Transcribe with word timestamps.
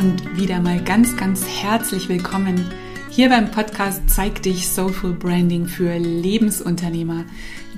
und 0.00 0.34
wieder 0.34 0.60
mal 0.60 0.82
ganz, 0.82 1.14
ganz 1.18 1.46
herzlich 1.46 2.08
willkommen 2.08 2.64
hier 3.10 3.28
beim 3.28 3.50
Podcast 3.50 4.00
Zeig 4.08 4.42
dich 4.42 4.66
Soulful 4.66 5.12
Branding 5.12 5.66
für 5.66 5.98
Lebensunternehmer. 5.98 7.26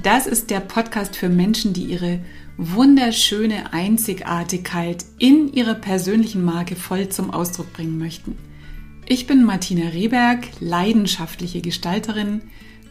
Das 0.04 0.28
ist 0.28 0.48
der 0.50 0.60
Podcast 0.60 1.16
für 1.16 1.28
Menschen, 1.28 1.72
die 1.72 1.82
ihre 1.82 2.20
wunderschöne 2.56 3.72
Einzigartigkeit 3.72 5.04
in 5.18 5.52
ihrer 5.52 5.74
persönlichen 5.74 6.44
Marke 6.44 6.76
voll 6.76 7.08
zum 7.08 7.32
Ausdruck 7.32 7.72
bringen 7.72 7.98
möchten. 7.98 8.38
Ich 9.04 9.26
bin 9.26 9.42
Martina 9.42 9.88
Rehberg, 9.88 10.46
leidenschaftliche 10.60 11.60
Gestalterin, 11.60 12.42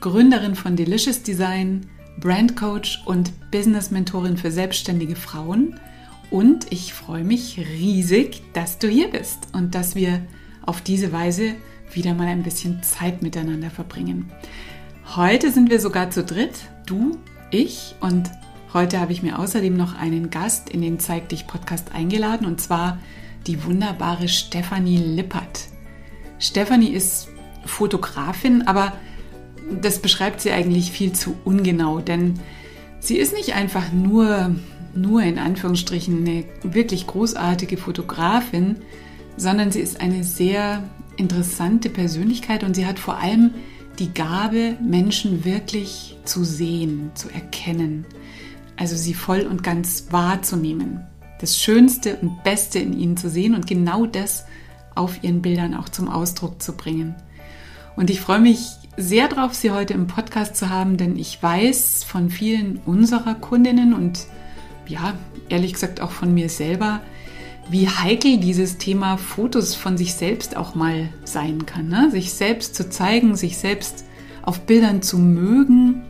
Gründerin 0.02 0.55
von 0.55 0.75
Delicious 0.75 1.23
Design, 1.23 1.86
Brandcoach 2.20 3.02
und 3.05 3.32
Business 3.50 3.91
Mentorin 3.91 4.36
für 4.36 4.52
selbstständige 4.52 5.16
Frauen– 5.16 5.79
und 6.32 6.71
ich 6.71 6.93
freue 6.93 7.23
mich 7.23 7.59
riesig, 7.59 8.41
dass 8.53 8.80
du 8.80 8.88
hier 8.88 9.12
bist 9.12 9.49
und 9.53 9.76
dass 9.76 9.95
wir 9.95 10.22
auf 10.66 10.81
diese 10.81 11.12
Weise 11.12 11.55
wieder 11.94 12.13
mal 12.13 12.27
ein 12.27 12.41
bisschen 12.41 12.81
Zeit 12.81 13.22
miteinander 13.22 13.70
verbringen. 13.70 14.31
Heute 15.16 15.52
sind 15.52 15.70
wir 15.70 15.81
sogar 15.81 16.09
zu 16.09 16.23
dritt, 16.23 16.53
du, 16.86 17.17
ich 17.52 17.95
und 17.99 18.31
heute 18.73 19.02
habe 19.02 19.12
ich 19.12 19.22
mir 19.22 19.38
außerdem 19.39 19.75
noch 19.75 19.94
einen 19.94 20.30
Gast 20.30 20.70
in 20.70 20.81
den 20.81 20.99
Zeig 20.99 21.27
dich 21.30 21.48
Podcast 21.48 21.94
eingeladen 21.94 22.48
und 22.48 22.61
zwar 22.61 22.98
die 23.45 23.66
wunderbare 23.66 24.30
Stefanie 24.30 24.98
Lippert. 24.98 25.67
Stefanie 26.39 26.91
ist 26.91 27.27
Fotografin, 27.66 28.67
aber 28.67 28.94
das 29.81 30.00
beschreibt 30.00 30.39
sie 30.39 30.52
eigentlich 30.52 30.91
viel 30.91 31.11
zu 31.11 31.36
ungenau, 31.44 32.00
denn 32.00 32.39
sie 33.00 33.17
ist 33.17 33.34
nicht 33.34 33.53
einfach 33.53 33.91
nur 33.91 34.55
nur 34.95 35.22
in 35.23 35.40
Anführungsstrichen 35.40 36.20
eine 36.20 36.45
wirklich 36.63 37.08
großartige 37.08 37.77
Fotografin, 37.77 38.77
sondern 39.38 39.72
sie 39.72 39.80
ist 39.80 40.02
eine 40.02 40.23
sehr 40.23 40.83
interessante 41.17 41.89
Persönlichkeit 41.89 42.64
und 42.64 42.75
sie 42.75 42.86
hat 42.86 43.00
vor 43.00 43.17
allem 43.17 43.52
die 44.00 44.14
Gabe, 44.14 44.78
Menschen 44.81 45.45
wirklich 45.45 46.17
zu 46.23 46.44
sehen, 46.44 47.11
zu 47.14 47.30
erkennen, 47.30 48.06
also 48.78 48.95
sie 48.95 49.14
voll 49.14 49.42
und 49.42 49.64
ganz 49.64 50.08
wahrzunehmen, 50.11 51.02
das 51.39 51.58
Schönste 51.58 52.17
und 52.17 52.44
Beste 52.44 52.80
in 52.80 52.98
ihnen 52.98 53.17
zu 53.17 53.30
sehen 53.30 53.53
und 53.53 53.67
genau 53.67 54.05
das 54.05 54.45
auf 54.95 55.23
ihren 55.23 55.42
Bildern 55.42 55.73
auch 55.73 55.89
zum 55.89 56.08
Ausdruck 56.08 56.61
zu 56.61 56.76
bringen. 56.76 57.16
Und 57.95 58.09
ich 58.09 58.22
freue 58.22 58.39
mich 58.39 58.67
sehr 58.98 59.28
darauf, 59.28 59.53
Sie 59.53 59.72
heute 59.72 59.94
im 59.94 60.08
Podcast 60.08 60.55
zu 60.55 60.70
haben, 60.70 60.98
denn 60.98 61.17
ich 61.17 61.42
weiß 61.42 62.03
von 62.03 62.30
vielen 62.30 62.78
unserer 62.86 63.36
Kundinnen 63.36 63.94
und 63.94 64.26
ja, 64.87 65.13
ehrlich 65.49 65.73
gesagt 65.73 66.01
auch 66.01 66.11
von 66.11 66.33
mir 66.33 66.49
selber, 66.49 67.01
wie 67.69 67.87
heikel 67.87 68.37
dieses 68.37 68.77
Thema 68.77 69.17
Fotos 69.17 69.75
von 69.75 69.97
sich 69.97 70.13
selbst 70.13 70.57
auch 70.57 70.75
mal 70.75 71.09
sein 71.23 71.65
kann. 71.65 71.87
Ne? 71.87 72.09
Sich 72.11 72.33
selbst 72.33 72.75
zu 72.75 72.89
zeigen, 72.89 73.35
sich 73.35 73.57
selbst 73.57 74.05
auf 74.41 74.61
Bildern 74.61 75.02
zu 75.02 75.17
mögen 75.17 76.03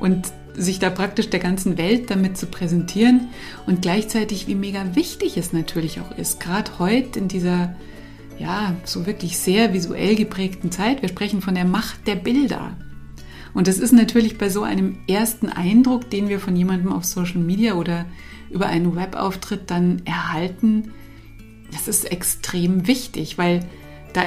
und 0.00 0.32
sich 0.54 0.78
da 0.78 0.90
praktisch 0.90 1.30
der 1.30 1.40
ganzen 1.40 1.78
Welt 1.78 2.10
damit 2.10 2.36
zu 2.36 2.46
präsentieren 2.46 3.28
und 3.66 3.82
gleichzeitig 3.82 4.46
wie 4.46 4.54
mega 4.54 4.94
wichtig 4.94 5.36
es 5.36 5.52
natürlich 5.52 6.00
auch 6.00 6.16
ist, 6.16 6.38
gerade 6.38 6.78
heute 6.78 7.18
in 7.18 7.28
dieser 7.28 7.74
ja, 8.38 8.74
so 8.84 9.06
wirklich 9.06 9.38
sehr 9.38 9.72
visuell 9.72 10.16
geprägten 10.16 10.70
Zeit. 10.70 11.02
Wir 11.02 11.08
sprechen 11.08 11.40
von 11.40 11.54
der 11.54 11.64
Macht 11.64 12.06
der 12.06 12.16
Bilder. 12.16 12.76
Und 13.54 13.68
das 13.68 13.78
ist 13.78 13.92
natürlich 13.92 14.36
bei 14.36 14.48
so 14.48 14.62
einem 14.62 14.98
ersten 15.08 15.48
Eindruck, 15.48 16.10
den 16.10 16.28
wir 16.28 16.40
von 16.40 16.56
jemandem 16.56 16.92
auf 16.92 17.04
Social 17.04 17.40
Media 17.40 17.74
oder 17.74 18.04
über 18.50 18.66
einen 18.66 18.96
Webauftritt 18.96 19.70
dann 19.70 20.02
erhalten, 20.04 20.92
das 21.72 21.88
ist 21.88 22.10
extrem 22.10 22.86
wichtig, 22.86 23.38
weil 23.38 23.60
da, 24.12 24.22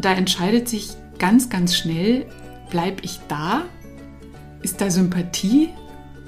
da 0.00 0.12
entscheidet 0.12 0.68
sich 0.68 0.90
ganz, 1.18 1.50
ganz 1.50 1.76
schnell, 1.76 2.26
bleibe 2.70 3.02
ich 3.02 3.20
da? 3.28 3.64
Ist 4.62 4.80
da 4.80 4.90
Sympathie 4.90 5.68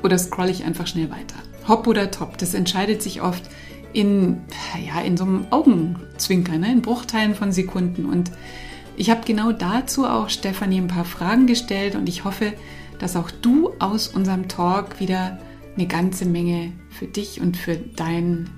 oder 0.02 0.18
scrolle 0.18 0.50
ich 0.50 0.64
einfach 0.64 0.86
schnell 0.86 1.10
weiter? 1.10 1.36
Hopp 1.66 1.86
oder 1.86 2.10
top, 2.10 2.38
das 2.38 2.54
entscheidet 2.54 3.02
sich 3.02 3.22
oft 3.22 3.44
in, 3.92 4.42
ja, 4.86 5.00
in 5.00 5.16
so 5.16 5.24
einem 5.24 5.46
Augenzwinker, 5.50 6.58
ne? 6.58 6.72
in 6.72 6.82
Bruchteilen 6.82 7.34
von 7.34 7.52
Sekunden. 7.52 8.04
Und 8.04 8.30
ich 9.00 9.08
habe 9.08 9.22
genau 9.24 9.50
dazu 9.50 10.04
auch 10.04 10.28
Stefanie 10.28 10.76
ein 10.76 10.86
paar 10.86 11.06
Fragen 11.06 11.46
gestellt 11.46 11.94
und 11.94 12.06
ich 12.06 12.24
hoffe, 12.24 12.52
dass 12.98 13.16
auch 13.16 13.30
du 13.30 13.72
aus 13.78 14.08
unserem 14.08 14.46
Talk 14.46 15.00
wieder 15.00 15.38
eine 15.74 15.86
ganze 15.86 16.26
Menge 16.26 16.74
für 16.90 17.06
dich 17.06 17.40
und 17.40 17.56
für 17.56 17.76
dein, 17.76 18.50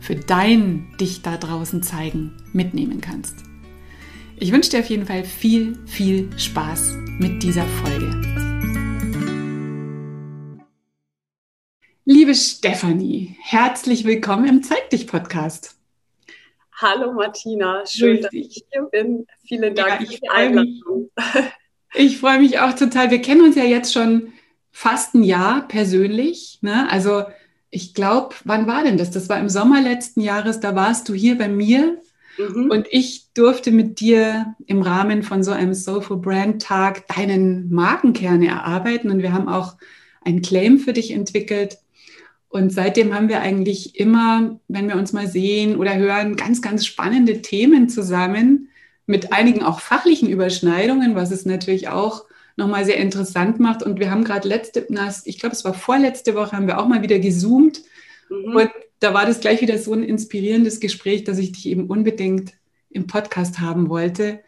für 0.00 0.16
dein 0.16 0.88
dich 0.98 1.22
da 1.22 1.36
draußen 1.36 1.80
zeigen 1.84 2.32
mitnehmen 2.52 3.00
kannst. 3.00 3.36
Ich 4.36 4.50
wünsche 4.50 4.70
dir 4.70 4.80
auf 4.80 4.90
jeden 4.90 5.06
Fall 5.06 5.22
viel, 5.22 5.78
viel 5.86 6.36
Spaß 6.36 6.94
mit 7.20 7.44
dieser 7.44 7.66
Folge. 7.66 8.10
Liebe 12.04 12.34
Stefanie, 12.34 13.36
herzlich 13.42 14.04
willkommen 14.04 14.48
im 14.48 14.62
Zeig 14.64 14.90
dich 14.90 15.06
Podcast. 15.06 15.79
Hallo 16.82 17.12
Martina, 17.12 17.84
schön, 17.86 18.22
dass 18.22 18.32
ich 18.32 18.64
hier 18.72 18.82
bin. 18.84 19.26
Vielen 19.46 19.74
Dank 19.74 20.00
ja, 20.00 20.06
für 20.06 20.18
die 20.18 20.30
Einladung. 20.30 21.10
Ich 21.92 22.18
freue 22.18 22.38
mich 22.38 22.58
auch 22.58 22.72
total. 22.72 23.10
Wir 23.10 23.20
kennen 23.20 23.42
uns 23.42 23.56
ja 23.56 23.64
jetzt 23.64 23.92
schon 23.92 24.32
fast 24.70 25.14
ein 25.14 25.24
Jahr 25.24 25.66
persönlich. 25.68 26.58
Ne? 26.62 26.88
Also 26.90 27.24
ich 27.68 27.92
glaube, 27.92 28.36
wann 28.44 28.66
war 28.66 28.82
denn 28.82 28.96
das? 28.96 29.10
Das 29.10 29.28
war 29.28 29.38
im 29.38 29.50
Sommer 29.50 29.82
letzten 29.82 30.20
Jahres. 30.22 30.60
Da 30.60 30.74
warst 30.74 31.08
du 31.08 31.14
hier 31.14 31.36
bei 31.36 31.48
mir 31.48 32.00
mhm. 32.38 32.70
und 32.70 32.86
ich 32.90 33.32
durfte 33.34 33.72
mit 33.72 34.00
dir 34.00 34.54
im 34.66 34.80
Rahmen 34.80 35.22
von 35.22 35.42
so 35.42 35.50
einem 35.50 35.74
Soulful 35.74 36.16
Brand 36.16 36.62
Tag 36.62 37.08
deinen 37.08 37.70
Markenkern 37.70 38.42
erarbeiten 38.42 39.10
und 39.10 39.20
wir 39.20 39.34
haben 39.34 39.48
auch 39.48 39.76
ein 40.22 40.40
Claim 40.40 40.78
für 40.78 40.94
dich 40.94 41.10
entwickelt. 41.10 41.78
Und 42.50 42.72
seitdem 42.72 43.14
haben 43.14 43.28
wir 43.28 43.40
eigentlich 43.40 43.98
immer, 43.98 44.58
wenn 44.66 44.88
wir 44.88 44.96
uns 44.96 45.12
mal 45.12 45.28
sehen 45.28 45.76
oder 45.76 45.96
hören, 45.96 46.34
ganz, 46.34 46.60
ganz 46.60 46.84
spannende 46.84 47.42
Themen 47.42 47.88
zusammen 47.88 48.68
mit 49.06 49.32
einigen 49.32 49.62
auch 49.62 49.80
fachlichen 49.80 50.28
Überschneidungen, 50.28 51.14
was 51.14 51.30
es 51.30 51.46
natürlich 51.46 51.88
auch 51.88 52.24
nochmal 52.56 52.84
sehr 52.84 52.96
interessant 52.96 53.60
macht. 53.60 53.84
Und 53.84 54.00
wir 54.00 54.10
haben 54.10 54.24
gerade 54.24 54.48
letzte, 54.48 54.84
ich 55.24 55.38
glaube, 55.38 55.54
es 55.54 55.64
war 55.64 55.74
vorletzte 55.74 56.34
Woche, 56.34 56.56
haben 56.56 56.66
wir 56.66 56.80
auch 56.80 56.88
mal 56.88 57.02
wieder 57.02 57.20
gezoomt. 57.20 57.82
Mhm. 58.28 58.56
Und 58.56 58.70
da 58.98 59.14
war 59.14 59.26
das 59.26 59.38
gleich 59.38 59.60
wieder 59.60 59.78
so 59.78 59.92
ein 59.92 60.02
inspirierendes 60.02 60.80
Gespräch, 60.80 61.22
dass 61.22 61.38
ich 61.38 61.52
dich 61.52 61.66
eben 61.66 61.86
unbedingt 61.86 62.54
im 62.90 63.06
Podcast 63.06 63.60
haben 63.60 63.88
wollte. 63.88 64.40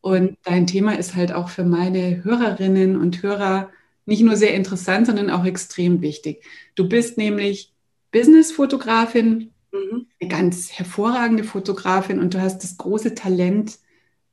Und 0.00 0.38
dein 0.44 0.68
Thema 0.68 0.96
ist 0.96 1.16
halt 1.16 1.32
auch 1.32 1.48
für 1.48 1.64
meine 1.64 2.22
Hörerinnen 2.22 2.96
und 2.96 3.20
Hörer 3.20 3.70
nicht 4.08 4.22
nur 4.22 4.36
sehr 4.36 4.54
interessant, 4.54 5.06
sondern 5.06 5.28
auch 5.28 5.44
extrem 5.44 6.00
wichtig. 6.00 6.42
Du 6.74 6.88
bist 6.88 7.18
nämlich 7.18 7.72
Business-Fotografin, 8.10 9.52
mhm. 9.70 10.06
eine 10.18 10.30
ganz 10.30 10.72
hervorragende 10.72 11.44
Fotografin 11.44 12.18
und 12.18 12.32
du 12.32 12.40
hast 12.40 12.60
das 12.64 12.78
große 12.78 13.14
Talent, 13.14 13.78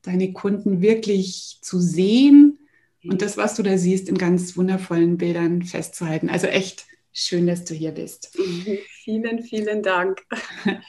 deine 0.01 0.31
Kunden 0.31 0.81
wirklich 0.81 1.57
zu 1.61 1.79
sehen 1.79 2.57
mhm. 3.03 3.11
und 3.11 3.21
das, 3.21 3.35
was 3.35 3.55
du 3.55 3.63
da 3.63 3.77
siehst, 3.77 4.07
in 4.07 4.17
ganz 4.17 4.55
wundervollen 4.55 5.17
Bildern 5.17 5.63
festzuhalten. 5.63 6.29
Also 6.29 6.47
echt 6.47 6.85
schön, 7.11 7.45
dass 7.45 7.65
du 7.65 7.73
hier 7.73 7.91
bist. 7.91 8.37
Mhm. 8.39 8.77
Vielen, 9.03 9.43
vielen 9.43 9.83
Dank. 9.83 10.21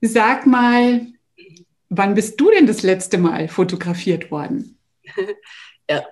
Sag 0.00 0.44
mal, 0.44 1.06
wann 1.88 2.14
bist 2.14 2.40
du 2.40 2.50
denn 2.50 2.66
das 2.66 2.82
letzte 2.82 3.18
Mal 3.18 3.46
fotografiert 3.46 4.32
worden? 4.32 4.76
Ja, 5.90 6.04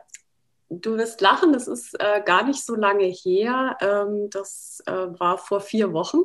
Du 0.68 0.96
wirst 0.96 1.20
lachen, 1.20 1.52
das 1.52 1.68
ist 1.68 1.94
äh, 2.00 2.22
gar 2.24 2.44
nicht 2.44 2.64
so 2.64 2.74
lange 2.74 3.04
her. 3.04 3.76
Ähm, 3.80 4.28
das 4.30 4.82
äh, 4.86 4.92
war 4.92 5.38
vor 5.38 5.60
vier 5.60 5.92
Wochen. 5.92 6.22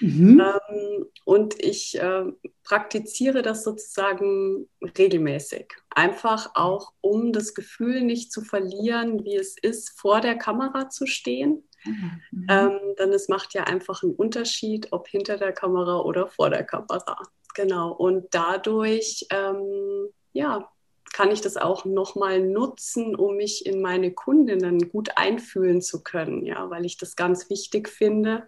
Mhm. 0.00 0.40
Ähm, 0.40 1.06
und 1.24 1.62
ich 1.62 1.98
äh, 1.98 2.24
praktiziere 2.64 3.42
das 3.42 3.64
sozusagen 3.64 4.68
regelmäßig. 4.98 5.74
Einfach 5.90 6.50
auch, 6.54 6.92
um 7.00 7.32
das 7.32 7.54
Gefühl 7.54 8.02
nicht 8.02 8.32
zu 8.32 8.42
verlieren, 8.42 9.24
wie 9.24 9.36
es 9.36 9.56
ist, 9.60 9.98
vor 9.98 10.20
der 10.20 10.36
Kamera 10.36 10.88
zu 10.88 11.06
stehen. 11.06 11.68
Mhm. 11.84 12.46
Ähm, 12.48 12.78
denn 12.98 13.12
es 13.12 13.28
macht 13.28 13.54
ja 13.54 13.64
einfach 13.64 14.02
einen 14.02 14.14
Unterschied, 14.14 14.88
ob 14.92 15.08
hinter 15.08 15.36
der 15.36 15.52
Kamera 15.52 16.00
oder 16.00 16.26
vor 16.26 16.50
der 16.50 16.64
Kamera. 16.64 17.18
Genau. 17.54 17.92
Und 17.92 18.26
dadurch, 18.32 19.26
ähm, 19.30 20.08
ja, 20.32 20.70
kann 21.16 21.30
ich 21.30 21.40
das 21.40 21.56
auch 21.56 21.86
nochmal 21.86 22.40
nutzen, 22.40 23.16
um 23.16 23.36
mich 23.36 23.64
in 23.64 23.80
meine 23.80 24.12
Kundinnen 24.12 24.90
gut 24.90 25.12
einfühlen 25.16 25.80
zu 25.80 26.02
können, 26.02 26.44
ja, 26.44 26.68
weil 26.68 26.84
ich 26.84 26.98
das 26.98 27.16
ganz 27.16 27.48
wichtig 27.48 27.88
finde, 27.88 28.46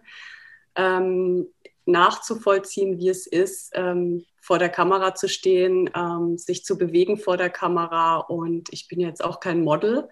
ähm, 0.75 1.47
nachzuvollziehen, 1.87 2.99
wie 2.99 3.09
es 3.09 3.25
ist, 3.25 3.71
ähm, 3.73 4.23
vor 4.39 4.59
der 4.59 4.69
Kamera 4.69 5.15
zu 5.15 5.27
stehen, 5.27 5.89
ähm, 5.95 6.37
sich 6.37 6.63
zu 6.63 6.77
bewegen 6.77 7.17
vor 7.17 7.37
der 7.37 7.49
Kamera. 7.49 8.17
Und 8.17 8.71
ich 8.71 8.87
bin 8.87 8.99
jetzt 8.99 9.23
auch 9.23 9.39
kein 9.39 9.63
Model, 9.63 10.07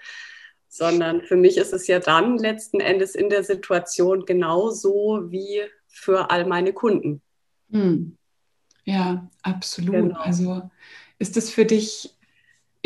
sondern 0.68 1.22
für 1.22 1.36
mich 1.36 1.58
ist 1.58 1.74
es 1.74 1.86
ja 1.86 2.00
dann 2.00 2.40
letzten 2.40 2.80
Endes 2.80 3.14
in 3.14 3.30
der 3.30 3.44
Situation 3.44 4.26
genauso 4.26 5.26
wie 5.30 5.62
für 5.88 6.32
all 6.32 6.48
meine 6.48 6.74
Kunden. 6.74 7.22
Hm. 7.70 8.18
Ja, 8.84 9.30
absolut. 9.44 9.94
Genau. 9.94 10.20
Also 10.20 10.72
ist 11.20 11.38
es 11.38 11.52
für 11.52 11.66
dich 11.66 12.17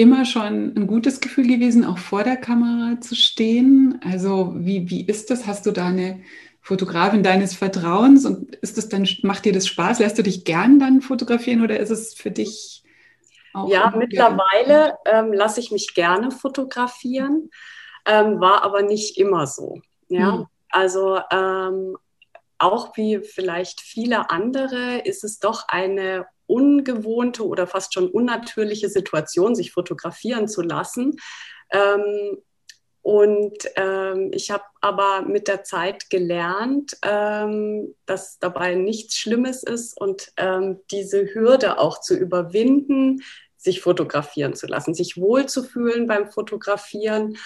immer 0.01 0.25
schon 0.25 0.73
ein 0.75 0.87
gutes 0.87 1.21
Gefühl 1.21 1.47
gewesen, 1.47 1.85
auch 1.85 1.99
vor 1.99 2.23
der 2.23 2.37
Kamera 2.37 2.99
zu 2.99 3.15
stehen? 3.15 3.99
Also 4.03 4.53
wie, 4.57 4.89
wie 4.89 5.05
ist 5.05 5.29
das? 5.29 5.45
Hast 5.45 5.65
du 5.65 5.71
da 5.71 5.87
eine 5.87 6.21
Fotografin 6.61 7.23
deines 7.23 7.55
Vertrauens 7.55 8.25
und 8.25 8.55
ist 8.55 8.77
das 8.77 8.89
dann, 8.89 9.07
macht 9.23 9.45
dir 9.45 9.53
das 9.53 9.67
Spaß? 9.67 9.99
Lässt 9.99 10.17
du 10.17 10.23
dich 10.23 10.43
gern 10.43 10.79
dann 10.79 11.01
fotografieren 11.01 11.61
oder 11.61 11.79
ist 11.79 11.91
es 11.91 12.13
für 12.13 12.31
dich 12.31 12.83
auch? 13.53 13.69
Ja, 13.69 13.93
mittlerweile 13.95 14.97
ähm, 15.05 15.33
lasse 15.33 15.59
ich 15.59 15.71
mich 15.71 15.93
gerne 15.93 16.31
fotografieren, 16.31 17.49
ähm, 18.05 18.39
war 18.39 18.63
aber 18.63 18.81
nicht 18.81 19.17
immer 19.17 19.45
so. 19.47 19.81
Ja, 20.09 20.33
hm. 20.33 20.45
also 20.69 21.19
ähm, 21.31 21.97
auch 22.57 22.95
wie 22.95 23.19
vielleicht 23.19 23.81
viele 23.81 24.29
andere 24.29 24.99
ist 24.99 25.23
es 25.23 25.39
doch 25.39 25.67
eine 25.67 26.27
ungewohnte 26.51 27.47
oder 27.47 27.65
fast 27.65 27.93
schon 27.93 28.09
unnatürliche 28.09 28.89
Situation, 28.89 29.55
sich 29.55 29.71
fotografieren 29.71 30.47
zu 30.47 30.61
lassen. 30.61 31.15
Ähm, 31.71 32.37
und 33.03 33.57
ähm, 33.77 34.29
ich 34.31 34.51
habe 34.51 34.63
aber 34.79 35.23
mit 35.23 35.47
der 35.47 35.63
Zeit 35.63 36.09
gelernt, 36.11 36.97
ähm, 37.01 37.95
dass 38.05 38.37
dabei 38.37 38.75
nichts 38.75 39.15
Schlimmes 39.15 39.63
ist 39.63 39.99
und 39.99 40.31
ähm, 40.37 40.81
diese 40.91 41.33
Hürde 41.33 41.79
auch 41.79 41.99
zu 41.99 42.15
überwinden, 42.15 43.23
sich 43.57 43.81
fotografieren 43.81 44.53
zu 44.53 44.67
lassen, 44.67 44.93
sich 44.93 45.17
wohlzufühlen 45.17 46.05
beim 46.05 46.29
Fotografieren 46.29 47.37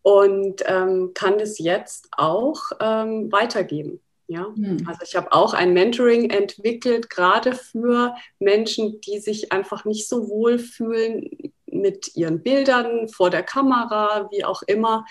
und 0.00 0.62
ähm, 0.66 1.12
kann 1.14 1.40
es 1.40 1.58
jetzt 1.58 2.08
auch 2.12 2.72
ähm, 2.80 3.30
weitergeben. 3.30 4.00
Ja, 4.32 4.48
mhm. 4.56 4.84
also 4.86 5.00
ich 5.04 5.14
habe 5.14 5.30
auch 5.32 5.52
ein 5.52 5.74
Mentoring 5.74 6.30
entwickelt, 6.30 7.10
gerade 7.10 7.52
für 7.52 8.14
Menschen, 8.38 8.98
die 9.02 9.18
sich 9.18 9.52
einfach 9.52 9.84
nicht 9.84 10.08
so 10.08 10.30
wohl 10.30 10.58
fühlen 10.58 11.28
mit 11.66 12.16
ihren 12.16 12.42
Bildern 12.42 13.08
vor 13.08 13.28
der 13.28 13.42
Kamera, 13.42 14.30
wie 14.30 14.42
auch 14.46 14.62
immer, 14.62 15.04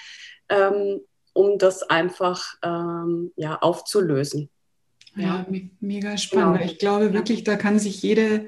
ähm, 0.50 1.02
um 1.34 1.60
das 1.60 1.84
einfach 1.84 2.56
ähm, 2.64 3.32
ja, 3.36 3.60
aufzulösen. 3.60 4.50
Ja, 5.16 5.46
ja. 5.52 5.60
mega 5.80 6.18
spannend. 6.18 6.58
Genau. 6.58 6.72
Ich 6.72 6.80
glaube 6.80 7.14
wirklich, 7.14 7.44
da 7.44 7.58
kann 7.58 7.78
sich 7.78 8.02
jede 8.02 8.48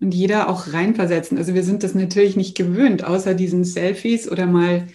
und 0.00 0.12
jeder 0.12 0.48
auch 0.48 0.72
reinversetzen. 0.72 1.38
Also 1.38 1.54
wir 1.54 1.62
sind 1.62 1.84
das 1.84 1.94
natürlich 1.94 2.34
nicht 2.34 2.56
gewöhnt, 2.56 3.04
außer 3.04 3.34
diesen 3.34 3.62
Selfies 3.62 4.28
oder 4.28 4.46
mal 4.46 4.88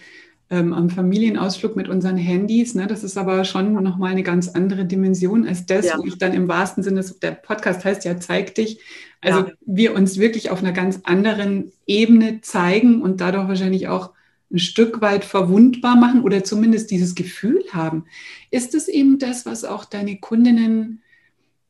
ähm, 0.50 0.72
am 0.72 0.88
Familienausflug 0.88 1.76
mit 1.76 1.88
unseren 1.88 2.16
Handys. 2.16 2.74
Ne? 2.74 2.86
Das 2.86 3.04
ist 3.04 3.18
aber 3.18 3.44
schon 3.44 3.72
nochmal 3.82 4.12
eine 4.12 4.22
ganz 4.22 4.48
andere 4.48 4.86
Dimension 4.86 5.46
als 5.46 5.66
das, 5.66 5.86
ja. 5.86 5.98
wo 5.98 6.04
ich 6.04 6.18
dann 6.18 6.32
im 6.32 6.48
wahrsten 6.48 6.82
Sinne, 6.82 7.04
der 7.22 7.32
Podcast 7.32 7.84
heißt 7.84 8.04
ja, 8.04 8.18
zeig 8.18 8.54
dich. 8.54 8.80
Also 9.20 9.40
ja. 9.40 9.52
wir 9.66 9.94
uns 9.94 10.18
wirklich 10.18 10.50
auf 10.50 10.60
einer 10.60 10.72
ganz 10.72 11.00
anderen 11.04 11.72
Ebene 11.86 12.40
zeigen 12.40 13.02
und 13.02 13.20
dadurch 13.20 13.48
wahrscheinlich 13.48 13.88
auch 13.88 14.12
ein 14.50 14.58
Stück 14.58 15.02
weit 15.02 15.24
verwundbar 15.24 15.96
machen 15.96 16.22
oder 16.22 16.42
zumindest 16.42 16.90
dieses 16.90 17.14
Gefühl 17.14 17.62
haben. 17.70 18.06
Ist 18.50 18.74
es 18.74 18.88
eben 18.88 19.18
das, 19.18 19.44
was 19.44 19.64
auch 19.64 19.84
deine 19.84 20.18
Kundinnen 20.18 21.02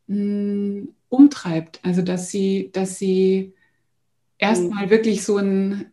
mh, 0.06 0.16
hm, 0.16 0.88
umtreibt? 1.08 1.81
Also 1.82 2.02
dass 2.02 2.31
sie, 2.31 2.70
dass 2.72 2.98
sie 2.98 3.54
erstmal 4.38 4.86
mhm. 4.86 4.90
wirklich 4.90 5.24
so 5.24 5.38
ein 5.38 5.86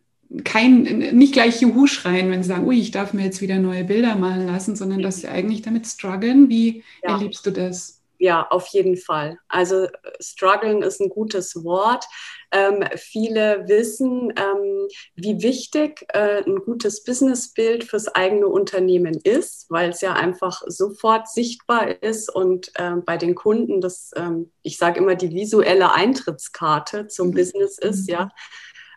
kein, 0.44 0.82
nicht 0.82 1.32
gleich 1.32 1.60
Juhu 1.60 1.86
schreien, 1.86 2.30
wenn 2.30 2.42
sie 2.42 2.48
sagen, 2.48 2.66
ui, 2.66 2.78
ich 2.78 2.90
darf 2.90 3.12
mir 3.12 3.24
jetzt 3.24 3.40
wieder 3.40 3.58
neue 3.58 3.84
Bilder 3.84 4.16
malen 4.16 4.46
lassen, 4.46 4.76
sondern 4.76 5.02
dass 5.02 5.20
sie 5.20 5.28
eigentlich 5.28 5.62
damit 5.62 5.86
strugglen. 5.86 6.48
Wie 6.48 6.82
ja. 7.02 7.12
erlebst 7.12 7.46
du 7.46 7.50
das? 7.50 7.96
Ja, 8.18 8.46
auf 8.48 8.68
jeden 8.68 8.96
Fall. 8.96 9.38
Also 9.48 9.88
strugglen 10.20 10.82
ist 10.82 11.00
ein 11.00 11.10
gutes 11.10 11.64
Wort. 11.64 12.06
Ähm, 12.50 12.84
viele 12.96 13.64
wissen, 13.68 14.32
ähm, 14.36 14.88
wie 15.14 15.42
wichtig 15.42 16.06
äh, 16.08 16.42
ein 16.44 16.56
gutes 16.56 17.04
Businessbild 17.04 17.84
fürs 17.84 18.08
eigene 18.08 18.46
Unternehmen 18.46 19.20
ist, 19.22 19.66
weil 19.68 19.90
es 19.90 20.00
ja 20.00 20.14
einfach 20.14 20.62
sofort 20.66 21.28
sichtbar 21.28 22.02
ist 22.02 22.34
und 22.34 22.70
äh, 22.76 22.92
bei 23.04 23.18
den 23.18 23.34
Kunden 23.34 23.80
das, 23.80 24.12
ähm, 24.16 24.50
ich 24.62 24.78
sage 24.78 25.00
immer, 25.00 25.14
die 25.14 25.34
visuelle 25.34 25.92
Eintrittskarte 25.92 27.08
zum 27.08 27.28
mhm. 27.28 27.34
Business 27.34 27.78
ist, 27.78 28.08
ja. 28.08 28.30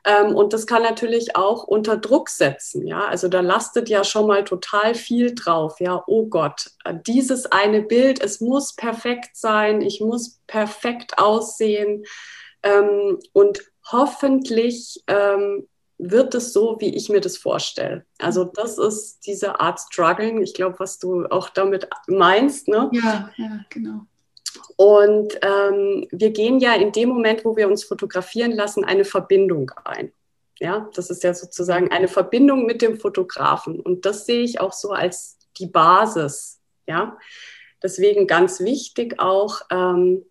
Ähm, 0.10 0.36
und 0.36 0.54
das 0.54 0.66
kann 0.66 0.82
natürlich 0.82 1.36
auch 1.36 1.64
unter 1.64 1.98
Druck 1.98 2.30
setzen. 2.30 2.88
Ja, 2.88 3.06
also 3.06 3.28
da 3.28 3.42
lastet 3.42 3.90
ja 3.90 4.04
schon 4.04 4.28
mal 4.28 4.44
total 4.44 4.96
viel 4.96 5.36
drauf. 5.36 5.80
Ja, 5.80 6.04
oh 6.08 6.26
Gott, 6.26 6.72
dieses 7.06 7.46
eine 7.46 7.84
Bild, 7.84 8.22
es 8.22 8.42
muss 8.42 8.76
perfekt 8.76 9.36
sein, 9.36 9.82
ich 9.82 10.02
muss 10.02 10.40
perfekt 10.48 11.20
aussehen. 11.20 12.06
Ähm, 12.64 13.20
und 13.34 13.60
hoffentlich 13.92 15.04
ähm, 15.08 15.68
wird 16.00 16.34
es 16.34 16.54
so, 16.54 16.78
wie 16.80 16.96
ich 16.96 17.10
mir 17.10 17.22
das 17.22 17.38
vorstelle. 17.38 18.06
Also 18.18 18.46
das 18.46 18.78
ist 18.78 19.20
diese 19.28 19.60
Art 19.60 19.80
Struggling. 19.80 20.42
Ich 20.42 20.54
glaube, 20.54 20.80
was 20.80 20.98
du 20.98 21.26
auch 21.26 21.50
damit 21.50 21.88
meinst. 22.08 22.68
Ne? 22.68 22.90
Ja, 22.94 23.30
ja, 23.38 23.60
genau. 23.70 24.06
Und 24.78 25.40
ähm, 25.42 26.08
wir 26.12 26.32
gehen 26.32 26.60
ja 26.60 26.76
in 26.76 26.92
dem 26.92 27.10
Moment, 27.10 27.46
wo 27.46 27.56
wir 27.56 27.68
uns 27.68 27.84
fotografieren 27.84 28.52
lassen, 28.52 28.84
eine 28.84 29.06
Verbindung 29.06 29.72
ein. 29.84 30.12
Ja, 30.60 30.90
das 30.94 31.10
ist 31.10 31.24
ja 31.24 31.34
sozusagen 31.34 31.90
eine 31.92 32.08
Verbindung 32.08 32.66
mit 32.66 32.82
dem 32.82 33.00
Fotografen. 33.00 33.80
Und 33.80 34.06
das 34.06 34.26
sehe 34.26 34.42
ich 34.42 34.60
auch 34.60 34.74
so 34.74 34.92
als 34.92 35.38
die 35.58 35.68
Basis. 35.68 36.60
Ja, 36.88 37.18
deswegen 37.82 38.28
ganz 38.28 38.60
wichtig 38.60 39.20
auch, 39.20 39.62
ähm, 39.72 40.26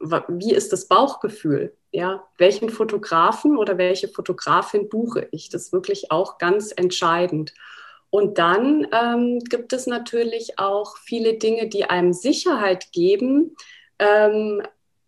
wie 0.00 0.54
ist 0.54 0.72
das 0.72 0.88
Bauchgefühl? 0.88 1.76
Ja, 1.92 2.24
welchen 2.38 2.70
Fotografen 2.70 3.56
oder 3.56 3.76
welche 3.78 4.08
Fotografin 4.08 4.88
buche 4.88 5.28
ich? 5.30 5.50
Das 5.50 5.64
ist 5.64 5.72
wirklich 5.72 6.10
auch 6.10 6.38
ganz 6.38 6.72
entscheidend. 6.74 7.52
Und 8.10 8.38
dann 8.38 8.88
ähm, 8.92 9.38
gibt 9.38 9.72
es 9.72 9.86
natürlich 9.86 10.58
auch 10.58 10.96
viele 10.98 11.38
Dinge, 11.38 11.68
die 11.68 11.84
einem 11.84 12.12
Sicherheit 12.12 12.90
geben 12.92 13.54
ähm, 14.00 14.62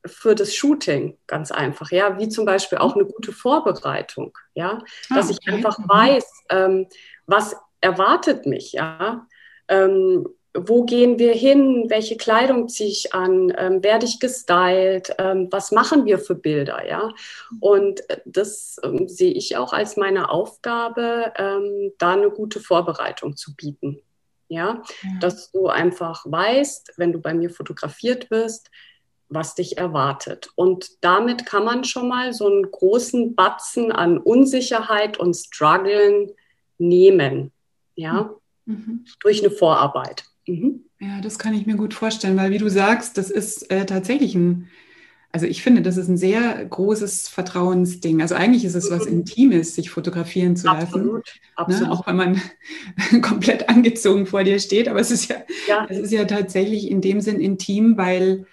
für 0.06 0.34
das 0.34 0.54
Shooting, 0.54 1.19
ganz 1.26 1.50
einfach. 1.50 1.90
Ja, 1.90 2.19
wie 2.19 2.28
zum 2.28 2.44
Beispiel 2.44 2.78
auch 2.78 2.94
eine 2.94 3.04
gute 3.04 3.32
Vorbereitung. 3.32 4.37
Ja, 4.54 4.82
ah, 5.10 5.14
dass 5.14 5.31
ich 5.31 5.38
einfach 5.49 5.78
mhm. 5.78 5.88
weiß, 5.88 6.44
ähm, 6.50 6.87
was 7.26 7.56
erwartet 7.81 8.46
mich. 8.46 8.72
Ja, 8.72 9.26
ähm, 9.69 10.28
wo 10.54 10.84
gehen 10.84 11.19
wir 11.19 11.32
hin, 11.32 11.87
welche 11.88 12.16
Kleidung 12.16 12.69
ziehe 12.69 12.90
ich 12.90 13.14
an, 13.14 13.52
ähm, 13.56 13.82
werde 13.82 14.04
ich 14.04 14.20
gestylt, 14.20 15.14
ähm, 15.19 15.49
was 15.50 15.72
machen 15.72 16.05
wir 16.05 16.19
für 16.19 16.34
Bilder, 16.34 16.86
ja. 16.86 17.10
Und 17.60 18.08
äh, 18.10 18.20
das 18.26 18.76
ähm, 18.82 19.08
sehe 19.08 19.32
ich 19.32 19.56
auch 19.56 19.72
als 19.72 19.96
meine 19.96 20.31
Aufgabe, 20.31 21.32
ähm, 21.36 21.93
da 21.98 22.12
eine 22.12 22.31
gute 22.31 22.60
Vorbereitung 22.60 23.36
zu 23.36 23.55
bieten. 23.56 24.00
Ja? 24.48 24.82
ja, 25.03 25.19
dass 25.20 25.50
du 25.50 25.69
einfach 25.69 26.26
weißt, 26.26 26.94
wenn 26.98 27.12
du 27.12 27.20
bei 27.20 27.32
mir 27.32 27.48
fotografiert 27.48 28.31
wirst, 28.31 28.70
was 29.31 29.55
dich 29.55 29.79
erwartet. 29.79 30.50
Und 30.56 31.03
damit 31.03 31.46
kann 31.46 31.65
man 31.65 31.84
schon 31.84 32.08
mal 32.08 32.34
so 32.34 32.46
einen 32.46 32.70
großen 32.70 33.34
Batzen 33.34 33.91
an 33.91 34.19
Unsicherheit 34.19 35.19
und 35.19 35.34
Struggeln 35.34 36.32
nehmen, 36.76 37.50
ja, 37.94 38.34
mhm. 38.67 39.06
durch 39.20 39.43
eine 39.43 39.50
Vorarbeit. 39.50 40.24
Mhm. 40.46 40.84
Ja, 41.01 41.20
das 41.20 41.39
kann 41.39 41.55
ich 41.55 41.67
mir 41.67 41.77
gut 41.77 41.94
vorstellen, 41.94 42.37
weil 42.37 42.51
wie 42.51 42.58
du 42.58 42.69
sagst, 42.69 43.19
das 43.19 43.31
ist 43.31 43.70
äh, 43.70 43.87
tatsächlich 43.87 44.34
ein, 44.34 44.69
also 45.32 45.46
ich 45.46 45.63
finde, 45.63 45.82
das 45.82 45.96
ist 45.96 46.08
ein 46.08 46.17
sehr 46.17 46.65
großes 46.65 47.29
Vertrauensding. 47.29 48.20
Also 48.20 48.34
eigentlich 48.34 48.65
ist 48.65 48.75
es 48.75 48.91
was 48.91 49.06
mhm. 49.06 49.13
Intimes, 49.13 49.75
sich 49.75 49.91
fotografieren 49.91 50.56
zu 50.56 50.67
lassen. 50.67 50.82
Absolut, 50.82 51.25
ne? 51.25 51.56
absolut. 51.56 51.89
Ne? 51.89 51.93
Auch 51.93 52.06
wenn 52.06 52.17
man 52.17 52.41
komplett 53.22 53.69
angezogen 53.69 54.27
vor 54.27 54.44
dir 54.44 54.58
steht, 54.58 54.89
aber 54.89 55.01
es 55.01 55.11
ist 55.11 55.29
ja, 55.29 55.37
ja. 55.69 55.87
es 55.89 55.99
ist 55.99 56.13
ja 56.13 56.25
tatsächlich 56.25 56.91
in 56.91 57.01
dem 57.01 57.20
Sinn 57.20 57.41
intim, 57.41 57.96
weil 57.96 58.46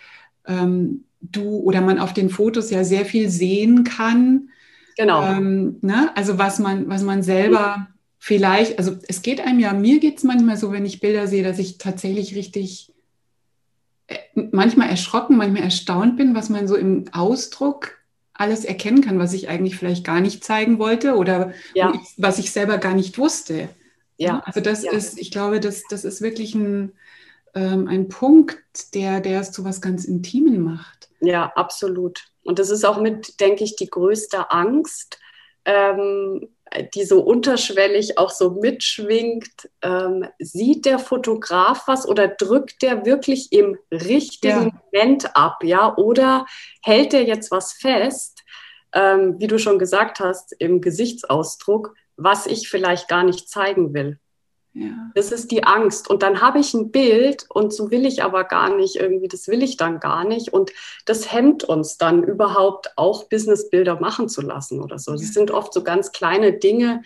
ähm, 0.47 1.03
du 1.21 1.59
oder 1.59 1.81
man 1.81 1.99
auf 1.99 2.13
den 2.13 2.29
Fotos 2.29 2.69
ja 2.71 2.83
sehr 2.83 3.05
viel 3.05 3.29
sehen 3.29 3.83
kann. 3.83 4.49
Genau. 4.97 5.23
Ähm, 5.25 5.77
ne? 5.81 6.11
Also 6.15 6.37
was 6.37 6.59
man, 6.59 6.89
was 6.89 7.03
man 7.03 7.23
selber 7.23 7.89
vielleicht, 8.19 8.77
also 8.77 8.97
es 9.07 9.21
geht 9.21 9.41
einem 9.41 9.59
ja, 9.59 9.73
mir 9.73 9.99
geht 9.99 10.17
es 10.17 10.23
manchmal 10.23 10.57
so, 10.57 10.71
wenn 10.71 10.85
ich 10.85 10.99
Bilder 10.99 11.27
sehe, 11.27 11.43
dass 11.43 11.57
ich 11.57 11.77
tatsächlich 11.77 12.35
richtig 12.35 12.93
äh, 14.07 14.17
manchmal 14.51 14.89
erschrocken, 14.89 15.37
manchmal 15.37 15.63
erstaunt 15.63 16.17
bin, 16.17 16.35
was 16.35 16.49
man 16.49 16.67
so 16.67 16.75
im 16.75 17.05
Ausdruck 17.13 17.97
alles 18.33 18.63
erkennen 18.63 19.01
kann, 19.01 19.19
was 19.19 19.33
ich 19.33 19.49
eigentlich 19.49 19.75
vielleicht 19.75 20.05
gar 20.05 20.21
nicht 20.21 20.43
zeigen 20.43 20.79
wollte 20.79 21.15
oder 21.15 21.53
ja. 21.73 21.93
was 22.17 22.39
ich 22.39 22.51
selber 22.51 22.77
gar 22.77 22.93
nicht 22.93 23.17
wusste. 23.17 23.69
Ja. 24.17 24.41
Also 24.45 24.61
das 24.61 24.83
ja. 24.83 24.91
ist, 24.91 25.17
ich 25.17 25.31
glaube, 25.31 25.59
das, 25.59 25.83
das 25.89 26.05
ist 26.05 26.21
wirklich 26.21 26.55
ein, 26.55 26.93
ähm, 27.53 27.87
ein 27.87 28.07
Punkt, 28.07 28.57
der, 28.93 29.21
der 29.21 29.41
es 29.41 29.51
zu 29.51 29.65
was 29.65 29.81
ganz 29.81 30.05
Intimen 30.05 30.61
macht. 30.61 31.09
Ja, 31.21 31.51
absolut. 31.55 32.25
Und 32.43 32.59
das 32.59 32.69
ist 32.69 32.85
auch 32.85 33.01
mit, 33.01 33.39
denke 33.39 33.63
ich, 33.63 33.75
die 33.75 33.89
größte 33.89 34.51
Angst, 34.51 35.19
ähm, 35.65 36.47
die 36.93 37.03
so 37.03 37.21
unterschwellig 37.21 38.17
auch 38.17 38.29
so 38.29 38.51
mitschwingt. 38.51 39.69
Ähm, 39.81 40.27
sieht 40.39 40.85
der 40.85 40.99
Fotograf 40.99 41.87
was 41.87 42.07
oder 42.07 42.27
drückt 42.27 42.81
der 42.81 43.05
wirklich 43.05 43.51
im 43.51 43.77
richtigen 43.91 44.71
ja. 44.71 44.81
Moment 44.91 45.35
ab, 45.35 45.63
ja? 45.63 45.95
Oder 45.97 46.45
hält 46.83 47.13
der 47.13 47.23
jetzt 47.23 47.51
was 47.51 47.73
fest, 47.73 48.43
ähm, 48.93 49.35
wie 49.39 49.47
du 49.47 49.57
schon 49.59 49.79
gesagt 49.79 50.19
hast, 50.19 50.53
im 50.59 50.81
Gesichtsausdruck, 50.81 51.95
was 52.17 52.45
ich 52.45 52.69
vielleicht 52.69 53.07
gar 53.07 53.23
nicht 53.23 53.49
zeigen 53.49 53.93
will? 53.93 54.19
Ja. 54.73 55.11
Das 55.15 55.31
ist 55.31 55.51
die 55.51 55.63
Angst. 55.63 56.09
Und 56.09 56.21
dann 56.21 56.41
habe 56.41 56.59
ich 56.59 56.73
ein 56.73 56.91
Bild 56.91 57.45
und 57.49 57.73
so 57.73 57.89
will 57.91 58.05
ich 58.05 58.23
aber 58.23 58.43
gar 58.43 58.75
nicht 58.75 58.97
irgendwie, 58.97 59.27
das 59.27 59.47
will 59.47 59.63
ich 59.63 59.77
dann 59.77 59.99
gar 59.99 60.23
nicht. 60.23 60.53
Und 60.53 60.71
das 61.05 61.31
hemmt 61.31 61.63
uns 61.63 61.97
dann 61.97 62.23
überhaupt 62.23 62.91
auch 62.95 63.25
Businessbilder 63.25 63.99
machen 63.99 64.29
zu 64.29 64.41
lassen 64.41 64.79
oder 64.81 64.99
so. 64.99 65.13
Das 65.13 65.33
sind 65.33 65.51
oft 65.51 65.73
so 65.73 65.83
ganz 65.83 66.11
kleine 66.11 66.53
Dinge, 66.53 67.01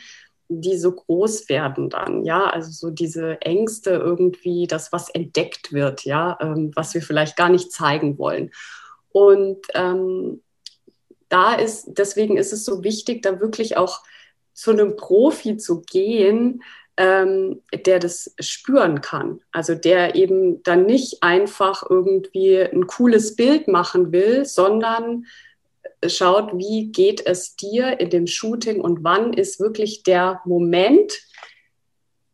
die 0.50 0.78
so 0.78 0.92
groß 0.92 1.50
werden 1.50 1.90
dann, 1.90 2.26
ja, 2.26 2.46
also 2.46 2.70
so 2.72 2.90
diese 2.92 3.42
Ängste 3.42 3.92
irgendwie, 3.92 4.68
dass 4.68 4.92
was 4.92 5.10
entdeckt 5.10 5.72
wird, 5.74 6.04
ja, 6.04 6.38
ähm, 6.42 6.72
was 6.76 6.94
wir 6.94 7.02
vielleicht 7.02 7.38
gar 7.38 7.50
nicht 7.50 7.72
zeigen 7.72 8.18
wollen. 8.18 8.52
Und 9.12 9.66
ähm, 9.74 10.42
da 11.30 11.54
ist, 11.54 11.86
deswegen 11.88 12.38
ist 12.38 12.54
es 12.54 12.66
so 12.66 12.84
wichtig, 12.84 13.24
da 13.24 13.40
wirklich 13.40 13.78
auch 13.78 14.02
zu 14.54 14.72
einem 14.72 14.96
Profi 14.96 15.58
zu 15.58 15.82
gehen, 15.82 16.62
ähm, 16.98 17.62
der 17.86 18.00
das 18.00 18.34
spüren 18.40 19.02
kann. 19.02 19.42
Also 19.52 19.76
der 19.76 20.16
eben 20.16 20.62
dann 20.64 20.86
nicht 20.86 21.24
einfach 21.24 21.84
irgendwie 21.90 22.60
ein 22.60 22.88
cooles 22.88 23.36
Bild 23.36 23.68
machen 23.68 24.12
will, 24.12 24.46
sondern 24.46 25.26
schaut, 26.08 26.58
wie 26.58 26.92
geht 26.92 27.26
es 27.26 27.56
dir 27.56 28.00
in 28.00 28.10
dem 28.10 28.28
Shooting 28.28 28.82
und 28.82 29.04
wann 29.04 29.34
ist 29.34 29.60
wirklich 29.60 30.04
der 30.04 30.42
Moment, 30.46 31.14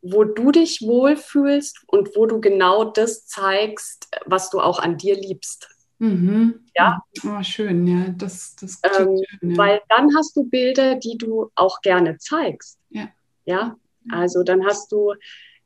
wo 0.01 0.23
du 0.23 0.51
dich 0.51 0.81
wohlfühlst 0.81 1.83
und 1.87 2.15
wo 2.15 2.25
du 2.25 2.39
genau 2.41 2.85
das 2.85 3.27
zeigst, 3.27 4.07
was 4.25 4.49
du 4.49 4.59
auch 4.59 4.79
an 4.79 4.97
dir 4.97 5.15
liebst. 5.15 5.69
Mhm. 5.99 6.65
Ja. 6.75 7.01
Oh, 7.25 7.43
schön, 7.43 7.85
ja. 7.85 8.09
Das, 8.17 8.55
das 8.55 8.79
ähm, 8.83 9.17
schön, 9.17 9.51
ja. 9.51 9.57
Weil 9.57 9.81
dann 9.89 10.15
hast 10.15 10.35
du 10.35 10.45
Bilder, 10.45 10.95
die 10.95 11.17
du 11.17 11.51
auch 11.55 11.81
gerne 11.81 12.17
zeigst. 12.17 12.79
Ja. 12.89 13.09
Ja. 13.45 13.75
Also 14.11 14.43
dann 14.43 14.65
hast 14.65 14.91
du 14.91 15.13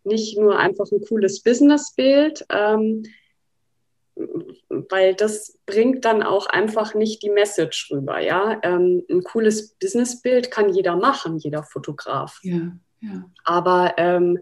nicht 0.04 0.38
nur 0.38 0.58
einfach 0.60 0.86
ein 0.92 1.02
cooles 1.08 1.42
Businessbild, 1.42 2.46
ähm, 2.50 3.04
weil 4.16 5.16
das 5.16 5.58
bringt 5.66 6.06
dann 6.06 6.24
auch 6.24 6.46
einfach 6.46 6.94
nicht 6.94 7.24
die 7.24 7.30
Message 7.30 7.90
rüber. 7.92 8.20
Ja, 8.20 8.60
ähm, 8.64 9.04
ein 9.10 9.24
cooles 9.24 9.76
Businessbild 9.76 10.52
kann 10.52 10.74
jeder 10.74 10.96
machen, 10.96 11.38
jeder 11.38 11.64
Fotograf. 11.64 12.40
Ja, 12.44 12.74
ja. 13.02 13.26
Aber 13.44 13.94
ähm, 13.98 14.40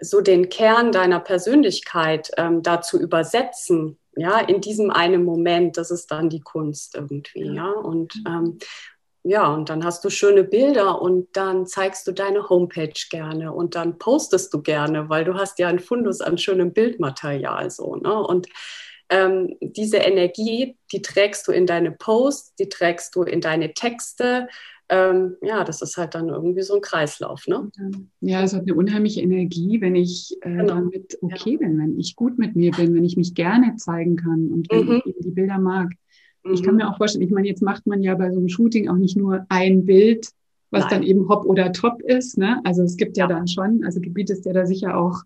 so 0.00 0.20
den 0.20 0.48
Kern 0.48 0.92
deiner 0.92 1.20
Persönlichkeit 1.20 2.30
ähm, 2.36 2.62
da 2.62 2.80
zu 2.80 3.00
übersetzen, 3.00 3.98
ja, 4.16 4.38
in 4.40 4.60
diesem 4.60 4.90
einen 4.90 5.24
Moment, 5.24 5.76
das 5.76 5.90
ist 5.90 6.10
dann 6.10 6.28
die 6.28 6.40
Kunst 6.40 6.94
irgendwie, 6.94 7.44
ja. 7.44 7.52
ja? 7.52 7.70
Und 7.70 8.14
ähm, 8.26 8.58
ja, 9.22 9.52
und 9.52 9.68
dann 9.68 9.84
hast 9.84 10.04
du 10.04 10.10
schöne 10.10 10.44
Bilder 10.44 11.02
und 11.02 11.28
dann 11.34 11.66
zeigst 11.66 12.06
du 12.06 12.12
deine 12.12 12.48
Homepage 12.48 12.92
gerne 13.10 13.52
und 13.52 13.74
dann 13.74 13.98
postest 13.98 14.52
du 14.54 14.62
gerne, 14.62 15.10
weil 15.10 15.24
du 15.24 15.34
hast 15.34 15.58
ja 15.58 15.68
einen 15.68 15.78
Fundus 15.78 16.20
an 16.20 16.38
schönem 16.38 16.72
Bildmaterial 16.72 17.70
so. 17.70 17.96
Ne? 17.96 18.14
Und 18.14 18.46
ähm, 19.10 19.56
diese 19.60 19.98
Energie, 19.98 20.78
die 20.92 21.02
trägst 21.02 21.46
du 21.48 21.52
in 21.52 21.66
deine 21.66 21.90
Posts, 21.90 22.54
die 22.54 22.68
trägst 22.68 23.14
du 23.14 23.22
in 23.22 23.42
deine 23.42 23.74
Texte. 23.74 24.48
Ähm, 24.88 25.36
ja, 25.42 25.64
das 25.64 25.82
ist 25.82 25.98
halt 25.98 26.14
dann 26.14 26.30
irgendwie 26.30 26.62
so 26.62 26.76
ein 26.76 26.80
Kreislauf. 26.80 27.46
Ne? 27.46 27.70
Ja, 28.20 28.42
es 28.42 28.54
hat 28.54 28.62
eine 28.62 28.74
unheimliche 28.74 29.20
Energie, 29.20 29.80
wenn 29.82 29.96
ich 29.96 30.34
äh, 30.40 30.50
genau. 30.50 30.74
damit 30.74 31.18
okay 31.20 31.52
ja. 31.52 31.58
bin, 31.58 31.78
wenn 31.78 31.98
ich 31.98 32.16
gut 32.16 32.38
mit 32.38 32.56
mir 32.56 32.70
bin, 32.70 32.94
wenn 32.94 33.04
ich 33.04 33.16
mich 33.16 33.34
gerne 33.34 33.76
zeigen 33.76 34.16
kann 34.16 34.48
und 34.50 34.70
wenn 34.70 34.86
mhm. 34.86 35.02
ich 35.04 35.14
die 35.18 35.30
Bilder 35.30 35.58
mag. 35.58 35.90
Ich 36.44 36.62
kann 36.62 36.74
mhm. 36.74 36.80
mir 36.80 36.88
auch 36.90 36.96
vorstellen, 36.96 37.24
ich 37.24 37.30
meine, 37.30 37.48
jetzt 37.48 37.62
macht 37.62 37.86
man 37.86 38.02
ja 38.02 38.14
bei 38.14 38.30
so 38.30 38.38
einem 38.38 38.48
Shooting 38.48 38.88
auch 38.88 38.96
nicht 38.96 39.16
nur 39.16 39.44
ein 39.48 39.84
Bild, 39.84 40.30
was 40.70 40.84
Nein. 40.84 40.90
dann 40.90 41.02
eben 41.02 41.28
hopp 41.28 41.44
oder 41.44 41.72
top 41.72 42.00
ist. 42.02 42.38
Ne? 42.38 42.60
Also 42.64 42.82
es 42.82 42.96
gibt 42.96 43.16
ja, 43.16 43.24
ja 43.24 43.34
dann 43.34 43.48
schon, 43.48 43.84
also 43.84 44.00
gebietest 44.00 44.46
ja 44.46 44.52
da 44.52 44.64
sicher 44.64 44.96
auch 44.96 45.22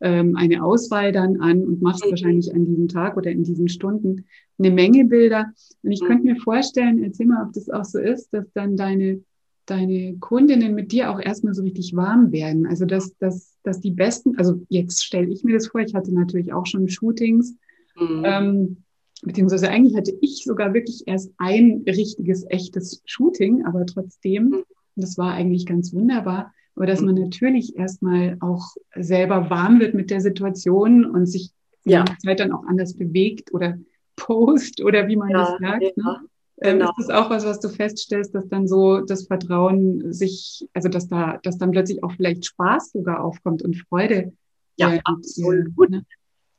ähm, 0.00 0.36
eine 0.36 0.62
Auswahl 0.62 1.12
dann 1.12 1.40
an 1.40 1.64
und 1.64 1.80
machst 1.80 2.04
mhm. 2.04 2.10
wahrscheinlich 2.10 2.54
an 2.54 2.66
diesem 2.66 2.88
Tag 2.88 3.16
oder 3.16 3.30
in 3.30 3.44
diesen 3.44 3.68
Stunden 3.68 4.26
eine 4.58 4.70
Menge 4.70 5.04
Bilder. 5.04 5.52
Und 5.82 5.92
ich 5.92 6.02
mhm. 6.02 6.06
könnte 6.06 6.24
mir 6.24 6.36
vorstellen, 6.36 7.02
erzähl 7.02 7.26
mal, 7.26 7.46
ob 7.46 7.52
das 7.52 7.70
auch 7.70 7.84
so 7.84 7.98
ist, 7.98 8.28
dass 8.32 8.44
dann 8.52 8.76
deine 8.76 9.22
deine 9.68 10.16
Kundinnen 10.18 10.74
mit 10.74 10.92
dir 10.92 11.10
auch 11.10 11.20
erstmal 11.20 11.54
so 11.54 11.62
richtig 11.62 11.94
warm 11.94 12.32
werden. 12.32 12.66
Also 12.66 12.86
dass, 12.86 13.14
dass, 13.18 13.56
dass 13.62 13.80
die 13.80 13.90
besten, 13.90 14.36
also 14.38 14.62
jetzt 14.68 15.04
stelle 15.04 15.28
ich 15.28 15.44
mir 15.44 15.54
das 15.54 15.68
vor, 15.68 15.80
ich 15.80 15.94
hatte 15.94 16.12
natürlich 16.12 16.52
auch 16.52 16.66
schon 16.66 16.88
Shootings, 16.88 17.54
mhm. 17.98 18.22
ähm, 18.24 18.76
beziehungsweise 19.22 19.68
eigentlich 19.68 19.96
hatte 19.96 20.16
ich 20.20 20.44
sogar 20.44 20.74
wirklich 20.74 21.04
erst 21.06 21.32
ein 21.38 21.82
richtiges, 21.86 22.44
echtes 22.48 23.02
Shooting, 23.04 23.64
aber 23.64 23.86
trotzdem, 23.86 24.44
mhm. 24.44 24.64
das 24.96 25.18
war 25.18 25.32
eigentlich 25.32 25.66
ganz 25.66 25.92
wunderbar, 25.92 26.52
aber 26.74 26.86
dass 26.86 27.00
man 27.00 27.16
natürlich 27.16 27.76
erstmal 27.76 28.36
auch 28.40 28.74
selber 28.94 29.50
warm 29.50 29.80
wird 29.80 29.94
mit 29.94 30.10
der 30.10 30.20
Situation 30.20 31.04
und 31.04 31.26
sich 31.26 31.50
ja. 31.84 32.04
die 32.04 32.18
Zeit 32.18 32.40
dann 32.40 32.52
auch 32.52 32.64
anders 32.66 32.94
bewegt 32.94 33.52
oder 33.52 33.78
post 34.16 34.82
oder 34.82 35.08
wie 35.08 35.16
man 35.16 35.30
ja, 35.30 35.38
das 35.38 35.48
sagt. 35.58 35.82
Ja, 35.82 35.90
ne? 35.96 36.20
Ähm, 36.60 36.78
genau. 36.78 36.90
ist 36.98 37.08
das 37.08 37.10
auch 37.10 37.30
was, 37.30 37.44
was 37.44 37.60
du 37.60 37.68
feststellst, 37.68 38.34
dass 38.34 38.48
dann 38.48 38.66
so 38.66 39.00
das 39.00 39.26
Vertrauen 39.26 40.12
sich, 40.12 40.66
also 40.72 40.88
dass 40.88 41.08
da, 41.08 41.38
dass 41.42 41.58
dann 41.58 41.70
plötzlich 41.70 42.02
auch 42.02 42.12
vielleicht 42.12 42.46
Spaß 42.46 42.92
sogar 42.92 43.22
aufkommt 43.22 43.62
und 43.62 43.76
Freude. 43.76 44.32
Ja, 44.76 44.94
äh, 44.94 45.00
absolut. 45.04 45.90
Ne? 45.90 46.04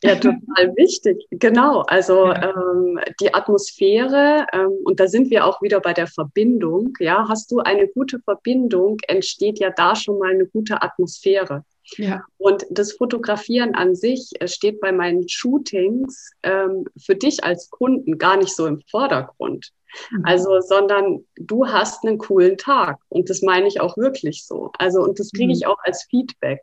Ja, 0.01 0.15
total 0.15 0.75
wichtig. 0.75 1.25
Genau. 1.29 1.81
Also 1.81 2.27
ja. 2.27 2.53
ähm, 2.55 2.99
die 3.19 3.33
Atmosphäre, 3.33 4.47
ähm, 4.53 4.71
und 4.85 4.99
da 4.99 5.07
sind 5.07 5.29
wir 5.29 5.45
auch 5.45 5.61
wieder 5.61 5.81
bei 5.81 5.93
der 5.93 6.07
Verbindung. 6.07 6.93
Ja, 6.99 7.27
hast 7.27 7.51
du 7.51 7.59
eine 7.59 7.87
gute 7.87 8.19
Verbindung, 8.19 8.97
entsteht 9.07 9.59
ja 9.59 9.71
da 9.71 9.95
schon 9.95 10.19
mal 10.19 10.31
eine 10.31 10.45
gute 10.45 10.81
Atmosphäre. 10.81 11.65
Ja. 11.97 12.23
Und 12.37 12.65
das 12.69 12.93
Fotografieren 12.93 13.75
an 13.75 13.95
sich 13.95 14.29
steht 14.45 14.79
bei 14.79 14.91
meinen 14.91 15.27
Shootings 15.27 16.31
ähm, 16.43 16.85
für 16.97 17.15
dich 17.15 17.43
als 17.43 17.69
Kunden 17.69 18.17
gar 18.17 18.37
nicht 18.37 18.55
so 18.55 18.67
im 18.67 18.81
Vordergrund. 18.89 19.71
Mhm. 20.11 20.23
Also, 20.23 20.61
sondern 20.61 21.25
du 21.35 21.67
hast 21.67 22.05
einen 22.05 22.19
coolen 22.19 22.57
Tag. 22.57 22.99
Und 23.09 23.29
das 23.29 23.41
meine 23.41 23.67
ich 23.67 23.81
auch 23.81 23.97
wirklich 23.97 24.45
so. 24.45 24.71
Also, 24.77 25.01
und 25.01 25.19
das 25.19 25.31
kriege 25.31 25.47
mhm. 25.47 25.55
ich 25.55 25.67
auch 25.67 25.79
als 25.83 26.05
Feedback. 26.09 26.61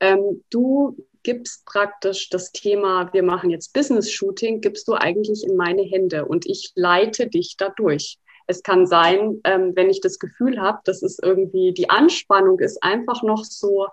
Ähm, 0.00 0.42
du 0.50 0.96
gibst 1.22 1.64
praktisch 1.66 2.28
das 2.30 2.52
Thema, 2.52 3.12
wir 3.12 3.22
machen 3.22 3.50
jetzt 3.50 3.72
Business-Shooting, 3.72 4.60
gibst 4.60 4.88
du 4.88 4.94
eigentlich 4.94 5.44
in 5.44 5.56
meine 5.56 5.82
Hände 5.82 6.24
und 6.24 6.46
ich 6.46 6.72
leite 6.74 7.28
dich 7.28 7.56
dadurch. 7.56 8.18
Es 8.46 8.62
kann 8.62 8.86
sein, 8.86 9.40
ähm, 9.44 9.72
wenn 9.74 9.88
ich 9.88 10.00
das 10.00 10.18
Gefühl 10.18 10.60
habe, 10.60 10.80
das 10.84 11.02
ist 11.02 11.22
irgendwie, 11.22 11.72
die 11.72 11.90
Anspannung 11.90 12.58
ist 12.58 12.82
einfach 12.82 13.22
noch 13.22 13.44
so 13.44 13.86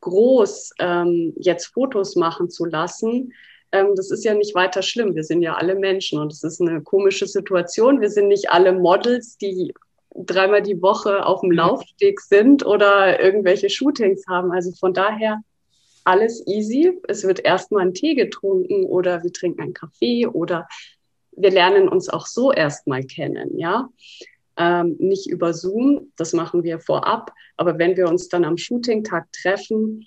groß, 0.00 0.72
ähm, 0.78 1.34
jetzt 1.36 1.66
Fotos 1.66 2.16
machen 2.16 2.50
zu 2.50 2.64
lassen. 2.64 3.32
Ähm, 3.72 3.94
das 3.96 4.10
ist 4.10 4.24
ja 4.24 4.34
nicht 4.34 4.54
weiter 4.54 4.82
schlimm. 4.82 5.14
Wir 5.14 5.24
sind 5.24 5.42
ja 5.42 5.54
alle 5.54 5.74
Menschen 5.74 6.18
und 6.18 6.32
es 6.32 6.42
ist 6.42 6.60
eine 6.60 6.82
komische 6.82 7.26
Situation. 7.26 8.00
Wir 8.00 8.10
sind 8.10 8.28
nicht 8.28 8.50
alle 8.50 8.72
Models, 8.72 9.36
die 9.36 9.72
dreimal 10.14 10.62
die 10.62 10.80
Woche 10.80 11.26
auf 11.26 11.40
dem 11.40 11.50
Laufsteg 11.50 12.20
sind 12.20 12.64
oder 12.64 13.20
irgendwelche 13.20 13.68
Shootings 13.68 14.24
haben. 14.28 14.52
Also 14.52 14.72
von 14.72 14.94
daher 14.94 15.40
alles 16.04 16.46
easy. 16.46 16.98
Es 17.08 17.24
wird 17.24 17.40
erstmal 17.40 17.82
ein 17.86 17.94
Tee 17.94 18.14
getrunken 18.14 18.84
oder 18.84 19.22
wir 19.22 19.32
trinken 19.32 19.62
einen 19.62 19.74
Kaffee 19.74 20.26
oder 20.26 20.68
wir 21.36 21.50
lernen 21.50 21.88
uns 21.88 22.08
auch 22.08 22.26
so 22.26 22.52
erstmal 22.52 23.04
kennen, 23.04 23.58
ja. 23.58 23.88
Ähm, 24.56 24.94
nicht 25.00 25.28
über 25.28 25.52
Zoom, 25.52 26.12
das 26.16 26.32
machen 26.32 26.62
wir 26.62 26.78
vorab, 26.78 27.32
aber 27.56 27.78
wenn 27.78 27.96
wir 27.96 28.08
uns 28.08 28.28
dann 28.28 28.44
am 28.44 28.56
Shooting-Tag 28.56 29.32
treffen, 29.32 30.06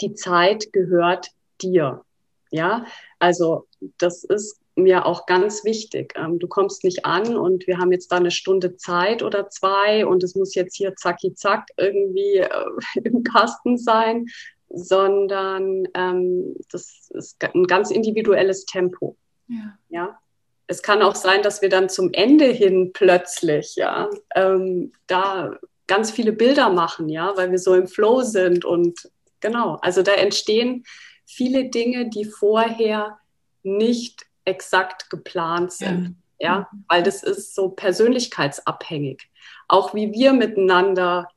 die 0.00 0.14
Zeit 0.14 0.72
gehört 0.72 1.28
dir, 1.62 2.02
ja. 2.50 2.84
Also 3.20 3.68
das 3.98 4.24
ist 4.24 4.60
mir 4.76 5.06
auch 5.06 5.26
ganz 5.26 5.64
wichtig. 5.64 6.14
Ähm, 6.16 6.38
du 6.38 6.48
kommst 6.48 6.82
nicht 6.82 7.04
an 7.04 7.36
und 7.36 7.66
wir 7.66 7.78
haben 7.78 7.92
jetzt 7.92 8.10
da 8.10 8.16
eine 8.16 8.32
Stunde 8.32 8.76
Zeit 8.76 9.22
oder 9.22 9.48
zwei 9.48 10.04
und 10.04 10.24
es 10.24 10.34
muss 10.34 10.54
jetzt 10.54 10.76
hier 10.76 10.96
zacki 10.96 11.34
zack 11.34 11.68
irgendwie 11.76 12.38
äh, 12.38 12.48
im 13.04 13.22
Kasten 13.22 13.78
sein, 13.78 14.26
sondern 14.74 15.88
ähm, 15.94 16.56
das 16.70 17.10
ist 17.10 17.42
ein 17.42 17.66
ganz 17.66 17.90
individuelles 17.90 18.64
Tempo. 18.66 19.16
Ja. 19.48 19.78
ja. 19.88 20.18
Es 20.66 20.82
kann 20.82 21.02
auch 21.02 21.14
sein, 21.14 21.42
dass 21.42 21.62
wir 21.62 21.68
dann 21.68 21.88
zum 21.88 22.12
Ende 22.12 22.46
hin 22.46 22.92
plötzlich, 22.92 23.76
ja, 23.76 24.08
ähm, 24.34 24.92
da 25.06 25.58
ganz 25.86 26.10
viele 26.10 26.32
Bilder 26.32 26.70
machen, 26.70 27.08
ja, 27.08 27.32
weil 27.36 27.50
wir 27.50 27.58
so 27.58 27.74
im 27.74 27.86
Flow 27.86 28.22
sind 28.22 28.64
und 28.64 29.10
genau, 29.40 29.78
also 29.82 30.02
da 30.02 30.12
entstehen 30.12 30.84
viele 31.26 31.68
Dinge, 31.68 32.08
die 32.08 32.24
vorher 32.24 33.18
nicht 33.62 34.26
exakt 34.44 35.10
geplant 35.10 35.72
sind. 35.72 36.16
Ja, 36.38 36.68
mhm. 36.72 36.84
weil 36.88 37.02
das 37.02 37.22
ist 37.22 37.54
so 37.54 37.68
persönlichkeitsabhängig. 37.68 39.30
Auch 39.68 39.94
wie 39.94 40.12
wir 40.12 40.32
miteinander 40.32 41.28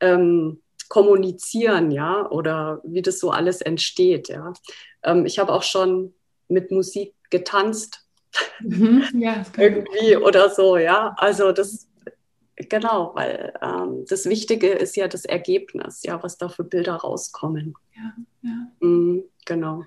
ähm, 0.00 0.62
kommunizieren, 0.88 1.90
ja, 1.90 2.28
oder 2.30 2.80
wie 2.84 3.02
das 3.02 3.18
so 3.18 3.30
alles 3.30 3.60
entsteht, 3.60 4.28
ja. 4.28 4.52
Ähm, 5.02 5.26
ich 5.26 5.38
habe 5.38 5.52
auch 5.52 5.62
schon 5.62 6.14
mit 6.48 6.70
Musik 6.70 7.14
getanzt. 7.30 8.06
Mhm, 8.60 9.04
ja, 9.14 9.44
irgendwie 9.56 10.16
oder 10.16 10.50
so, 10.50 10.76
ja. 10.76 11.14
Also 11.16 11.52
das, 11.52 11.88
genau, 12.56 13.12
weil 13.14 13.52
ähm, 13.62 14.04
das 14.08 14.26
Wichtige 14.26 14.68
ist 14.68 14.96
ja 14.96 15.08
das 15.08 15.24
Ergebnis, 15.24 16.02
ja, 16.02 16.22
was 16.22 16.38
da 16.38 16.48
für 16.48 16.64
Bilder 16.64 16.96
rauskommen. 16.96 17.74
Ja, 17.94 18.14
ja. 18.42 18.68
Mhm, 18.80 19.24
genau. 19.44 19.84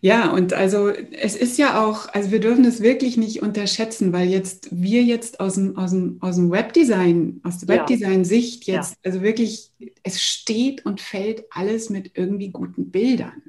Ja, 0.00 0.30
und 0.30 0.52
also 0.52 0.88
es 0.88 1.36
ist 1.36 1.58
ja 1.58 1.84
auch, 1.84 2.08
also 2.12 2.30
wir 2.30 2.40
dürfen 2.40 2.64
es 2.64 2.82
wirklich 2.82 3.16
nicht 3.16 3.42
unterschätzen, 3.42 4.12
weil 4.12 4.28
jetzt 4.28 4.68
wir 4.70 5.02
jetzt 5.02 5.40
aus 5.40 5.54
dem, 5.54 5.76
aus 5.76 5.90
dem, 5.90 6.18
aus 6.20 6.36
dem 6.36 6.50
Webdesign, 6.50 7.40
aus 7.42 7.58
der 7.58 7.68
Webdesign-Sicht 7.68 8.64
jetzt, 8.66 8.92
ja. 8.92 8.96
also 9.04 9.22
wirklich, 9.22 9.70
es 10.02 10.22
steht 10.22 10.86
und 10.86 11.00
fällt 11.00 11.44
alles 11.50 11.90
mit 11.90 12.12
irgendwie 12.14 12.50
guten 12.50 12.90
Bildern. 12.90 13.42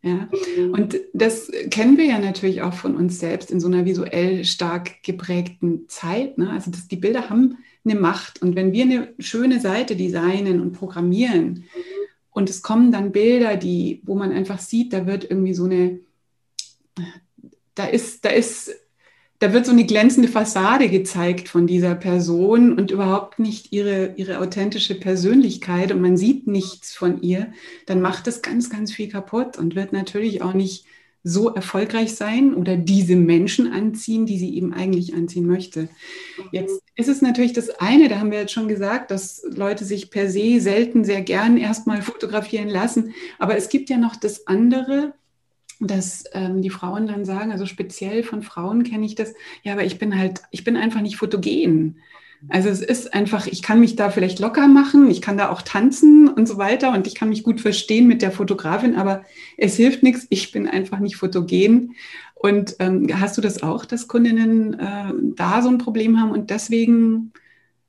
Ja, 0.00 0.28
mhm. 0.56 0.74
und 0.74 1.00
das 1.12 1.50
kennen 1.70 1.98
wir 1.98 2.04
ja 2.04 2.20
natürlich 2.20 2.62
auch 2.62 2.74
von 2.74 2.94
uns 2.94 3.18
selbst 3.18 3.50
in 3.50 3.58
so 3.58 3.66
einer 3.66 3.84
visuell 3.84 4.44
stark 4.44 5.02
geprägten 5.02 5.88
Zeit. 5.88 6.38
Ne? 6.38 6.50
Also 6.50 6.70
das, 6.70 6.86
die 6.86 6.96
Bilder 6.96 7.28
haben 7.28 7.58
eine 7.84 7.98
Macht. 7.98 8.40
Und 8.40 8.54
wenn 8.54 8.72
wir 8.72 8.84
eine 8.84 9.14
schöne 9.18 9.58
Seite 9.60 9.96
designen 9.96 10.60
und 10.60 10.72
programmieren, 10.72 11.64
mhm 11.74 11.97
und 12.30 12.50
es 12.50 12.62
kommen 12.62 12.92
dann 12.92 13.12
Bilder, 13.12 13.56
die, 13.56 14.02
wo 14.04 14.14
man 14.14 14.32
einfach 14.32 14.58
sieht, 14.58 14.92
da 14.92 15.06
wird 15.06 15.24
irgendwie 15.28 15.54
so 15.54 15.64
eine, 15.64 16.00
da 17.74 17.86
ist, 17.86 18.24
da 18.24 18.30
ist, 18.30 18.74
da 19.38 19.52
wird 19.52 19.66
so 19.66 19.72
eine 19.72 19.86
glänzende 19.86 20.28
Fassade 20.28 20.88
gezeigt 20.88 21.48
von 21.48 21.66
dieser 21.66 21.94
Person 21.94 22.76
und 22.76 22.90
überhaupt 22.90 23.38
nicht 23.38 23.72
ihre, 23.72 24.14
ihre 24.16 24.40
authentische 24.40 24.98
Persönlichkeit 24.98 25.92
und 25.92 26.00
man 26.00 26.16
sieht 26.16 26.46
nichts 26.46 26.94
von 26.94 27.22
ihr, 27.22 27.52
dann 27.86 28.00
macht 28.00 28.26
das 28.26 28.42
ganz, 28.42 28.68
ganz 28.68 28.92
viel 28.92 29.08
kaputt 29.08 29.56
und 29.56 29.74
wird 29.74 29.92
natürlich 29.92 30.42
auch 30.42 30.54
nicht 30.54 30.86
so 31.28 31.54
erfolgreich 31.54 32.14
sein 32.14 32.54
oder 32.54 32.76
diese 32.76 33.14
Menschen 33.14 33.70
anziehen, 33.72 34.24
die 34.24 34.38
sie 34.38 34.56
eben 34.56 34.72
eigentlich 34.72 35.14
anziehen 35.14 35.46
möchte. 35.46 35.88
Jetzt 36.52 36.82
ist 36.94 37.08
es 37.08 37.20
natürlich 37.20 37.52
das 37.52 37.68
eine, 37.70 38.08
da 38.08 38.18
haben 38.18 38.30
wir 38.30 38.40
jetzt 38.40 38.52
schon 38.52 38.68
gesagt, 38.68 39.10
dass 39.10 39.42
Leute 39.48 39.84
sich 39.84 40.10
per 40.10 40.30
se 40.30 40.60
selten 40.60 41.04
sehr 41.04 41.20
gern 41.20 41.58
erstmal 41.58 42.02
fotografieren 42.02 42.68
lassen. 42.68 43.14
Aber 43.38 43.56
es 43.56 43.68
gibt 43.68 43.90
ja 43.90 43.98
noch 43.98 44.16
das 44.16 44.46
andere, 44.46 45.12
dass 45.80 46.24
ähm, 46.32 46.62
die 46.62 46.70
Frauen 46.70 47.06
dann 47.06 47.24
sagen, 47.24 47.52
also 47.52 47.66
speziell 47.66 48.22
von 48.22 48.42
Frauen 48.42 48.82
kenne 48.82 49.04
ich 49.04 49.14
das, 49.14 49.34
ja, 49.62 49.74
aber 49.74 49.84
ich 49.84 49.98
bin 49.98 50.18
halt, 50.18 50.42
ich 50.50 50.64
bin 50.64 50.76
einfach 50.76 51.02
nicht 51.02 51.16
fotogen. 51.16 52.00
Also 52.48 52.68
es 52.68 52.80
ist 52.80 53.14
einfach, 53.14 53.46
ich 53.46 53.62
kann 53.62 53.80
mich 53.80 53.96
da 53.96 54.10
vielleicht 54.10 54.38
locker 54.38 54.68
machen, 54.68 55.10
ich 55.10 55.20
kann 55.20 55.36
da 55.36 55.50
auch 55.50 55.62
tanzen 55.62 56.28
und 56.28 56.46
so 56.46 56.56
weiter 56.56 56.92
und 56.92 57.06
ich 57.06 57.14
kann 57.14 57.30
mich 57.30 57.42
gut 57.42 57.60
verstehen 57.60 58.06
mit 58.06 58.22
der 58.22 58.30
Fotografin, 58.30 58.94
aber 58.94 59.24
es 59.56 59.76
hilft 59.76 60.02
nichts, 60.04 60.26
ich 60.30 60.52
bin 60.52 60.68
einfach 60.68 61.00
nicht 61.00 61.16
fotogen. 61.16 61.94
Und 62.34 62.76
ähm, 62.78 63.08
hast 63.20 63.36
du 63.36 63.40
das 63.40 63.64
auch, 63.64 63.84
dass 63.84 64.06
Kundinnen 64.06 64.78
äh, 64.78 65.12
da 65.34 65.62
so 65.62 65.68
ein 65.68 65.78
Problem 65.78 66.20
haben 66.20 66.30
und 66.30 66.50
deswegen 66.50 67.32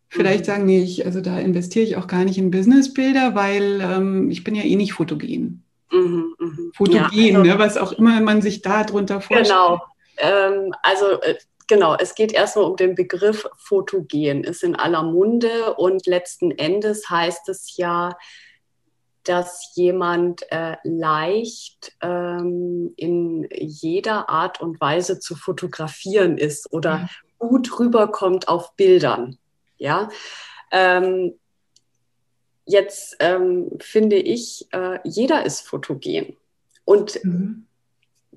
vielleicht 0.09 0.41
mhm. 0.41 0.45
sagen, 0.45 0.65
nee, 0.65 0.81
ich, 0.81 1.05
also 1.05 1.21
da 1.21 1.37
investiere 1.39 1.85
ich 1.85 1.95
auch 1.97 2.07
gar 2.07 2.25
nicht 2.25 2.39
in 2.39 2.49
Businessbilder, 2.49 3.35
weil 3.35 3.79
ähm, 3.81 4.31
ich 4.31 4.43
bin 4.43 4.55
ja 4.55 4.63
eh 4.63 4.75
nicht 4.75 4.93
fotogen. 4.93 5.63
Mhm, 5.91 6.33
mh. 6.39 6.57
Fotogen, 6.73 6.97
ja, 7.13 7.37
also, 7.37 7.43
ne, 7.43 7.59
was 7.59 7.77
auch 7.77 7.91
immer 7.91 8.19
man 8.21 8.41
sich 8.41 8.63
da 8.63 8.83
drunter 8.83 9.21
vorstellt. 9.21 9.49
Genau. 9.49 9.79
Ähm, 10.17 10.73
also 10.81 11.05
äh, 11.21 11.35
genau, 11.69 11.95
es 11.95 12.15
geht 12.15 12.33
erstmal 12.33 12.65
um 12.65 12.75
den 12.75 12.95
Begriff 12.95 13.47
Fotogen, 13.55 14.43
ist 14.43 14.63
in 14.63 14.75
aller 14.75 15.03
Munde 15.03 15.75
und 15.75 16.05
letzten 16.05 16.51
Endes 16.51 17.09
heißt 17.09 17.47
es 17.47 17.77
ja, 17.77 18.17
dass 19.23 19.71
jemand 19.75 20.51
äh, 20.51 20.75
leicht 20.83 21.93
ähm, 22.01 22.93
in 22.97 23.47
jeder 23.51 24.29
Art 24.29 24.59
und 24.59 24.81
Weise 24.81 25.19
zu 25.19 25.35
fotografieren 25.35 26.37
ist 26.37 26.73
oder 26.73 26.91
ja. 26.91 27.09
gut 27.37 27.79
rüberkommt 27.79 28.47
auf 28.47 28.75
Bildern. 28.75 29.37
Ja. 29.77 30.09
Ähm, 30.71 31.35
jetzt 32.65 33.17
ähm, 33.19 33.69
finde 33.79 34.15
ich, 34.15 34.67
äh, 34.71 34.99
jeder 35.03 35.45
ist 35.45 35.61
fotogen. 35.61 36.35
Und 36.85 37.23
mhm 37.23 37.67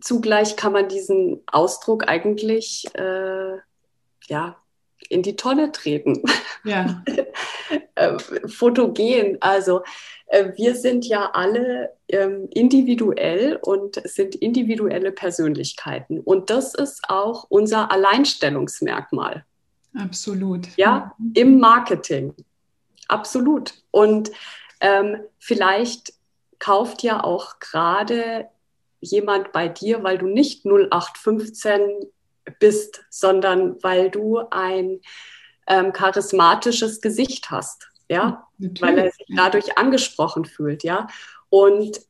zugleich 0.02 0.56
kann 0.56 0.72
man 0.72 0.88
diesen 0.88 1.42
Ausdruck 1.46 2.08
eigentlich 2.08 2.86
äh, 2.94 3.56
ja, 4.28 4.56
in 5.08 5.22
die 5.22 5.36
Tonne 5.36 5.72
treten. 5.72 6.22
Ja. 6.64 7.02
äh, 7.94 8.18
fotogen. 8.48 9.38
Also 9.40 9.82
äh, 10.26 10.52
wir 10.56 10.74
sind 10.74 11.06
ja 11.06 11.30
alle 11.32 11.92
ähm, 12.08 12.48
individuell 12.52 13.58
und 13.62 14.00
sind 14.04 14.34
individuelle 14.34 15.12
Persönlichkeiten. 15.12 16.20
Und 16.20 16.50
das 16.50 16.74
ist 16.74 17.02
auch 17.08 17.46
unser 17.48 17.90
Alleinstellungsmerkmal. 17.90 19.44
Absolut. 19.94 20.68
Ja, 20.76 21.14
im 21.34 21.58
Marketing. 21.58 22.34
Absolut. 23.08 23.74
Und 23.90 24.30
ähm, 24.80 25.18
vielleicht 25.38 26.14
kauft 26.58 27.02
ja 27.02 27.22
auch 27.22 27.58
gerade 27.58 28.48
jemand 29.02 29.52
bei 29.52 29.68
dir, 29.68 30.02
weil 30.02 30.16
du 30.16 30.26
nicht 30.26 30.64
0815 30.64 31.80
bist, 32.58 33.04
sondern 33.10 33.82
weil 33.82 34.10
du 34.10 34.38
ein 34.50 35.00
ähm, 35.66 35.92
charismatisches 35.92 37.00
Gesicht 37.00 37.50
hast, 37.50 37.90
ja, 38.08 38.46
Natürlich. 38.58 38.82
weil 38.82 38.98
er 38.98 39.10
sich 39.10 39.26
dadurch 39.36 39.78
angesprochen 39.78 40.44
fühlt, 40.44 40.84
ja. 40.84 41.08
Und 41.50 42.00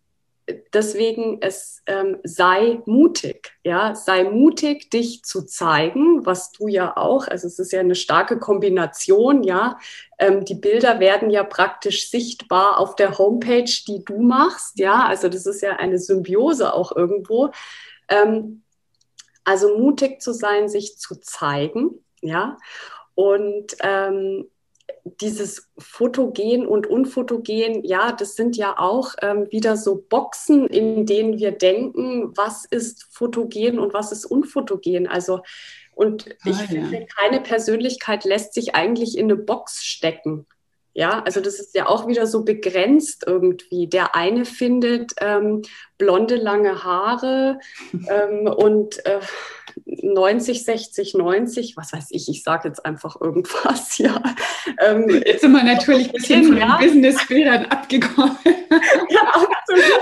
deswegen 0.73 1.39
es 1.41 1.83
ähm, 1.87 2.19
sei 2.25 2.81
mutig, 2.87 3.53
ja, 3.65 3.95
sei 3.95 4.25
mutig, 4.25 4.91
dich 4.91 5.25
zu 5.25 5.43
zeigen, 5.43 6.25
was 6.27 6.53
du 6.53 6.69
ja 6.69 6.97
auch, 6.97 7.27
also 7.29 7.47
es 7.47 7.59
ist 7.59 7.73
ja 7.73 7.81
eine 7.81 7.95
starke 7.95 8.39
Kombination, 8.39 9.43
ja. 9.43 9.79
Ähm, 10.19 10.45
die 10.45 10.55
Bilder 10.55 11.01
werden 11.01 11.31
ja 11.31 11.45
praktisch 11.45 12.11
sichtbar 12.11 12.79
auf 12.79 12.97
der 12.97 13.19
Homepage, 13.19 13.71
die 13.87 14.05
du 14.05 14.21
machst, 14.21 14.79
ja. 14.79 15.07
Also 15.07 15.29
das 15.29 15.47
ist 15.47 15.63
ja 15.63 15.77
eine 15.77 15.99
Symbiose 15.99 16.73
auch 16.73 16.95
irgendwo. 16.95 17.51
Ähm, 18.09 18.63
also 19.45 19.77
mutig 19.77 20.23
zu 20.23 20.33
sein, 20.33 20.69
sich 20.69 20.99
zu 20.99 21.17
zeigen, 21.21 22.05
ja. 22.21 22.57
Und 23.15 23.77
ähm, 23.81 24.49
dieses 25.05 25.71
Fotogen 25.79 26.67
und 26.67 26.87
Unfotogen, 26.87 27.85
ja, 27.85 28.13
das 28.13 28.37
sind 28.37 28.57
ja 28.57 28.79
auch 28.79 29.15
ähm, 29.21 29.49
wieder 29.51 29.77
so 29.77 29.97
Boxen, 30.09 30.67
in 30.67 31.07
denen 31.07 31.39
wir 31.39 31.53
denken, 31.53 32.37
was 32.37 32.65
ist 32.65 33.07
fotogen 33.11 33.79
und 33.79 33.95
was 33.95 34.13
ist 34.13 34.25
unfotogen. 34.25 35.09
Also, 35.09 35.43
und 35.95 36.29
ah, 36.45 36.51
ich 36.51 36.59
ja. 36.59 36.67
finde, 36.67 37.07
keine 37.07 37.41
Persönlichkeit 37.41 38.25
lässt 38.25 38.55
sich 38.55 38.75
eigentlich 38.75 39.19
in 39.19 39.25
eine 39.25 39.37
Box 39.37 39.85
stecken. 39.85 40.47
Ja, 40.95 41.23
also 41.25 41.41
das 41.41 41.59
ist 41.59 41.75
ja 41.75 41.87
auch 41.89 42.07
wieder 42.07 42.27
so 42.27 42.45
begrenzt 42.45 43.25
irgendwie. 43.27 43.87
Der 43.87 44.15
eine 44.15 44.45
findet 44.45 45.13
ähm, 45.21 45.63
blonde, 45.97 46.37
lange 46.37 46.85
Haare 46.85 47.59
ähm, 48.09 48.47
und 48.47 49.05
äh, 49.07 49.21
90, 49.87 50.65
60, 50.65 51.15
90, 51.15 51.77
was 51.77 51.93
weiß 51.93 52.09
ich, 52.11 52.29
ich 52.29 52.43
sage 52.43 52.69
jetzt 52.69 52.85
einfach 52.85 53.19
irgendwas, 53.21 53.97
ja. 53.99 54.23
Ähm, 54.81 55.09
jetzt 55.25 55.41
sind 55.41 55.53
wir 55.53 55.63
natürlich 55.63 56.09
ein 56.09 56.13
bisschen 56.13 56.45
von 56.45 56.57
den 56.57 56.69
Businessbildern 56.79 57.67
abgekommen. 57.67 58.37
Ja. 59.11 59.47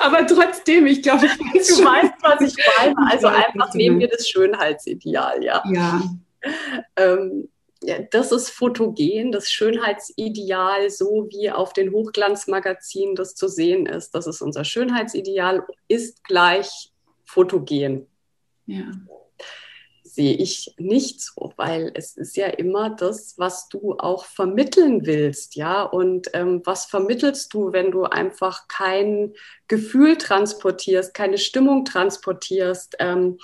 Aber 0.03 0.26
trotzdem, 0.26 0.87
ich 0.87 1.03
glaube, 1.03 1.26
ich 1.26 1.33
weiß 1.33 1.68
Du 1.68 1.74
schon. 1.76 1.85
weißt, 1.85 2.12
was 2.22 2.40
ich 2.40 2.55
meine. 2.79 2.94
Also 3.11 3.26
einfach 3.26 3.74
nehmen 3.74 3.98
wir 3.98 4.09
das 4.09 4.29
Schönheitsideal, 4.29 5.42
ja. 5.42 5.62
Ja. 5.66 6.03
Ähm, 6.96 7.48
ja, 7.50 7.59
das 8.10 8.30
ist 8.30 8.50
fotogen, 8.50 9.32
das 9.32 9.50
Schönheitsideal, 9.50 10.90
so 10.90 11.28
wie 11.30 11.50
auf 11.50 11.72
den 11.72 11.92
Hochglanzmagazinen 11.92 13.14
das 13.14 13.34
zu 13.34 13.48
sehen 13.48 13.86
ist. 13.86 14.14
Das 14.14 14.26
ist 14.26 14.42
unser 14.42 14.64
Schönheitsideal, 14.64 15.66
ist 15.88 16.22
gleich 16.24 16.92
fotogen. 17.24 18.06
Ja. 18.66 18.90
Sehe 20.02 20.34
ich 20.34 20.74
nicht 20.76 21.22
so, 21.22 21.52
weil 21.56 21.92
es 21.94 22.16
ist 22.16 22.36
ja 22.36 22.48
immer 22.48 22.90
das, 22.90 23.38
was 23.38 23.68
du 23.68 23.96
auch 23.96 24.24
vermitteln 24.24 25.06
willst, 25.06 25.54
ja. 25.54 25.82
Und 25.82 26.28
ähm, 26.34 26.60
was 26.64 26.84
vermittelst 26.84 27.54
du, 27.54 27.72
wenn 27.72 27.92
du 27.92 28.02
einfach 28.04 28.68
kein 28.68 29.32
Gefühl 29.68 30.18
transportierst, 30.18 31.14
keine 31.14 31.38
Stimmung 31.38 31.84
transportierst, 31.84 32.96
ähm, 32.98 33.38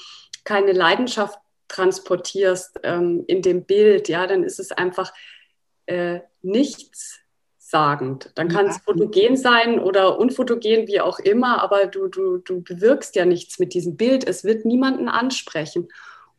keine 0.45 0.73
Leidenschaft 0.73 1.39
transportierst 1.69 2.81
ähm, 2.83 3.25
in 3.27 3.43
dem 3.43 3.65
Bild, 3.65 4.09
ja, 4.09 4.27
dann 4.27 4.43
ist 4.45 4.59
es 4.59 4.73
einfach 4.73 5.13
äh, 5.87 6.21
nichts 6.43 7.21
sagend. 7.59 8.31
Dann 8.37 8.49
kann 8.49 8.67
es 8.67 8.79
fotogen 8.79 9.37
sein 9.37 9.81
oder 9.81 10.19
unfotogen, 10.21 10.87
wie 10.87 11.01
auch 11.01 11.19
immer, 11.19 11.63
aber 11.63 11.87
du, 11.87 12.07
du, 12.07 12.39
du 12.39 12.63
bewirkst 12.63 13.17
ja 13.17 13.25
nichts 13.25 13.59
mit 13.59 13.75
diesem 13.75 13.97
Bild. 13.97 14.27
Es 14.27 14.45
wird 14.45 14.65
niemanden 14.65 15.09
ansprechen. 15.09 15.89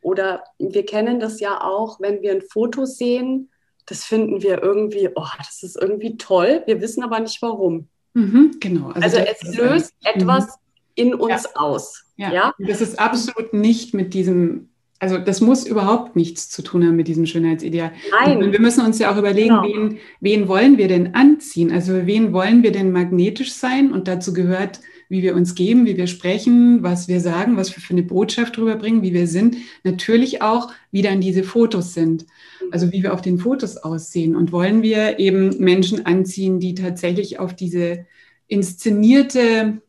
Oder 0.01 0.43
wir 0.57 0.85
kennen 0.85 1.19
das 1.19 1.41
ja 1.41 1.61
auch, 1.61 1.99
wenn 1.99 2.21
wir 2.21 2.31
ein 2.31 2.41
Foto 2.41 2.85
sehen, 2.85 3.49
das 3.87 4.03
finden 4.03 4.41
wir 4.41 4.61
irgendwie, 4.61 5.09
oh, 5.15 5.27
das 5.37 5.63
ist 5.63 5.77
irgendwie 5.81 6.17
toll, 6.17 6.63
wir 6.65 6.81
wissen 6.81 7.03
aber 7.03 7.19
nicht 7.19 7.41
warum. 7.41 7.87
Mhm, 8.13 8.57
genau. 8.59 8.89
Also, 8.91 9.17
also 9.17 9.19
es 9.19 9.57
löst 9.57 9.93
etwas 10.03 10.45
mhm. 10.45 10.51
in 10.95 11.13
uns 11.13 11.43
ja. 11.43 11.49
aus. 11.55 12.05
Ja. 12.15 12.31
ja. 12.31 12.53
Das 12.59 12.81
ist 12.81 12.99
absolut 12.99 13.53
nicht 13.53 13.93
mit 13.93 14.13
diesem 14.13 14.69
also 14.99 15.17
das 15.17 15.41
muss 15.41 15.65
überhaupt 15.65 16.15
nichts 16.15 16.49
zu 16.49 16.61
tun 16.61 16.85
haben 16.85 16.95
mit 16.95 17.07
diesem 17.07 17.25
Schönheitsideal. 17.25 17.91
Nein. 18.11 18.43
Und 18.43 18.51
wir 18.51 18.59
müssen 18.59 18.85
uns 18.85 18.97
ja 18.99 19.11
auch 19.11 19.17
überlegen, 19.17 19.61
genau. 19.61 19.63
wen, 19.63 19.97
wen 20.21 20.47
wollen 20.47 20.77
wir 20.77 20.87
denn 20.87 21.13
anziehen? 21.13 21.71
Also 21.71 22.05
wen 22.05 22.33
wollen 22.33 22.63
wir 22.63 22.71
denn 22.71 22.91
magnetisch 22.91 23.53
sein? 23.53 23.91
Und 23.91 24.07
dazu 24.07 24.33
gehört, 24.33 24.79
wie 25.09 25.21
wir 25.21 25.35
uns 25.35 25.55
geben, 25.55 25.85
wie 25.85 25.97
wir 25.97 26.07
sprechen, 26.07 26.83
was 26.83 27.07
wir 27.07 27.21
sagen, 27.21 27.57
was 27.57 27.75
wir 27.75 27.81
für 27.81 27.93
eine 27.93 28.03
Botschaft 28.03 28.57
rüberbringen, 28.57 29.03
wie 29.03 29.13
wir 29.13 29.27
sind. 29.27 29.57
Natürlich 29.83 30.41
auch, 30.41 30.71
wie 30.91 31.01
dann 31.01 31.21
diese 31.21 31.43
Fotos 31.43 31.93
sind. 31.93 32.25
Also 32.71 32.91
wie 32.91 33.03
wir 33.03 33.13
auf 33.13 33.21
den 33.21 33.37
Fotos 33.37 33.77
aussehen. 33.77 34.35
Und 34.35 34.51
wollen 34.51 34.81
wir 34.81 35.19
eben 35.19 35.57
Menschen 35.59 36.05
anziehen, 36.05 36.59
die 36.59 36.75
tatsächlich 36.75 37.39
auf 37.39 37.55
diese 37.55 38.05
inszenierte, 38.47 39.81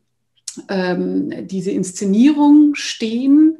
ähm, 0.69 1.47
diese 1.47 1.71
Inszenierung 1.71 2.75
stehen 2.75 3.58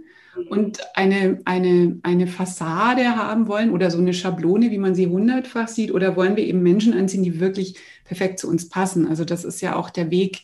und 0.49 0.79
eine, 0.95 1.39
eine, 1.45 1.99
eine 2.03 2.27
Fassade 2.27 3.15
haben 3.15 3.47
wollen 3.47 3.71
oder 3.71 3.91
so 3.91 3.97
eine 3.97 4.13
Schablone, 4.13 4.71
wie 4.71 4.77
man 4.77 4.95
sie 4.95 5.07
hundertfach 5.07 5.67
sieht, 5.67 5.91
oder 5.91 6.15
wollen 6.15 6.35
wir 6.35 6.45
eben 6.45 6.62
Menschen 6.62 6.93
anziehen, 6.93 7.23
die 7.23 7.39
wirklich 7.39 7.75
perfekt 8.05 8.39
zu 8.39 8.49
uns 8.49 8.69
passen? 8.69 9.07
Also 9.07 9.25
das 9.25 9.43
ist 9.43 9.62
ja 9.62 9.75
auch 9.75 9.89
der 9.89 10.12
Weg, 10.12 10.41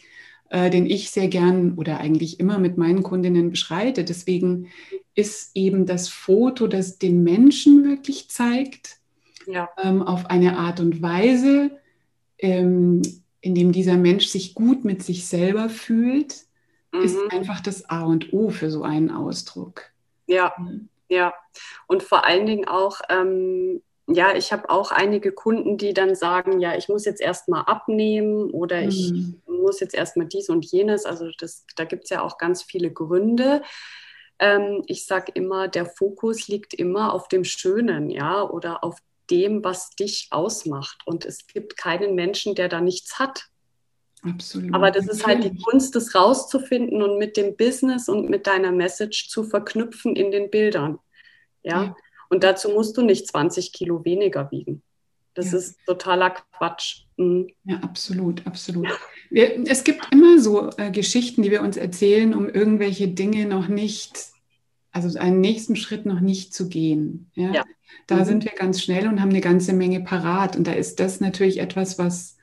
äh, 0.50 0.70
den 0.70 0.86
ich 0.86 1.12
sehr 1.12 1.28
gern 1.28 1.74
oder 1.74 2.00
eigentlich 2.00 2.40
immer 2.40 2.60
mit 2.60 2.78
meinen 2.78 3.04
Kundinnen 3.04 3.50
beschreite. 3.50 4.04
Deswegen 4.04 4.68
ist 5.16 5.52
eben 5.56 5.86
das 5.86 6.08
Foto, 6.10 6.68
das 6.68 6.98
den 6.98 7.24
Menschen 7.24 7.84
wirklich 7.84 8.30
zeigt, 8.30 9.00
ja. 9.48 9.70
ähm, 9.82 10.02
auf 10.04 10.28
eine 10.28 10.58
Art 10.58 10.80
und 10.80 11.02
Weise, 11.02 11.72
ähm, 12.38 13.02
in 13.42 13.56
dem 13.56 13.72
dieser 13.72 13.98
Mensch 13.98 14.28
sich 14.28 14.56
gut 14.56 14.86
mit 14.86 15.04
sich 15.04 15.26
selber 15.28 15.70
fühlt, 15.70 16.46
ist 17.04 17.16
mhm. 17.16 17.30
einfach 17.30 17.60
das 17.60 17.90
A 17.90 18.04
und 18.04 18.34
O 18.34 18.50
für 18.50 18.72
so 18.72 18.84
einen 18.84 19.12
Ausdruck. 19.12 19.92
Ja, 20.28 20.54
mhm. 20.58 20.90
ja. 21.10 21.34
Und 21.88 22.04
vor 22.04 22.26
allen 22.26 22.46
Dingen 22.46 22.68
auch, 22.68 23.02
ähm, 23.10 23.82
ja, 24.08 24.36
ich 24.36 24.52
habe 24.52 24.70
auch 24.70 24.92
einige 24.92 25.32
Kunden, 25.32 25.78
die 25.78 25.94
dann 25.94 26.16
sagen, 26.16 26.60
ja, 26.60 26.76
ich 26.76 26.90
muss 26.90 27.06
jetzt 27.06 27.22
erstmal 27.22 27.64
abnehmen 27.64 28.52
oder 28.52 28.82
mhm. 28.82 28.90
ich 28.90 29.14
muss 29.48 29.80
jetzt 29.80 29.96
erstmal 29.96 30.28
dies 30.28 30.50
und 30.50 30.66
jenes. 30.66 31.06
Also 31.06 31.30
das, 31.40 31.66
da 31.76 31.86
gibt 31.86 32.06
es 32.06 32.10
ja 32.12 32.22
auch 32.22 32.38
ganz 32.38 32.64
viele 32.64 32.92
Gründe. 32.92 33.64
Ähm, 34.40 34.84
ich 34.88 35.06
sage 35.06 35.32
immer, 35.34 35.68
der 35.68 35.86
Fokus 35.86 36.48
liegt 36.48 36.74
immer 36.74 37.14
auf 37.14 37.28
dem 37.28 37.44
Schönen, 37.44 38.10
ja, 38.10 38.44
oder 38.44 38.84
auf 38.84 39.00
dem, 39.30 39.64
was 39.64 39.90
dich 39.92 40.28
ausmacht. 40.32 41.00
Und 41.06 41.26
es 41.26 41.48
gibt 41.48 41.78
keinen 41.78 42.16
Menschen, 42.16 42.54
der 42.54 42.70
da 42.70 42.82
nichts 42.82 43.18
hat. 43.18 43.48
Absolut. 44.28 44.74
Aber 44.74 44.92
das 44.92 45.08
ist 45.08 45.26
halt 45.26 45.44
die 45.44 45.56
Kunst, 45.56 45.96
das 45.96 46.16
rauszufinden 46.16 47.02
und 47.02 47.18
mit 47.18 47.38
dem 47.38 47.56
Business 47.56 48.10
und 48.10 48.30
mit 48.30 48.48
deiner 48.48 48.72
Message 48.72 49.30
zu 49.30 49.44
verknüpfen 49.44 50.16
in 50.16 50.32
den 50.32 50.50
Bildern. 50.50 51.00
Ja. 51.64 51.84
ja. 51.84 51.96
Und 52.30 52.44
dazu 52.44 52.70
musst 52.70 52.98
du 52.98 53.02
nicht 53.02 53.28
20 53.28 53.72
Kilo 53.72 54.04
weniger 54.04 54.50
wiegen. 54.52 54.82
Das 55.36 55.52
ja. 55.52 55.58
ist 55.60 55.78
totaler 55.86 56.32
Quatsch. 56.32 57.04
Mhm. 57.18 57.48
Ja, 57.66 57.78
absolut, 57.80 58.46
absolut. 58.48 58.88
Wir, 59.30 59.64
es 59.68 59.84
gibt 59.84 60.12
immer 60.12 60.40
so 60.40 60.70
äh, 60.78 60.92
Geschichten, 60.92 61.44
die 61.44 61.52
wir 61.52 61.62
uns 61.62 61.78
erzählen, 61.78 62.34
um 62.34 62.50
irgendwelche 62.50 63.10
Dinge 63.10 63.46
noch 63.46 63.68
nicht, 63.68 64.18
also 64.92 65.20
einen 65.20 65.42
nächsten 65.42 65.76
Schritt 65.76 66.06
noch 66.06 66.22
nicht 66.22 66.54
zu 66.54 66.70
gehen. 66.70 67.30
Ja. 67.36 67.52
ja. 67.52 67.64
Da 68.08 68.18
mhm. 68.18 68.26
sind 68.26 68.46
wir 68.46 68.54
ganz 68.54 68.82
schnell 68.82 69.08
und 69.08 69.22
haben 69.22 69.30
eine 69.30 69.42
ganze 69.42 69.74
Menge 69.74 70.02
parat. 70.02 70.56
Und 70.56 70.68
da 70.68 70.74
ist 70.74 71.00
das 71.00 71.20
natürlich 71.20 71.60
etwas, 71.60 72.00
was 72.00 72.35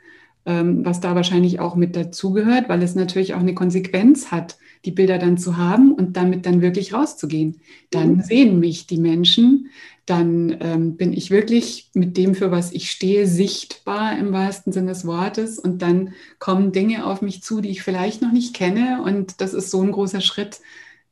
was 0.45 1.01
da 1.01 1.15
wahrscheinlich 1.15 1.61
auch 1.61 1.77
mit 1.77 1.95
dazugehört, 1.95 2.69
weil 2.69 2.83
es 2.83 2.95
natürlich 2.95 3.35
auch 3.35 3.41
eine 3.41 3.55
Konsequenz 3.55 4.31
hat, 4.31 4.57
die 4.85 4.91
Bilder 4.91 5.19
dann 5.19 5.39
zu 5.39 5.57
haben 5.57 5.93
und 5.93 6.17
damit 6.17 6.47
dann 6.47 6.63
wirklich 6.63 6.93
rauszugehen. 6.93 7.61
Dann 7.91 8.17
mhm. 8.17 8.23
sehen 8.23 8.61
mich 8.61 8.87
die 8.87 8.99
Menschen, 8.99 9.71
dann 10.07 10.57
ähm, 10.61 10.97
bin 10.97 11.13
ich 11.13 11.31
wirklich 11.31 11.91
mit 11.95 12.17
dem, 12.17 12.35
für 12.35 12.51
was 12.51 12.73
ich 12.73 12.91
stehe, 12.91 13.29
sichtbar 13.29 14.19
im 14.19 14.33
wahrsten 14.33 14.73
Sinne 14.73 14.89
des 14.89 15.07
Wortes 15.07 15.61
und 15.61 15.81
dann 15.81 16.15
kommen 16.41 16.73
Dinge 16.73 17.07
auf 17.07 17.23
mich 17.23 17.43
zu, 17.43 17.61
die 17.61 17.71
ich 17.71 17.83
vielleicht 17.83 18.21
noch 18.21 18.33
nicht 18.33 18.55
kenne 18.55 19.03
und 19.05 19.41
das 19.41 19.55
ist 19.55 19.71
so 19.71 19.81
ein 19.81 19.93
großer 19.93 20.21
Schritt, 20.21 20.61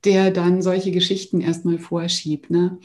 der 0.05 0.31
dann 0.31 0.63
solche 0.63 0.91
Geschichten 0.91 1.41
erstmal 1.41 1.79
vorschiebt. 1.79 2.51
Ne? 2.51 2.79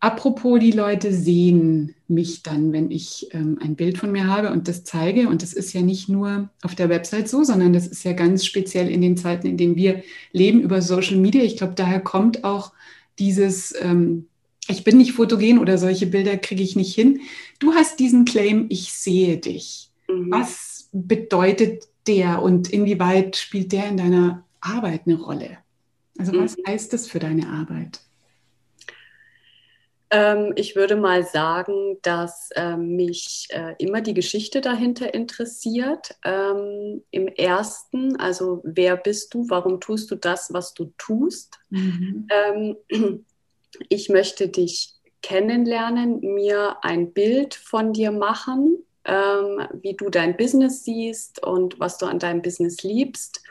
Apropos, 0.00 0.60
die 0.60 0.70
Leute 0.70 1.12
sehen 1.12 1.96
mich 2.06 2.44
dann, 2.44 2.72
wenn 2.72 2.90
ich 2.90 3.28
ähm, 3.32 3.58
ein 3.60 3.74
Bild 3.74 3.98
von 3.98 4.12
mir 4.12 4.28
habe 4.28 4.52
und 4.52 4.68
das 4.68 4.84
zeige. 4.84 5.28
Und 5.28 5.42
das 5.42 5.52
ist 5.52 5.72
ja 5.72 5.82
nicht 5.82 6.08
nur 6.08 6.50
auf 6.62 6.76
der 6.76 6.88
Website 6.88 7.28
so, 7.28 7.42
sondern 7.42 7.72
das 7.72 7.88
ist 7.88 8.04
ja 8.04 8.12
ganz 8.12 8.44
speziell 8.46 8.88
in 8.88 9.02
den 9.02 9.16
Zeiten, 9.16 9.48
in 9.48 9.56
denen 9.56 9.74
wir 9.74 10.02
leben 10.32 10.60
über 10.60 10.82
Social 10.82 11.16
Media. 11.16 11.42
Ich 11.42 11.56
glaube, 11.56 11.74
daher 11.74 12.00
kommt 12.00 12.44
auch 12.44 12.72
dieses, 13.18 13.74
ähm, 13.80 14.28
ich 14.68 14.84
bin 14.84 14.98
nicht 14.98 15.12
fotogen 15.12 15.58
oder 15.58 15.78
solche 15.78 16.06
Bilder 16.06 16.36
kriege 16.36 16.62
ich 16.62 16.76
nicht 16.76 16.94
hin. 16.94 17.20
Du 17.58 17.72
hast 17.72 17.98
diesen 17.98 18.24
Claim, 18.24 18.66
ich 18.68 18.92
sehe 18.92 19.38
dich. 19.38 19.90
Mhm. 20.08 20.30
Was 20.30 20.88
bedeutet 20.92 21.88
der 22.06 22.40
und 22.40 22.70
inwieweit 22.70 23.36
spielt 23.36 23.72
der 23.72 23.88
in 23.88 23.96
deiner 23.96 24.44
Arbeit 24.60 25.02
eine 25.06 25.20
Rolle? 25.20 25.58
Also 26.18 26.32
was 26.34 26.56
mhm. 26.56 26.62
heißt 26.66 26.92
das 26.92 27.06
für 27.06 27.20
deine 27.20 27.48
Arbeit? 27.48 28.00
Ähm, 30.10 30.52
ich 30.56 30.74
würde 30.74 30.96
mal 30.96 31.24
sagen, 31.24 31.98
dass 32.02 32.50
äh, 32.54 32.76
mich 32.76 33.46
äh, 33.50 33.74
immer 33.78 34.00
die 34.00 34.14
Geschichte 34.14 34.60
dahinter 34.60 35.12
interessiert. 35.12 36.16
Ähm, 36.24 37.02
Im 37.10 37.28
ersten, 37.28 38.16
also 38.16 38.62
wer 38.64 38.96
bist 38.96 39.34
du, 39.34 39.48
warum 39.48 39.80
tust 39.80 40.10
du 40.10 40.16
das, 40.16 40.52
was 40.52 40.74
du 40.74 40.92
tust? 40.96 41.60
Mhm. 41.68 42.26
Ähm, 42.30 43.26
ich 43.88 44.08
möchte 44.08 44.48
dich 44.48 44.94
kennenlernen, 45.20 46.20
mir 46.20 46.76
ein 46.82 47.12
Bild 47.12 47.54
von 47.54 47.92
dir 47.92 48.10
machen, 48.10 48.78
ähm, 49.04 49.66
wie 49.82 49.94
du 49.94 50.08
dein 50.08 50.36
Business 50.36 50.84
siehst 50.84 51.44
und 51.44 51.78
was 51.80 51.98
du 51.98 52.06
an 52.06 52.18
deinem 52.18 52.40
Business 52.40 52.82
liebst 52.82 53.42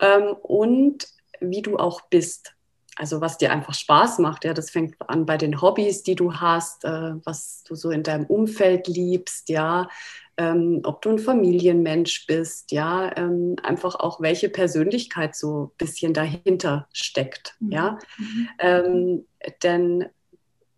ähm, 0.00 0.36
und 0.42 1.06
wie 1.42 1.62
du 1.62 1.76
auch 1.76 2.02
bist 2.02 2.54
also 2.96 3.20
was 3.20 3.38
dir 3.38 3.50
einfach 3.52 3.74
Spaß 3.74 4.18
macht, 4.18 4.44
ja, 4.44 4.52
das 4.52 4.70
fängt 4.70 4.96
an 5.08 5.24
bei 5.24 5.38
den 5.38 5.62
Hobbys, 5.62 6.02
die 6.02 6.14
du 6.14 6.34
hast, 6.34 6.84
äh, 6.84 7.14
was 7.24 7.64
du 7.64 7.74
so 7.74 7.90
in 7.90 8.02
deinem 8.02 8.26
Umfeld 8.26 8.86
liebst, 8.86 9.48
ja, 9.48 9.88
ähm, 10.36 10.80
ob 10.84 11.02
du 11.02 11.10
ein 11.10 11.18
Familienmensch 11.18 12.26
bist, 12.26 12.70
ja, 12.72 13.16
ähm, 13.16 13.56
einfach 13.62 13.94
auch 13.94 14.20
welche 14.20 14.48
Persönlichkeit 14.48 15.34
so 15.34 15.64
ein 15.64 15.70
bisschen 15.78 16.12
dahinter 16.12 16.86
steckt, 16.92 17.54
mhm. 17.60 17.72
ja, 17.72 17.98
mhm. 18.18 18.48
ähm, 18.58 19.26
denn 19.62 20.06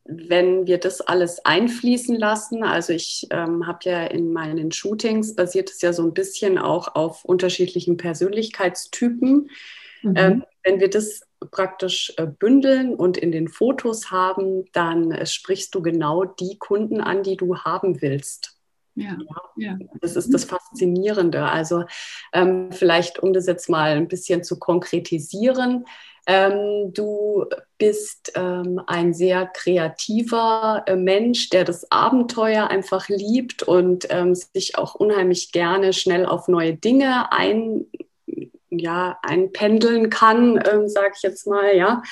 wenn 0.07 0.67
wir 0.67 0.79
das 0.79 1.01
alles 1.01 1.45
einfließen 1.47 2.15
lassen, 2.17 2.63
also 2.63 2.93
ich 2.93 3.27
ähm, 3.31 3.67
habe 3.67 3.79
ja 3.85 4.05
in 4.05 4.33
meinen 4.33 4.71
Shootings 4.71 5.35
basiert 5.35 5.71
es 5.71 5.81
ja 5.81 5.95
so 5.95 6.03
ein 6.03 6.13
bisschen 6.13 6.59
auch 6.59 6.95
auf 6.95 7.25
unterschiedlichen 7.25 7.97
Persönlichkeitstypen. 7.97 9.49
Mhm. 10.05 10.15
Ähm, 10.17 10.45
wenn 10.63 10.81
wir 10.81 10.91
das 10.91 11.23
praktisch 11.51 12.13
äh, 12.17 12.27
bündeln 12.27 12.95
und 12.95 13.17
in 13.17 13.33
den 13.33 13.49
Fotos 13.49 14.11
haben, 14.11 14.65
dann 14.73 15.11
äh, 15.11 15.27
sprichst 15.27 15.75
du 15.75 15.83
genau 15.83 16.25
die 16.25 16.59
Kunden 16.59 17.01
an, 17.01 17.23
die 17.23 17.37
du 17.37 17.59
haben 17.59 18.01
willst. 18.01 18.59
Ja, 18.97 19.19
ja. 19.57 19.77
Das 20.01 20.15
ist 20.15 20.33
das 20.33 20.45
Faszinierende. 20.45 21.45
Also 21.45 21.85
ähm, 22.33 22.71
vielleicht, 22.71 23.19
um 23.19 23.33
das 23.33 23.47
jetzt 23.47 23.69
mal 23.69 23.97
ein 23.97 24.07
bisschen 24.07 24.45
zu 24.45 24.59
konkretisieren, 24.59 25.85
ähm, 26.27 26.93
du 26.95 27.45
bist 27.77 28.33
ähm, 28.35 28.81
ein 28.87 29.13
sehr 29.13 29.47
kreativer 29.47 30.85
äh, 30.87 30.97
Mensch, 30.97 31.51
der 31.51 31.65
das 31.65 31.91
Abenteuer 31.91 32.69
einfach 32.69 33.09
liebt 33.09 33.63
und 33.63 34.07
ähm, 34.11 34.35
sich 34.35 34.79
auch 34.79 34.95
unheimlich 34.95 35.53
gerne 35.53 35.93
schnell 35.93 36.25
auf 36.25 36.49
neue 36.49 36.75
Dinge 36.75 37.31
ein, 37.33 37.87
ja, 38.79 39.19
einpendeln 39.23 40.11
kann, 40.11 40.63
ähm, 40.71 40.89
sage 40.89 41.13
ich 41.17 41.23
jetzt 41.23 41.47
mal, 41.47 41.75
ja. 41.77 42.03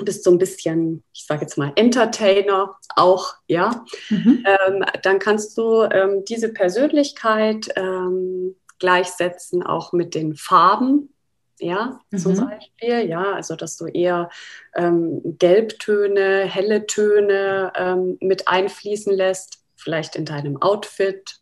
Bist 0.00 0.22
so 0.22 0.30
ein 0.30 0.38
bisschen, 0.38 1.02
ich 1.12 1.26
sage 1.26 1.42
jetzt 1.42 1.58
mal, 1.58 1.72
Entertainer 1.74 2.76
auch, 2.94 3.34
ja. 3.48 3.84
Mhm. 4.10 4.44
Ähm, 4.46 4.84
dann 5.02 5.18
kannst 5.18 5.58
du 5.58 5.82
ähm, 5.82 6.24
diese 6.24 6.52
Persönlichkeit 6.52 7.68
ähm, 7.76 8.54
gleichsetzen 8.78 9.62
auch 9.62 9.92
mit 9.92 10.14
den 10.14 10.36
Farben, 10.36 11.12
ja, 11.60 12.00
mhm. 12.10 12.18
zum 12.18 12.36
Beispiel, 12.36 13.08
ja, 13.08 13.32
also 13.32 13.56
dass 13.56 13.76
du 13.76 13.86
eher 13.86 14.30
ähm, 14.76 15.20
Gelbtöne, 15.38 16.44
helle 16.44 16.86
Töne 16.86 17.72
ähm, 17.74 18.16
mit 18.20 18.48
einfließen 18.48 19.12
lässt, 19.12 19.64
vielleicht 19.76 20.16
in 20.16 20.24
deinem 20.24 20.60
Outfit 20.62 21.40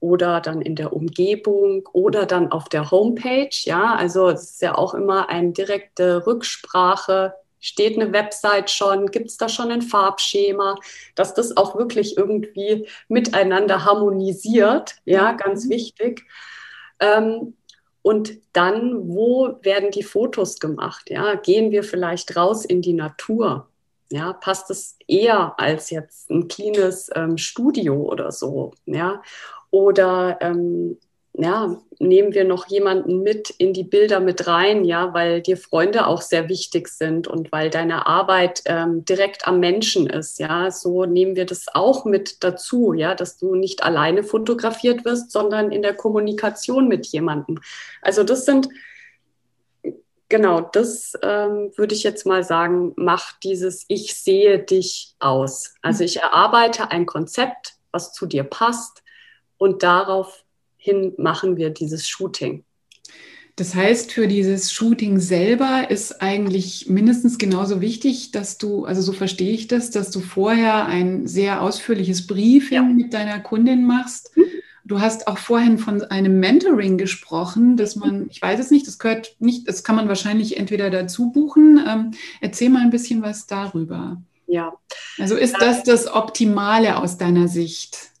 oder 0.00 0.40
dann 0.40 0.62
in 0.62 0.76
der 0.76 0.92
Umgebung 0.92 1.88
oder 1.92 2.26
dann 2.26 2.52
auf 2.52 2.68
der 2.68 2.90
Homepage. 2.90 3.50
Ja, 3.62 3.94
also 3.94 4.28
es 4.28 4.50
ist 4.50 4.62
ja 4.62 4.76
auch 4.76 4.94
immer 4.94 5.28
eine 5.28 5.52
direkte 5.52 6.26
Rücksprache 6.26 7.34
Steht 7.60 7.98
eine 7.98 8.12
Website 8.12 8.70
schon? 8.70 9.10
Gibt 9.10 9.30
es 9.30 9.36
da 9.36 9.48
schon 9.48 9.70
ein 9.70 9.82
Farbschema? 9.82 10.76
Dass 11.14 11.34
das 11.34 11.56
auch 11.56 11.76
wirklich 11.76 12.16
irgendwie 12.16 12.86
miteinander 13.08 13.84
harmonisiert, 13.84 14.96
ja, 15.04 15.32
ganz 15.32 15.64
mhm. 15.64 15.70
wichtig. 15.70 16.24
Ähm, 17.00 17.54
und 18.02 18.38
dann, 18.52 19.08
wo 19.08 19.58
werden 19.62 19.90
die 19.90 20.04
Fotos 20.04 20.60
gemacht? 20.60 21.10
Ja, 21.10 21.34
gehen 21.34 21.72
wir 21.72 21.82
vielleicht 21.82 22.36
raus 22.36 22.64
in 22.64 22.80
die 22.80 22.92
Natur? 22.92 23.68
Ja, 24.10 24.32
passt 24.32 24.70
es 24.70 24.96
eher 25.06 25.54
als 25.58 25.90
jetzt 25.90 26.30
ein 26.30 26.48
cleanes 26.48 27.10
ähm, 27.14 27.36
Studio 27.36 27.96
oder 27.96 28.32
so? 28.32 28.72
Ja, 28.86 29.20
oder 29.70 30.38
ähm, 30.40 30.98
ja, 31.40 31.80
nehmen 32.00 32.34
wir 32.34 32.44
noch 32.44 32.66
jemanden 32.66 33.22
mit 33.22 33.50
in 33.50 33.72
die 33.72 33.84
Bilder 33.84 34.18
mit 34.18 34.48
rein, 34.48 34.84
ja, 34.84 35.14
weil 35.14 35.40
dir 35.40 35.56
Freunde 35.56 36.08
auch 36.08 36.20
sehr 36.20 36.48
wichtig 36.48 36.88
sind 36.88 37.28
und 37.28 37.52
weil 37.52 37.70
deine 37.70 38.06
Arbeit 38.06 38.62
ähm, 38.64 39.04
direkt 39.04 39.46
am 39.46 39.60
Menschen 39.60 40.08
ist, 40.08 40.40
ja, 40.40 40.72
so 40.72 41.04
nehmen 41.04 41.36
wir 41.36 41.46
das 41.46 41.66
auch 41.72 42.04
mit 42.04 42.42
dazu, 42.42 42.92
ja, 42.92 43.14
dass 43.14 43.38
du 43.38 43.54
nicht 43.54 43.84
alleine 43.84 44.24
fotografiert 44.24 45.04
wirst, 45.04 45.30
sondern 45.30 45.70
in 45.70 45.82
der 45.82 45.94
Kommunikation 45.94 46.88
mit 46.88 47.06
jemandem. 47.06 47.60
Also 48.02 48.24
das 48.24 48.44
sind 48.44 48.68
genau, 50.28 50.60
das 50.60 51.12
ähm, 51.22 51.70
würde 51.76 51.94
ich 51.94 52.02
jetzt 52.02 52.26
mal 52.26 52.42
sagen, 52.42 52.94
macht 52.96 53.44
dieses 53.44 53.84
Ich 53.86 54.16
sehe 54.16 54.58
dich 54.58 55.14
aus. 55.20 55.74
Also 55.82 56.02
ich 56.02 56.16
erarbeite 56.16 56.90
ein 56.90 57.06
Konzept, 57.06 57.74
was 57.92 58.12
zu 58.12 58.26
dir 58.26 58.42
passt 58.42 59.04
und 59.58 59.82
darauf 59.82 60.44
hin 60.76 61.12
machen 61.18 61.56
wir 61.56 61.70
dieses 61.70 62.08
Shooting. 62.08 62.64
Das 63.56 63.74
heißt, 63.74 64.12
für 64.12 64.28
dieses 64.28 64.72
Shooting 64.72 65.18
selber 65.18 65.90
ist 65.90 66.22
eigentlich 66.22 66.88
mindestens 66.88 67.38
genauso 67.38 67.80
wichtig, 67.80 68.30
dass 68.30 68.56
du, 68.56 68.84
also 68.84 69.02
so 69.02 69.12
verstehe 69.12 69.52
ich 69.52 69.66
das, 69.66 69.90
dass 69.90 70.12
du 70.12 70.20
vorher 70.20 70.86
ein 70.86 71.26
sehr 71.26 71.60
ausführliches 71.60 72.28
Briefing 72.28 72.76
ja. 72.76 72.82
mit 72.82 73.12
deiner 73.12 73.40
Kundin 73.40 73.84
machst. 73.84 74.30
Mhm. 74.36 74.44
Du 74.84 75.00
hast 75.00 75.26
auch 75.26 75.38
vorhin 75.38 75.78
von 75.78 76.02
einem 76.02 76.38
Mentoring 76.38 76.98
gesprochen, 76.98 77.76
dass 77.76 77.96
man, 77.96 78.28
ich 78.30 78.40
weiß 78.40 78.60
es 78.60 78.70
nicht, 78.70 78.86
das 78.86 79.00
gehört 79.00 79.34
nicht, 79.40 79.68
das 79.68 79.82
kann 79.82 79.96
man 79.96 80.06
wahrscheinlich 80.06 80.56
entweder 80.56 80.88
dazu 80.88 81.32
buchen. 81.32 81.84
Ähm, 81.86 82.12
erzähl 82.40 82.70
mal 82.70 82.82
ein 82.82 82.90
bisschen 82.90 83.22
was 83.22 83.48
darüber. 83.48 84.22
Ja. 84.46 84.72
Also 85.18 85.34
ist 85.34 85.56
das 85.60 85.82
das 85.82 86.06
Optimale 86.06 86.96
aus 86.96 87.18
deiner 87.18 87.48
Sicht? 87.48 88.12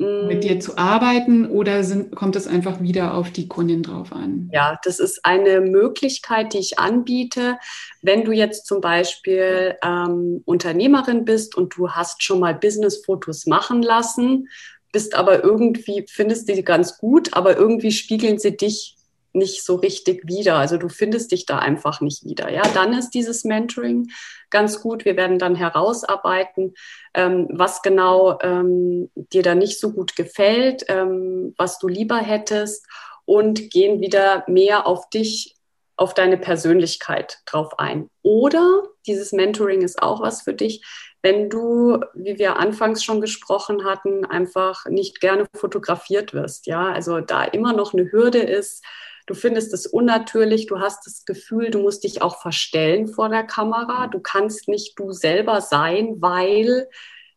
Mit 0.00 0.44
dir 0.44 0.60
zu 0.60 0.78
arbeiten 0.78 1.46
oder 1.46 1.84
sind, 1.84 2.16
kommt 2.16 2.34
es 2.34 2.46
einfach 2.46 2.80
wieder 2.80 3.14
auf 3.14 3.30
die 3.30 3.48
Kundin 3.48 3.82
drauf 3.82 4.12
an? 4.12 4.48
Ja, 4.52 4.78
das 4.82 4.98
ist 4.98 5.24
eine 5.24 5.60
Möglichkeit, 5.60 6.54
die 6.54 6.58
ich 6.58 6.78
anbiete. 6.78 7.58
Wenn 8.00 8.24
du 8.24 8.32
jetzt 8.32 8.66
zum 8.66 8.80
Beispiel 8.80 9.76
ähm, 9.84 10.42
Unternehmerin 10.46 11.26
bist 11.26 11.54
und 11.54 11.76
du 11.76 11.90
hast 11.90 12.22
schon 12.22 12.40
mal 12.40 12.54
Business-Fotos 12.54 13.46
machen 13.46 13.82
lassen, 13.82 14.48
bist 14.90 15.14
aber 15.14 15.44
irgendwie, 15.44 16.06
findest 16.08 16.48
die 16.48 16.64
ganz 16.64 16.96
gut, 16.98 17.34
aber 17.34 17.56
irgendwie 17.56 17.92
spiegeln 17.92 18.38
sie 18.38 18.56
dich 18.56 18.96
nicht 19.32 19.64
so 19.64 19.76
richtig 19.76 20.26
wieder. 20.26 20.56
Also 20.56 20.76
du 20.76 20.88
findest 20.88 21.32
dich 21.32 21.46
da 21.46 21.58
einfach 21.58 22.00
nicht 22.00 22.24
wieder. 22.24 22.50
Ja, 22.50 22.62
dann 22.74 22.92
ist 22.92 23.10
dieses 23.10 23.44
Mentoring 23.44 24.08
ganz 24.50 24.80
gut. 24.80 25.04
Wir 25.04 25.16
werden 25.16 25.38
dann 25.38 25.54
herausarbeiten, 25.54 26.74
ähm, 27.14 27.48
was 27.50 27.82
genau 27.82 28.38
ähm, 28.42 29.10
dir 29.14 29.42
da 29.42 29.54
nicht 29.54 29.78
so 29.78 29.92
gut 29.92 30.16
gefällt, 30.16 30.84
ähm, 30.88 31.54
was 31.56 31.78
du 31.78 31.88
lieber 31.88 32.18
hättest 32.18 32.86
und 33.24 33.70
gehen 33.70 34.00
wieder 34.00 34.44
mehr 34.48 34.86
auf 34.86 35.08
dich, 35.10 35.56
auf 35.96 36.14
deine 36.14 36.38
Persönlichkeit 36.38 37.38
drauf 37.46 37.78
ein. 37.78 38.08
Oder 38.22 38.84
dieses 39.06 39.32
Mentoring 39.32 39.82
ist 39.82 40.02
auch 40.02 40.20
was 40.20 40.42
für 40.42 40.54
dich, 40.54 40.84
wenn 41.22 41.50
du, 41.50 42.00
wie 42.14 42.38
wir 42.38 42.58
anfangs 42.58 43.04
schon 43.04 43.20
gesprochen 43.20 43.84
hatten, 43.84 44.24
einfach 44.24 44.86
nicht 44.86 45.20
gerne 45.20 45.46
fotografiert 45.54 46.32
wirst. 46.32 46.66
Ja, 46.66 46.90
also 46.92 47.20
da 47.20 47.44
immer 47.44 47.72
noch 47.72 47.92
eine 47.92 48.10
Hürde 48.10 48.38
ist, 48.38 48.82
Du 49.26 49.34
findest 49.34 49.72
es 49.72 49.86
unnatürlich, 49.86 50.66
du 50.66 50.80
hast 50.80 51.06
das 51.06 51.24
Gefühl, 51.24 51.70
du 51.70 51.80
musst 51.80 52.04
dich 52.04 52.22
auch 52.22 52.40
verstellen 52.40 53.08
vor 53.08 53.28
der 53.28 53.44
Kamera. 53.44 54.06
Du 54.06 54.20
kannst 54.20 54.68
nicht 54.68 54.98
du 54.98 55.12
selber 55.12 55.60
sein, 55.60 56.16
weil 56.20 56.88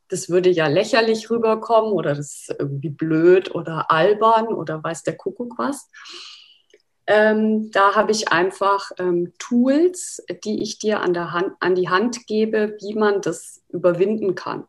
das 0.08 0.30
würde 0.30 0.50
ja 0.50 0.68
lächerlich 0.68 1.30
rüberkommen 1.30 1.92
oder 1.92 2.16
das 2.16 2.50
ist 2.50 2.56
irgendwie 2.60 2.90
blöd 2.90 3.54
oder 3.54 3.90
albern 3.90 4.48
oder 4.48 4.84
weiß 4.84 5.04
der 5.04 5.18
Kuckuck 5.18 5.58
was. 5.58 5.90
Ähm, 7.06 7.70
da 7.72 7.96
habe 7.96 8.12
ich 8.12 8.32
einfach 8.32 8.92
ähm, 8.98 9.34
Tools, 9.38 10.24
die 10.46 10.62
ich 10.62 10.80
dir 10.80 11.02
an, 11.02 11.14
der 11.14 11.34
Hand, 11.34 11.54
an 11.60 11.76
die 11.76 11.90
Hand 11.90 12.28
gebe, 12.28 12.78
wie 12.80 12.94
man 12.94 13.22
das 13.22 13.62
überwinden 13.70 14.36
kann. 14.36 14.66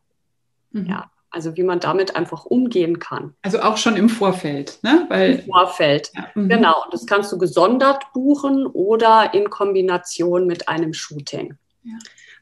Mhm. 0.71 0.87
Ja. 0.87 1.11
Also 1.35 1.57
wie 1.57 1.63
man 1.63 1.81
damit 1.81 2.15
einfach 2.15 2.45
umgehen 2.45 2.99
kann. 2.99 3.33
Also 3.41 3.59
auch 3.59 3.75
schon 3.75 3.97
im 3.97 4.07
Vorfeld, 4.07 4.79
ne? 4.83 5.05
Weil, 5.09 5.39
Im 5.39 5.45
Vorfeld, 5.45 6.09
ja. 6.15 6.27
mhm. 6.33 6.47
genau. 6.47 6.85
Das 6.91 7.05
kannst 7.05 7.29
du 7.33 7.37
gesondert 7.37 8.05
buchen 8.13 8.65
oder 8.67 9.33
in 9.33 9.49
Kombination 9.49 10.47
mit 10.47 10.69
einem 10.69 10.93
Shooting. 10.93 11.57
Ja. 11.83 11.95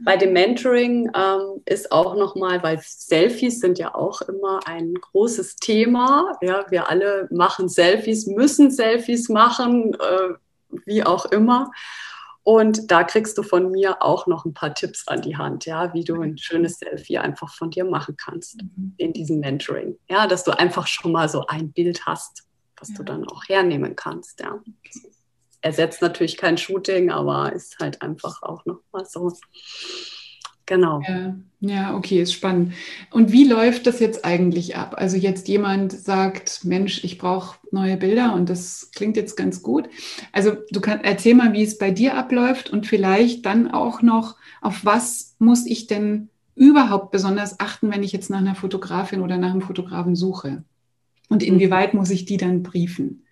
Bei 0.05 0.15
dem 0.15 0.33
Mentoring 0.33 1.09
ähm, 1.15 1.61
ist 1.65 1.91
auch 1.91 2.15
nochmal, 2.15 2.61
weil 2.61 2.79
Selfies 2.83 3.59
sind 3.59 3.79
ja 3.79 3.95
auch 3.95 4.21
immer 4.21 4.59
ein 4.65 4.93
großes 4.93 5.55
Thema. 5.55 6.37
Ja, 6.41 6.65
wir 6.69 6.87
alle 6.87 7.27
machen 7.31 7.69
Selfies, 7.69 8.27
müssen 8.27 8.69
Selfies 8.69 9.27
machen, 9.27 9.95
äh, 9.95 10.77
wie 10.85 11.03
auch 11.03 11.25
immer. 11.25 11.71
Und 12.43 12.91
da 12.91 13.05
kriegst 13.05 13.37
du 13.37 13.43
von 13.43 13.71
mir 13.71 14.01
auch 14.01 14.27
noch 14.27 14.43
ein 14.43 14.53
paar 14.53 14.73
Tipps 14.73 15.07
an 15.07 15.21
die 15.21 15.37
Hand, 15.37 15.65
ja, 15.65 15.93
wie 15.93 16.03
du 16.03 16.21
ein 16.21 16.37
schönes 16.37 16.77
Selfie 16.77 17.17
einfach 17.17 17.53
von 17.53 17.71
dir 17.71 17.85
machen 17.85 18.17
kannst 18.17 18.61
mhm. 18.61 18.93
in 18.97 19.13
diesem 19.13 19.39
Mentoring. 19.39 19.97
Ja, 20.09 20.27
dass 20.27 20.43
du 20.43 20.51
einfach 20.51 20.85
schon 20.87 21.13
mal 21.13 21.29
so 21.29 21.45
ein 21.47 21.71
Bild 21.71 22.05
hast, 22.05 22.43
was 22.77 22.89
ja. 22.89 22.95
du 22.95 23.03
dann 23.03 23.25
auch 23.27 23.43
hernehmen 23.47 23.95
kannst, 23.95 24.41
ja. 24.41 24.59
Ersetzt 25.61 26.01
natürlich 26.01 26.35
kein 26.35 26.57
Shooting, 26.57 27.09
aber 27.09 27.53
ist 27.53 27.79
halt 27.79 28.01
einfach 28.01 28.41
auch 28.43 28.65
noch 28.65 28.81
mal 28.91 29.05
so 29.05 29.31
Genau. 30.65 31.01
Ja, 31.07 31.35
ja, 31.59 31.95
okay, 31.95 32.21
ist 32.21 32.33
spannend. 32.33 32.73
Und 33.09 33.31
wie 33.31 33.45
läuft 33.45 33.87
das 33.87 33.99
jetzt 33.99 34.25
eigentlich 34.25 34.75
ab? 34.75 34.95
Also 34.97 35.17
jetzt 35.17 35.47
jemand 35.47 35.91
sagt, 35.91 36.63
Mensch, 36.63 37.03
ich 37.03 37.17
brauche 37.17 37.57
neue 37.71 37.97
Bilder 37.97 38.33
und 38.33 38.49
das 38.49 38.91
klingt 38.93 39.17
jetzt 39.17 39.35
ganz 39.35 39.61
gut. 39.61 39.89
Also 40.31 40.57
du 40.71 40.81
kannst 40.81 41.05
erzähl 41.05 41.35
mal, 41.35 41.53
wie 41.53 41.63
es 41.63 41.77
bei 41.77 41.91
dir 41.91 42.15
abläuft 42.15 42.69
und 42.69 42.87
vielleicht 42.87 43.45
dann 43.45 43.71
auch 43.71 44.01
noch, 44.01 44.35
auf 44.61 44.85
was 44.85 45.35
muss 45.39 45.65
ich 45.65 45.87
denn 45.87 46.29
überhaupt 46.55 47.11
besonders 47.11 47.59
achten, 47.59 47.91
wenn 47.91 48.03
ich 48.03 48.11
jetzt 48.11 48.29
nach 48.29 48.39
einer 48.39 48.55
Fotografin 48.55 49.21
oder 49.21 49.37
nach 49.37 49.51
einem 49.51 49.61
Fotografen 49.61 50.15
suche? 50.15 50.63
Und 51.29 51.41
mhm. 51.41 51.47
inwieweit 51.47 51.93
muss 51.93 52.09
ich 52.09 52.25
die 52.25 52.37
dann 52.37 52.63
briefen? 52.63 53.25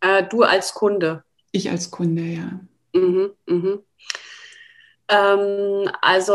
Äh, 0.00 0.24
du 0.28 0.42
als 0.42 0.74
Kunde. 0.74 1.24
Ich 1.52 1.70
als 1.70 1.90
Kunde, 1.90 2.22
ja. 2.22 2.60
Mhm, 2.94 3.30
mhm. 3.46 3.80
Ähm, 5.08 5.90
also 6.02 6.34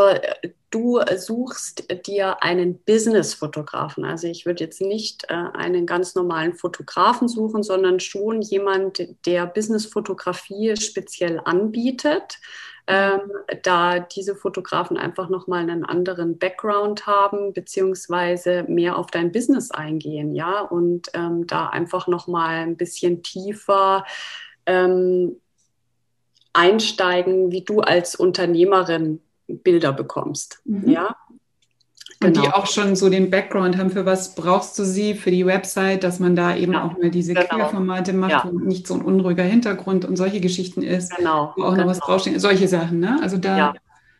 du 0.70 1.00
suchst 1.16 2.06
dir 2.06 2.42
einen 2.42 2.78
Business-Fotografen. 2.84 4.04
Also 4.04 4.26
ich 4.26 4.44
würde 4.44 4.64
jetzt 4.64 4.80
nicht 4.80 5.24
äh, 5.28 5.34
einen 5.34 5.86
ganz 5.86 6.14
normalen 6.16 6.54
Fotografen 6.54 7.28
suchen, 7.28 7.62
sondern 7.62 8.00
schon 8.00 8.42
jemand, 8.42 9.06
der 9.24 9.46
Business-Fotografie 9.46 10.76
speziell 10.76 11.40
anbietet. 11.44 12.38
Ähm, 12.86 13.20
da 13.62 13.98
diese 13.98 14.36
Fotografen 14.36 14.98
einfach 14.98 15.30
nochmal 15.30 15.60
einen 15.62 15.86
anderen 15.86 16.38
Background 16.38 17.06
haben, 17.06 17.54
beziehungsweise 17.54 18.64
mehr 18.64 18.98
auf 18.98 19.06
dein 19.06 19.32
Business 19.32 19.70
eingehen, 19.70 20.34
ja, 20.34 20.60
und 20.60 21.08
ähm, 21.14 21.46
da 21.46 21.68
einfach 21.68 22.08
nochmal 22.08 22.56
ein 22.56 22.76
bisschen 22.76 23.22
tiefer 23.22 24.04
ähm, 24.66 25.40
einsteigen, 26.54 27.50
wie 27.50 27.62
du 27.62 27.80
als 27.80 28.14
Unternehmerin 28.14 29.20
Bilder 29.46 29.92
bekommst. 29.92 30.60
Mhm. 30.64 30.88
Ja. 30.88 31.16
Und 32.22 32.32
genau. 32.32 32.42
die 32.42 32.52
auch 32.52 32.66
schon 32.66 32.96
so 32.96 33.10
den 33.10 33.30
Background 33.30 33.76
haben, 33.76 33.90
für 33.90 34.06
was 34.06 34.34
brauchst 34.34 34.78
du 34.78 34.84
sie 34.84 35.14
für 35.14 35.30
die 35.30 35.44
Website, 35.44 36.04
dass 36.04 36.20
man 36.20 36.34
da 36.34 36.56
eben 36.56 36.72
ja. 36.72 36.84
auch 36.84 36.96
mal 36.96 37.10
diese 37.10 37.34
genau. 37.34 37.48
Querformate 37.48 38.14
macht, 38.14 38.30
ja. 38.30 38.48
wo 38.50 38.58
nicht 38.58 38.86
so 38.86 38.94
ein 38.94 39.02
unruhiger 39.02 39.42
Hintergrund 39.42 40.04
und 40.06 40.16
solche 40.16 40.40
Geschichten 40.40 40.82
ist, 40.82 41.14
genau. 41.14 41.52
wo 41.56 41.64
auch 41.64 41.72
genau. 41.72 41.82
noch 41.82 41.90
was 41.90 42.00
draufsteht, 42.00 42.40
solche 42.40 42.68
Sachen, 42.68 43.00
ne? 43.00 43.18
Also 43.20 43.36
da. 43.36 43.58
Ja, 43.58 43.74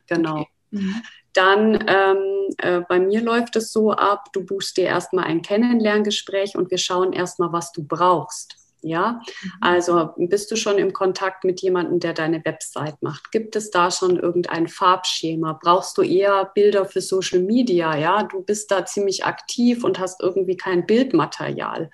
genau. 0.07 0.41
Okay. 0.41 0.49
Mhm. 0.73 0.95
Dann 1.33 1.85
ähm, 1.87 2.17
äh, 2.59 2.81
bei 2.89 3.01
mir 3.01 3.21
läuft 3.23 3.57
es 3.57 3.73
so 3.73 3.93
ab, 3.93 4.27
du 4.33 4.45
buchst 4.45 4.77
dir 4.77 4.85
erstmal 4.85 5.25
ein 5.25 5.43
Kennenlerngespräch 5.43 6.57
und 6.57 6.71
wir 6.71 6.79
schauen 6.79 7.13
erstmal, 7.13 7.53
was 7.53 7.73
du 7.73 7.85
brauchst. 7.85 8.57
Ja, 8.85 9.13
mhm. 9.43 9.51
also 9.63 10.11
bist 10.17 10.51
du 10.51 10.57
schon 10.57 10.77
im 10.79 10.93
Kontakt 10.93 11.45
mit 11.45 11.63
jemandem, 11.63 12.01
der 12.01 12.13
deine 12.13 12.45
Website 12.45 13.01
macht? 13.03 13.33
Gibt 13.33 13.57
es 13.57 13.71
da 13.71 13.91
schon 13.91 14.19
irgendein 14.19 14.69
Farbschema? 14.69 15.59
Brauchst 15.61 15.97
du 15.97 16.03
eher 16.03 16.51
Bilder 16.55 16.85
für 16.85 17.01
Social 17.01 17.41
Media? 17.41 17.97
Ja, 17.97 18.25
du 18.25 18.43
bist 18.43 18.71
da 18.71 18.85
ziemlich 18.85 19.25
aktiv 19.25 19.85
und 19.85 19.99
hast 19.99 20.23
irgendwie 20.23 20.57
kein 20.57 20.85
Bildmaterial. 20.85 21.91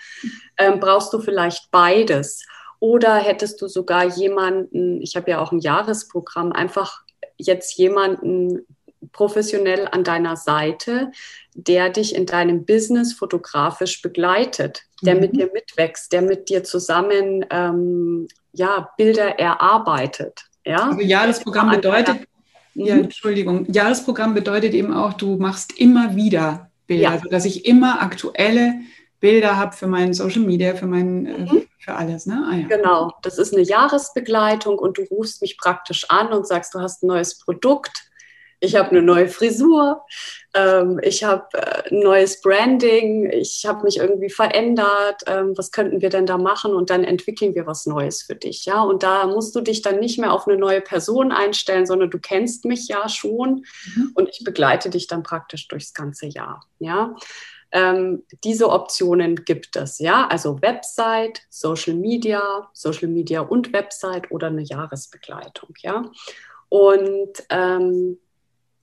Ähm, 0.59 0.81
brauchst 0.81 1.13
du 1.13 1.21
vielleicht 1.21 1.71
beides? 1.71 2.45
Oder 2.81 3.17
hättest 3.17 3.63
du 3.63 3.69
sogar 3.69 4.05
jemanden, 4.05 5.01
ich 5.01 5.15
habe 5.15 5.31
ja 5.31 5.41
auch 5.41 5.53
ein 5.53 5.61
Jahresprogramm, 5.61 6.51
einfach 6.51 7.03
jetzt 7.37 7.77
jemanden 7.79 8.67
professionell 9.13 9.89
an 9.91 10.05
deiner 10.05 10.37
Seite, 10.37 11.11
der 11.55 11.91
dich 11.91 12.15
in 12.15 12.27
deinem 12.27 12.65
Business 12.65 13.13
fotografisch 13.13 14.03
begleitet, 14.03 14.83
der 15.03 15.15
mhm. 15.15 15.21
mit 15.21 15.37
dir 15.37 15.51
mitwächst, 15.53 16.13
der 16.13 16.23
mit 16.23 16.49
dir 16.49 16.65
zusammen 16.65 17.45
ähm, 17.51 18.29
ja, 18.53 18.91
Bilder 18.97 19.39
erarbeitet. 19.39 20.45
Ja? 20.65 20.89
Also 20.89 21.01
Jahresprogramm 21.01 21.71
bedeutet, 21.71 22.27
ja, 22.75 22.95
mhm. 22.95 23.05
Entschuldigung, 23.05 23.71
Jahresprogramm 23.73 24.35
bedeutet 24.35 24.75
eben 24.75 24.93
auch, 24.93 25.15
du 25.15 25.37
machst 25.37 25.79
immer 25.79 26.15
wieder 26.15 26.71
Bilder, 26.87 27.15
ja. 27.15 27.21
sodass 27.23 27.45
ich 27.45 27.67
immer 27.67 28.03
aktuelle 28.03 28.75
Bilder 29.21 29.57
habe 29.57 29.77
für 29.77 29.87
meinen 29.87 30.15
Social 30.15 30.43
Media, 30.43 30.75
für 30.75 30.87
mein, 30.87 31.27
äh, 31.27 31.39
mhm. 31.39 31.67
für 31.79 31.95
alles. 31.95 32.27
Ne? 32.27 32.49
Ah, 32.51 32.57
ja. 32.57 32.67
Genau, 32.69 33.13
das 33.23 33.39
ist 33.39 33.53
eine 33.53 33.63
Jahresbegleitung 33.63 34.79
und 34.79 34.99
du 34.99 35.03
rufst 35.03 35.43
mich 35.43 35.59
praktisch 35.59 36.09
an 36.09 36.33
und 36.33 36.47
sagst, 36.47 36.75
du 36.75 36.81
hast 36.81 37.03
ein 37.03 37.09
neues 37.09 37.39
Produkt 37.39 38.10
ich 38.61 38.77
habe 38.77 38.91
eine 38.91 39.03
neue 39.03 39.29
Frisur, 39.29 40.05
ähm, 40.55 41.01
ich 41.03 41.25
habe 41.25 41.47
äh, 41.55 41.91
ein 41.91 42.01
neues 42.01 42.41
Branding, 42.43 43.31
ich 43.31 43.65
habe 43.67 43.85
mich 43.85 43.97
irgendwie 43.97 44.29
verändert, 44.29 45.23
ähm, 45.27 45.55
was 45.57 45.73
könnten 45.73 46.03
wir 46.03 46.11
denn 46.11 46.27
da 46.27 46.37
machen 46.37 46.75
und 46.75 46.91
dann 46.91 47.03
entwickeln 47.03 47.55
wir 47.55 47.67
was 47.67 47.87
Neues 47.87 48.23
für 48.23 48.35
dich, 48.35 48.67
ja. 48.67 48.83
Und 48.83 49.03
da 49.03 49.27
musst 49.27 49.57
du 49.57 49.63
dich 49.63 49.81
dann 49.81 49.99
nicht 49.99 50.19
mehr 50.19 50.33
auf 50.33 50.47
eine 50.47 50.59
neue 50.59 50.83
Person 50.83 51.33
einstellen, 51.33 51.87
sondern 51.87 52.11
du 52.11 52.19
kennst 52.19 52.67
mich 52.67 52.87
ja 52.89 53.09
schon 53.09 53.65
mhm. 53.95 54.13
und 54.15 54.29
ich 54.29 54.45
begleite 54.45 54.91
dich 54.91 55.07
dann 55.07 55.23
praktisch 55.23 55.67
durchs 55.69 55.95
ganze 55.95 56.27
Jahr, 56.27 56.67
ja. 56.79 57.17
Ähm, 57.73 58.25
diese 58.43 58.69
Optionen 58.69 59.45
gibt 59.45 59.77
es, 59.77 60.01
ja, 60.01 60.27
also 60.27 60.61
Website, 60.61 61.43
Social 61.49 61.95
Media, 61.95 62.69
Social 62.75 63.09
Media 63.09 63.41
und 63.43 63.73
Website 63.73 64.31
oder 64.33 64.49
eine 64.49 64.63
Jahresbegleitung, 64.63 65.71
ja. 65.83 66.11
Und 66.69 67.45
ähm, 67.49 68.19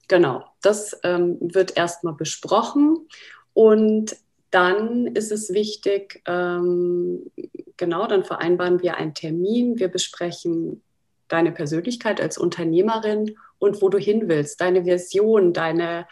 Genau, 0.08 0.46
das 0.62 0.98
ähm, 1.04 1.38
wird 1.41 1.76
erstmal 1.76 2.13
besprochen 2.13 3.08
und 3.54 4.15
dann 4.52 5.08
ist 5.08 5.32
es 5.32 5.54
wichtig, 5.54 6.22
ähm, 6.26 7.30
genau, 7.76 8.08
dann 8.08 8.24
vereinbaren 8.24 8.82
wir 8.82 8.96
einen 8.96 9.13
Termin, 9.13 9.80
wir 9.80 9.89
besprechen 9.89 10.82
deine 11.28 11.52
Persönlichkeit 11.52 12.22
als 12.22 12.38
Unternehmerin 12.38 13.36
und 13.60 13.82
wo 13.82 13.89
du 13.89 13.98
hin 13.98 14.30
willst, 14.30 14.62
deine 14.62 14.86
Version, 14.86 15.52
deine, 15.52 16.08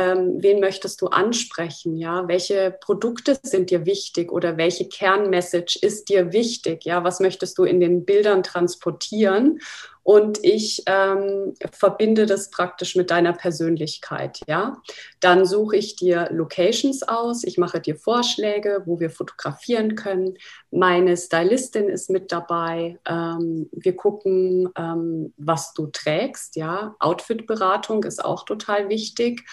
ähm, 0.00 0.38
wen 0.38 0.60
möchtest 0.60 1.02
du 1.02 1.08
ansprechen, 1.08 1.94
ja, 1.94 2.26
welche 2.26 2.74
Produkte 2.80 3.38
sind 3.42 3.68
dir 3.68 3.84
wichtig 3.84 4.32
oder 4.32 4.56
welche 4.56 4.88
Kernmessage 4.88 5.78
ist 5.82 6.08
dir 6.08 6.32
wichtig, 6.32 6.86
ja, 6.86 7.04
was 7.04 7.20
möchtest 7.20 7.58
du 7.58 7.64
in 7.64 7.80
den 7.80 8.06
Bildern 8.06 8.42
transportieren 8.42 9.60
und 10.02 10.42
ich 10.42 10.82
ähm, 10.86 11.52
verbinde 11.70 12.24
das 12.24 12.48
praktisch 12.50 12.96
mit 12.96 13.10
deiner 13.10 13.34
Persönlichkeit, 13.34 14.40
ja. 14.48 14.80
Dann 15.20 15.44
suche 15.44 15.76
ich 15.76 15.96
dir 15.96 16.28
Locations 16.30 17.02
aus, 17.02 17.44
ich 17.44 17.58
mache 17.58 17.80
dir 17.80 17.96
Vorschläge, 17.96 18.82
wo 18.86 19.00
wir 19.00 19.10
fotografieren 19.10 19.96
können. 19.96 20.38
Meine 20.70 21.14
Stylistin 21.18 21.90
ist 21.90 22.08
mit 22.08 22.32
dabei. 22.32 22.98
Ähm, 23.06 23.68
wir 23.72 23.94
gucken, 23.94 24.70
ähm, 24.78 25.34
was 25.36 25.74
du 25.74 25.88
trägst, 25.88 26.56
ja. 26.56 26.96
Outfitberatung 26.98 28.04
ist 28.04 28.24
auch 28.24 28.46
total 28.46 28.88
wichtig. 28.88 29.44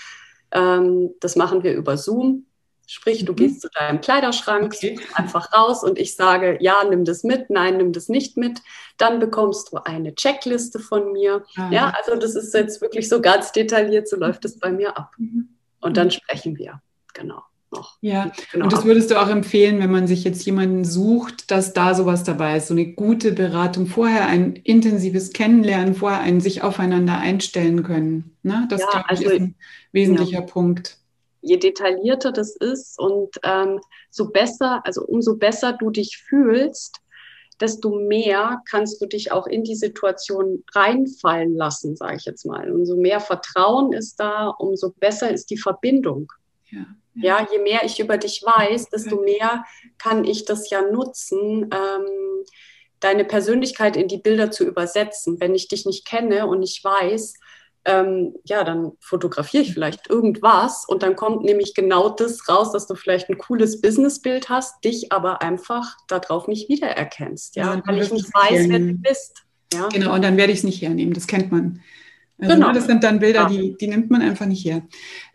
Ähm, 0.52 1.12
das 1.20 1.36
machen 1.36 1.64
wir 1.64 1.74
über 1.74 1.98
Zoom. 1.98 2.46
Sprich, 2.90 3.26
du 3.26 3.34
mhm. 3.34 3.36
gehst 3.36 3.62
zu 3.62 3.68
deinem 3.70 4.00
Kleiderschrank, 4.00 4.74
okay. 4.74 4.98
einfach 5.14 5.54
raus 5.54 5.84
und 5.84 6.00
ich 6.00 6.16
sage, 6.16 6.58
ja, 6.62 6.84
nimm 6.90 7.04
das 7.04 7.24
mit, 7.24 7.50
nein, 7.50 7.78
nimm 7.78 7.92
das 7.92 8.08
nicht 8.08 8.38
mit. 8.38 8.62
Dann 8.98 9.20
bekommst 9.20 9.74
du 9.74 9.78
eine 9.78 10.16
Checkliste 10.16 10.80
von 10.80 11.12
mir. 11.12 11.44
Ah, 11.58 11.70
ja, 11.70 11.94
also 11.98 12.16
das 12.16 12.36
ist 12.36 12.54
jetzt 12.54 12.82
wirklich 12.82 13.10
so 13.10 13.20
ganz 13.20 13.52
detailliert, 13.52 14.08
so 14.08 14.16
läuft 14.16 14.46
es 14.46 14.58
bei 14.58 14.72
mir 14.72 14.98
ab. 14.98 15.12
Mhm. 15.18 15.50
Und 15.82 15.98
dann 15.98 16.12
sprechen 16.12 16.58
wir, 16.58 16.82
genau. 17.14 17.44
Noch. 17.78 17.98
Ja, 18.02 18.32
genau. 18.52 18.66
und 18.66 18.74
das 18.74 18.86
würdest 18.86 19.12
du 19.12 19.22
auch 19.22 19.30
empfehlen, 19.30 19.80
wenn 19.80 19.92
man 19.92 20.08
sich 20.08 20.24
jetzt 20.24 20.46
jemanden 20.46 20.84
sucht, 20.84 21.50
dass 21.52 21.74
da 21.74 21.94
sowas 21.94 22.24
dabei 22.24 22.58
ist, 22.58 22.68
so 22.68 22.74
eine 22.74 22.94
gute 22.94 23.32
Beratung, 23.32 23.88
vorher 23.88 24.28
ein 24.28 24.56
intensives 24.56 25.32
Kennenlernen, 25.34 25.96
vorher 25.96 26.20
ein 26.20 26.42
sich 26.42 26.64
aufeinander 26.64 27.18
einstellen 27.18 27.84
können. 27.84 28.36
Ne? 28.44 28.68
Das 28.70 28.82
ja, 28.82 29.06
also, 29.08 29.24
ist 29.24 29.40
ein 29.40 29.56
wesentlicher 29.92 30.40
ja. 30.40 30.46
Punkt 30.46 30.98
je 31.42 31.58
detaillierter 31.58 32.32
das 32.32 32.56
ist 32.56 33.00
und 33.00 33.30
ähm, 33.44 33.80
so 34.10 34.30
besser, 34.30 34.82
also 34.86 35.04
umso 35.06 35.36
besser 35.36 35.74
du 35.74 35.90
dich 35.90 36.18
fühlst, 36.18 36.98
desto 37.60 37.96
mehr 37.96 38.62
kannst 38.70 39.02
du 39.02 39.08
dich 39.08 39.32
auch 39.32 39.48
in 39.48 39.64
die 39.64 39.76
Situation 39.76 40.64
reinfallen 40.74 41.56
lassen, 41.56 41.96
sage 41.96 42.18
ich 42.18 42.26
jetzt 42.26 42.46
mal. 42.46 42.72
Umso 42.72 42.96
mehr 42.96 43.20
Vertrauen 43.20 43.94
ist 43.94 44.20
da, 44.20 44.50
umso 44.50 44.92
besser 44.92 45.32
ist 45.32 45.50
die 45.50 45.58
Verbindung. 45.58 46.32
Ja, 46.70 46.86
ja. 47.16 47.40
ja 47.40 47.48
je 47.52 47.60
mehr 47.60 47.82
ich 47.84 48.00
über 48.00 48.18
dich 48.18 48.44
weiß, 48.44 48.90
desto 48.90 49.22
mehr 49.22 49.64
kann 49.98 50.26
ich 50.26 50.46
das 50.46 50.70
ja 50.70 50.82
nutzen, 50.82 51.70
ähm, 51.74 52.46
deine 53.00 53.26
Persönlichkeit 53.26 53.96
in 53.96 54.08
die 54.08 54.18
Bilder 54.18 54.52
zu 54.52 54.66
übersetzen. 54.66 55.40
Wenn 55.40 55.56
ich 55.56 55.68
dich 55.68 55.86
nicht 55.86 56.06
kenne 56.06 56.48
und 56.48 56.64
ich 56.64 56.84
weiß, 56.84 57.34
ähm, 57.88 58.36
ja, 58.44 58.64
dann 58.66 58.92
fotografiere 59.00 59.64
ich 59.64 59.74
vielleicht 59.74 60.10
irgendwas 60.10 60.84
und 60.88 61.04
dann 61.04 61.16
kommt 61.16 61.44
nämlich 61.44 61.74
genau 61.74 62.10
das 62.10 62.50
raus, 62.50 62.74
dass 62.74 62.86
du 62.86 62.96
vielleicht 62.96 63.30
ein 63.30 63.38
cooles 63.38 63.80
Businessbild 63.80 64.50
hast, 64.50 64.84
dich 64.84 65.14
aber 65.14 65.42
einfach 65.42 65.96
darauf 66.08 66.48
nicht 66.48 66.68
wiedererkennst, 66.68 67.56
ja, 67.56 67.76
ja 67.76 67.82
weil 67.86 68.02
ich 68.02 68.12
nicht 68.12 68.34
weiß, 68.34 68.68
wer 68.68 68.80
du 68.80 68.94
bist. 68.94 69.44
Ja? 69.74 69.88
Genau, 69.88 70.14
und 70.14 70.22
dann 70.22 70.36
werde 70.36 70.52
ich 70.52 70.60
es 70.60 70.64
nicht 70.66 70.82
hernehmen, 70.82 71.14
das 71.14 71.28
kennt 71.28 71.50
man. 71.52 71.82
Also, 72.40 72.54
genau. 72.54 72.72
Das 72.72 72.86
sind 72.86 73.04
dann 73.04 73.20
Bilder, 73.20 73.48
die, 73.50 73.76
die 73.80 73.88
nimmt 73.88 74.12
man 74.12 74.22
einfach 74.22 74.46
nicht 74.46 74.64
her. 74.64 74.84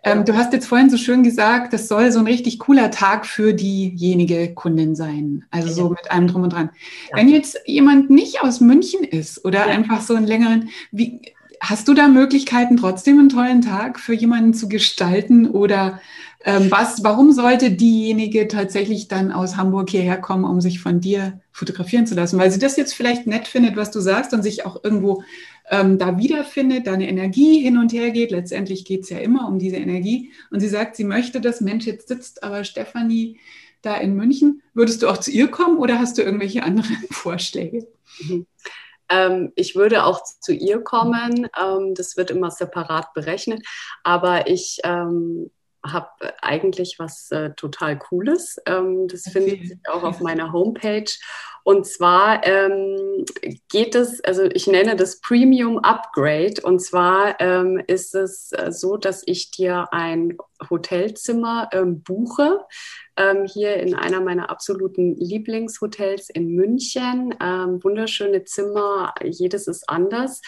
Ähm, 0.05 0.19
ja. 0.19 0.25
Du 0.25 0.37
hast 0.37 0.53
jetzt 0.53 0.67
vorhin 0.67 0.89
so 0.89 0.97
schön 0.97 1.23
gesagt, 1.23 1.73
das 1.73 1.89
soll 1.89 2.13
so 2.13 2.21
ein 2.21 2.27
richtig 2.27 2.61
cooler 2.61 2.91
Tag 2.91 3.27
für 3.27 3.55
diejenige 3.55 4.55
Kundin 4.55 4.95
sein. 4.95 5.45
Also 5.51 5.69
ja. 5.69 5.75
so 5.75 5.89
mit 5.91 6.11
allem 6.11 6.29
drum 6.29 6.43
und 6.45 6.53
dran. 6.53 6.71
Ja. 7.11 7.17
Wenn 7.17 7.29
jetzt 7.29 7.59
jemand 7.67 8.11
nicht 8.11 8.43
aus 8.43 8.61
München 8.61 9.03
ist 9.03 9.45
oder 9.45 9.67
einfach 9.67 10.01
so 10.01 10.15
einen 10.15 10.27
längeren, 10.27 10.71
wie, 10.93 11.21
Hast 11.65 11.87
du 11.87 11.95
da 11.95 12.09
Möglichkeiten, 12.09 12.77
trotzdem 12.77 13.21
einen 13.21 13.29
tollen 13.29 13.61
Tag 13.61 14.01
für 14.01 14.15
jemanden 14.15 14.53
zu 14.53 14.69
gestalten? 14.69 15.49
Oder 15.49 16.01
was, 16.45 17.05
warum 17.05 17.33
sollte 17.33 17.71
diejenige 17.71 18.49
tatsächlich 18.49 19.09
dann 19.09 19.31
aus 19.31 19.57
Hamburg 19.57 19.91
hierher 19.91 20.21
kommen, 20.21 20.45
um 20.45 20.61
sich 20.61 20.81
von 20.81 21.01
dir 21.01 21.41
fotografieren 21.53 22.07
zu 22.07 22.15
lassen? 22.15 22.39
Weil 22.39 22.51
sie 22.51 22.59
das 22.59 22.77
jetzt 22.77 22.95
vielleicht 22.95 23.27
nett 23.27 23.47
findet, 23.47 23.77
was 23.77 23.91
du 23.91 24.01
sagst 24.01 24.33
und 24.33 24.43
sich 24.43 24.67
auch 24.67 24.83
irgendwo 24.83 25.23
ähm, 25.71 25.99
da 25.99 26.19
wiederfindet, 26.19 26.87
da 26.87 26.95
eine 26.95 27.09
Energie 27.09 27.61
hin 27.61 27.79
und 27.79 27.93
her 27.93 28.11
geht. 28.11 28.31
Letztendlich 28.31 28.85
geht 28.85 29.03
es 29.03 29.11
ja 29.11 29.19
immer 29.19 29.47
um 29.49 29.59
diese 29.59 29.77
Energie. 29.77 30.33
Und 30.51 30.61
sie 30.61 30.69
sagt, 30.69 30.97
sie 30.97 31.05
möchte 31.05 31.41
das. 31.41 31.61
Mensch, 31.61 31.87
jetzt 31.87 32.09
sitzt 32.09 32.43
aber 32.43 32.65
Stefanie 32.65 33.39
da 33.83 33.97
in 33.97 34.15
München. 34.15 34.63
Würdest 34.75 35.03
du 35.03 35.09
auch 35.09 35.19
zu 35.19 35.31
ihr 35.31 35.49
kommen 35.49 35.79
oder 35.79 35.99
hast 35.99 36.19
du 36.19 36.23
irgendwelche 36.23 36.63
anderen 36.63 36.97
Vorschläge? 37.11 37.87
Mhm. 38.21 38.47
Ähm, 39.09 39.53
ich 39.55 39.77
würde 39.77 40.05
auch 40.05 40.23
zu 40.25 40.53
ihr 40.53 40.81
kommen. 40.81 41.49
Ähm, 41.61 41.95
das 41.95 42.17
wird 42.17 42.31
immer 42.31 42.51
separat 42.51 43.13
berechnet. 43.15 43.65
Aber 44.03 44.49
ich 44.49 44.81
ähm, 44.85 45.51
habe 45.85 46.09
eigentlich 46.41 46.97
was 46.99 47.31
äh, 47.31 47.51
total 47.55 47.99
Cooles. 47.99 48.57
Ähm, 48.67 49.09
das 49.09 49.27
okay. 49.27 49.41
findet 49.41 49.69
sich 49.69 49.79
auch 49.89 50.03
auf 50.03 50.21
meiner 50.21 50.53
Homepage. 50.53 51.11
Und 51.65 51.87
zwar 51.87 52.45
ähm, 52.47 53.25
geht 53.69 53.95
es, 53.95 54.23
also 54.25 54.45
ich 54.45 54.67
nenne 54.67 54.97
das 54.97 55.21
Premium 55.21 55.79
Upgrade. 55.79 56.61
Und 56.63 56.81
zwar 56.81 57.41
ähm, 57.41 57.83
ist 57.87 58.15
es 58.15 58.53
äh, 58.53 58.73
so, 58.73 58.97
dass 58.97 59.23
ich 59.27 59.51
dir 59.51 59.93
ein 59.93 60.37
Hotelzimmer 60.71 61.69
ähm, 61.73 62.03
buche. 62.03 62.61
Ähm, 63.17 63.45
hier 63.45 63.77
in 63.77 63.95
einer 63.95 64.21
meiner 64.21 64.51
absoluten 64.51 65.17
Lieblingshotels 65.17 66.31
in 66.31 66.55
München. 66.55 67.35
Ähm, 67.41 67.83
wunderschöne 67.83 68.45
Zimmer, 68.45 69.15
jedes 69.23 69.69
ist 69.69 69.89
anders. 69.89 70.41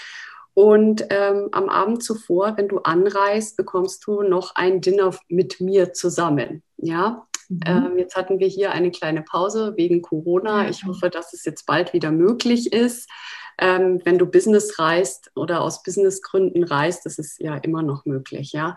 Und 0.54 1.06
ähm, 1.10 1.48
am 1.52 1.68
Abend 1.68 2.02
zuvor, 2.02 2.56
wenn 2.56 2.68
du 2.68 2.78
anreist, 2.78 3.56
bekommst 3.56 4.06
du 4.06 4.22
noch 4.22 4.54
ein 4.54 4.80
Dinner 4.80 5.10
mit 5.28 5.60
mir 5.60 5.92
zusammen. 5.92 6.62
Ja, 6.76 7.26
mhm. 7.48 7.60
ähm, 7.66 7.98
jetzt 7.98 8.16
hatten 8.16 8.38
wir 8.38 8.46
hier 8.46 8.70
eine 8.70 8.90
kleine 8.92 9.22
Pause 9.22 9.74
wegen 9.76 10.00
Corona. 10.00 10.68
Ich 10.68 10.84
hoffe, 10.84 11.10
dass 11.10 11.32
es 11.32 11.44
jetzt 11.44 11.66
bald 11.66 11.92
wieder 11.92 12.12
möglich 12.12 12.72
ist 12.72 13.08
ähm, 13.58 14.00
wenn 14.04 14.18
du 14.18 14.26
Business 14.26 14.78
reist 14.78 15.30
oder 15.34 15.60
aus 15.60 15.82
Businessgründen 15.82 16.64
reist, 16.64 17.06
das 17.06 17.18
ist 17.18 17.40
ja 17.40 17.56
immer 17.56 17.82
noch 17.82 18.04
möglich, 18.04 18.52
ja. 18.52 18.76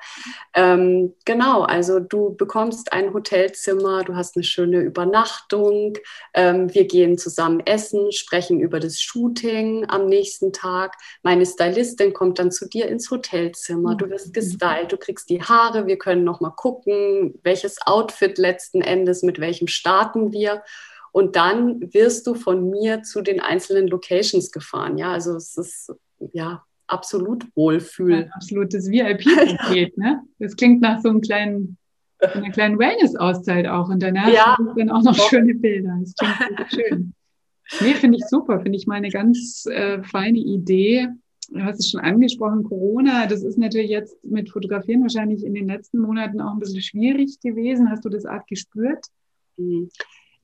Ähm, 0.53 1.13
genau, 1.25 1.63
also 1.63 1.99
du 1.99 2.35
bekommst 2.35 2.93
ein 2.93 3.13
Hotelzimmer, 3.13 4.03
du 4.03 4.15
hast 4.15 4.35
eine 4.35 4.43
schöne 4.43 4.79
Übernachtung, 4.79 5.97
ähm, 6.33 6.73
wir 6.73 6.85
gehen 6.85 7.17
zusammen 7.17 7.61
essen, 7.65 8.11
sprechen 8.11 8.59
über 8.59 8.79
das 8.79 8.99
Shooting 9.01 9.85
am 9.89 10.07
nächsten 10.07 10.53
Tag. 10.53 10.95
Meine 11.23 11.45
Stylistin 11.45 12.13
kommt 12.13 12.39
dann 12.39 12.51
zu 12.51 12.67
dir 12.67 12.87
ins 12.87 13.09
Hotelzimmer, 13.09 13.95
du 13.95 14.09
wirst 14.09 14.29
mhm. 14.29 14.33
gestylt, 14.33 14.91
du 14.91 14.97
kriegst 14.97 15.29
die 15.29 15.41
Haare, 15.41 15.87
wir 15.87 15.97
können 15.97 16.23
noch 16.23 16.41
mal 16.41 16.51
gucken, 16.51 17.39
welches 17.43 17.77
Outfit 17.85 18.37
letzten 18.37 18.81
Endes, 18.81 19.23
mit 19.23 19.39
welchem 19.39 19.67
starten 19.67 20.31
wir. 20.31 20.63
Und 21.17 21.35
dann 21.35 21.81
wirst 21.95 22.27
du 22.27 22.35
von 22.35 22.69
mir 22.69 23.01
zu 23.01 23.23
den 23.23 23.39
einzelnen 23.39 23.87
Locations 23.87 24.51
gefahren. 24.51 24.99
Ja, 24.99 25.13
also 25.13 25.35
es 25.35 25.57
ist 25.57 25.91
ja 26.31 26.63
absolut 26.85 27.43
Wohlfühl. 27.55 28.11
Ja, 28.27 28.33
absolutes 28.33 28.87
VIP-Paket, 28.87 29.97
ne? 29.97 30.21
Das 30.37 30.55
klingt 30.55 30.79
nach 30.79 31.01
so 31.01 31.09
einem 31.09 31.21
kleinen, 31.21 31.79
einer 32.19 32.51
kleinen 32.51 32.77
Wellness-Auszeit 32.77 33.65
auch. 33.65 33.89
Und 33.89 34.03
danach 34.03 34.31
ja. 34.31 34.55
dann 34.75 34.91
auch 34.91 35.01
noch 35.01 35.15
schöne 35.15 35.55
Bilder. 35.55 35.97
Das 36.01 36.13
klingt 36.13 36.71
schön. 36.71 37.13
Nee, 37.81 37.95
finde 37.95 38.19
ich 38.19 38.25
super. 38.27 38.59
Finde 38.59 38.77
ich 38.77 38.85
mal 38.85 38.97
eine 38.97 39.09
ganz 39.09 39.65
äh, 39.65 40.03
feine 40.03 40.37
Idee. 40.37 41.07
Du 41.49 41.63
hast 41.63 41.79
es 41.79 41.89
schon 41.89 42.01
angesprochen, 42.01 42.63
Corona. 42.63 43.25
Das 43.25 43.41
ist 43.41 43.57
natürlich 43.57 43.89
jetzt 43.89 44.23
mit 44.23 44.51
Fotografieren 44.51 45.01
wahrscheinlich 45.01 45.43
in 45.43 45.55
den 45.55 45.65
letzten 45.65 45.97
Monaten 45.97 46.41
auch 46.41 46.53
ein 46.53 46.59
bisschen 46.59 46.83
schwierig 46.83 47.39
gewesen. 47.39 47.89
Hast 47.89 48.05
du 48.05 48.09
das 48.09 48.27
Art 48.27 48.47
gespürt? 48.47 49.03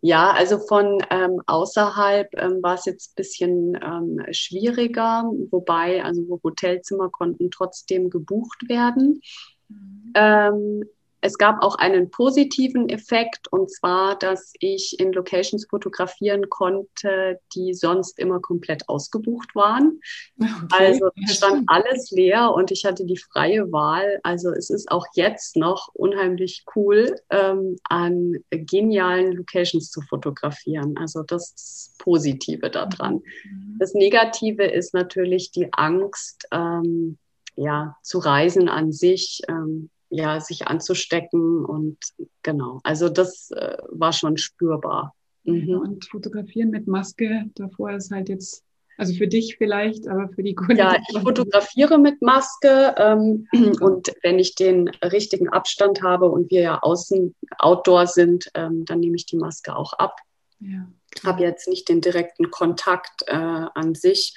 Ja, 0.06 0.32
also 0.32 0.60
von 0.60 1.02
ähm, 1.12 1.42
außerhalb 1.48 2.28
ähm, 2.34 2.62
war 2.62 2.74
es 2.76 2.84
jetzt 2.84 3.12
ein 3.12 3.16
bisschen 3.16 3.80
ähm, 3.82 4.22
schwieriger, 4.32 5.24
wobei 5.50 6.04
also 6.04 6.42
Hotelzimmer 6.44 7.10
konnten 7.10 7.50
trotzdem 7.52 8.10
gebucht 8.10 8.68
werden. 8.68 9.22
Mhm. 9.70 10.84
Es 11.26 11.38
gab 11.38 11.64
auch 11.64 11.76
einen 11.76 12.12
positiven 12.12 12.90
Effekt 12.90 13.48
und 13.48 13.72
zwar, 13.72 14.20
dass 14.20 14.52
ich 14.60 15.00
in 15.00 15.14
Locations 15.14 15.66
fotografieren 15.70 16.50
konnte, 16.50 17.40
die 17.56 17.74
sonst 17.74 18.20
immer 18.20 18.42
komplett 18.42 18.90
ausgebucht 18.90 19.56
waren. 19.56 20.02
Okay. 20.38 20.68
Also 20.72 21.10
es 21.26 21.38
stand 21.38 21.64
alles 21.68 22.12
leer 22.12 22.52
und 22.52 22.72
ich 22.72 22.84
hatte 22.84 23.06
die 23.06 23.16
freie 23.16 23.72
Wahl. 23.72 24.20
Also 24.24 24.52
es 24.52 24.70
ist 24.70 24.92
auch 24.92 25.06
jetzt 25.14 25.56
noch 25.56 25.88
unheimlich 25.94 26.66
cool, 26.76 27.16
ähm, 27.30 27.78
an 27.86 28.44
genialen 28.50 29.32
Locations 29.32 29.92
zu 29.92 30.02
fotografieren. 30.02 30.98
Also 30.98 31.24
das 31.24 31.96
Positive 32.00 32.70
daran. 32.70 33.22
Mhm. 33.46 33.78
Das 33.80 33.94
Negative 33.94 34.66
ist 34.66 34.94
natürlich 34.94 35.52
die 35.52 35.72
Angst, 35.72 36.50
ähm, 36.52 37.18
ja, 37.56 37.96
zu 38.02 38.20
reisen 38.20 38.68
an 38.68 38.92
sich. 38.92 39.42
Ähm, 39.48 39.90
ja, 40.14 40.40
sich 40.40 40.68
anzustecken 40.68 41.66
und 41.66 41.98
genau. 42.44 42.80
Also 42.84 43.10
das 43.10 43.50
äh, 43.52 43.78
war 43.90 44.14
schon 44.14 44.38
spürbar. 44.38 45.16
Mhm. 45.44 45.78
Und 45.78 46.06
fotografieren 46.06 46.70
mit 46.70 46.88
Maske, 46.88 47.46
davor 47.56 47.92
ist 47.92 48.12
halt 48.12 48.30
jetzt, 48.30 48.64
also 48.98 49.14
für 49.16 49.28
dich 49.28 49.58
vielleicht, 49.58 50.08
aber 50.08 50.30
für 50.30 50.44
die 50.44 50.54
Kunden. 50.54 50.78
Ja, 50.78 50.96
ich 51.10 51.20
fotografiere 51.20 51.98
mit 51.98 52.22
Maske 52.22 52.94
ähm, 52.98 53.48
und 53.82 54.14
wenn 54.22 54.38
ich 54.38 54.54
den 54.56 54.88
richtigen 55.04 55.50
Abstand 55.50 56.04
habe 56.04 56.30
und 56.30 56.52
wir 56.52 56.62
ja 56.62 56.80
außen, 56.80 57.34
outdoor 57.58 58.06
sind, 58.06 58.50
ähm, 58.54 58.86
dann 58.86 59.00
nehme 59.00 59.16
ich 59.16 59.26
die 59.26 59.38
Maske 59.38 59.76
auch 59.76 59.94
ab. 59.94 60.18
Ja. 60.60 60.88
Habe 61.26 61.42
jetzt 61.42 61.68
nicht 61.68 61.90
den 61.90 62.02
direkten 62.02 62.52
Kontakt 62.52 63.24
äh, 63.28 63.34
an 63.34 63.96
sich 63.96 64.36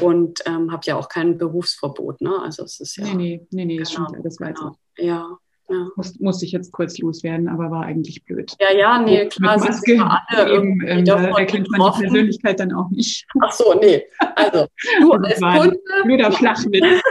und 0.00 0.40
ähm, 0.46 0.72
habe 0.72 0.82
ja 0.84 0.96
auch 0.96 1.08
kein 1.08 1.38
Berufsverbot. 1.38 2.20
Ne? 2.20 2.40
Also 2.42 2.64
es 2.64 2.80
ist 2.80 2.96
ja. 2.96 3.04
Nee, 3.04 3.14
nee, 3.14 3.46
nee, 3.50 3.64
nee 3.64 3.78
das 3.78 3.94
genau, 3.94 4.08
stimmt, 4.08 4.26
das 4.26 4.40
weiß 4.40 4.54
genau. 4.54 4.76
Ja. 4.96 5.38
Ja. 5.70 5.86
Muss, 5.96 6.18
musste 6.18 6.46
ich 6.46 6.52
jetzt 6.52 6.72
kurz 6.72 6.96
loswerden, 6.98 7.46
aber 7.46 7.70
war 7.70 7.84
eigentlich 7.84 8.24
blöd. 8.24 8.54
Ja, 8.58 8.74
ja, 8.74 9.02
nee, 9.02 9.26
klar, 9.26 9.58
mit 9.58 9.68
Maske, 9.68 9.98
alle 10.00 10.56
eben, 10.56 10.80
ähm, 10.86 11.06
erkennt 11.06 11.68
man 11.70 11.92
die 11.92 12.00
Persönlichkeit 12.04 12.58
dann 12.58 12.72
auch 12.72 12.88
nicht. 12.88 13.26
Ach 13.42 13.52
so, 13.52 13.74
nee. 13.74 14.02
Also, 14.34 14.66
du 15.00 15.12
als 15.12 15.38
Kunde. 15.38 15.78
Blöder 16.04 16.32
Flachwitz. 16.32 16.82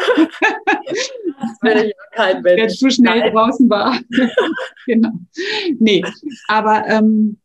das 0.86 1.62
will 1.62 1.86
ja 1.86 1.94
kein 2.14 2.42
Mensch. 2.42 2.62
Wer 2.62 2.68
zu 2.70 2.90
schnell 2.90 3.20
Nein. 3.20 3.34
draußen 3.34 3.70
war. 3.70 4.00
genau. 4.88 5.12
Nee, 5.78 6.04
aber 6.48 6.84
ähm, 6.88 7.38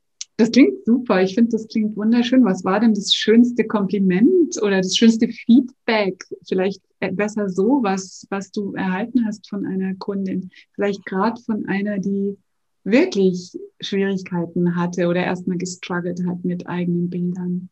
das 0.42 0.50
klingt 0.50 0.84
super. 0.84 1.22
Ich 1.22 1.34
finde, 1.34 1.52
das 1.52 1.68
klingt 1.68 1.96
wunderschön. 1.96 2.44
Was 2.44 2.64
war 2.64 2.80
denn 2.80 2.94
das 2.94 3.14
schönste 3.14 3.64
Kompliment 3.64 4.60
oder 4.60 4.78
das 4.78 4.96
schönste 4.96 5.28
Feedback? 5.28 6.24
Vielleicht 6.48 6.82
besser 7.12 7.48
so, 7.48 7.80
was, 7.82 8.26
was 8.28 8.50
du 8.50 8.74
erhalten 8.74 9.24
hast 9.24 9.48
von 9.48 9.64
einer 9.64 9.94
Kundin. 9.94 10.50
Vielleicht 10.74 11.04
gerade 11.06 11.40
von 11.42 11.66
einer, 11.66 12.00
die 12.00 12.36
wirklich 12.82 13.56
Schwierigkeiten 13.80 14.74
hatte 14.74 15.06
oder 15.06 15.22
erstmal 15.22 15.58
gestruggelt 15.58 16.26
hat 16.26 16.44
mit 16.44 16.66
eigenen 16.66 17.08
Bildern. 17.08 17.68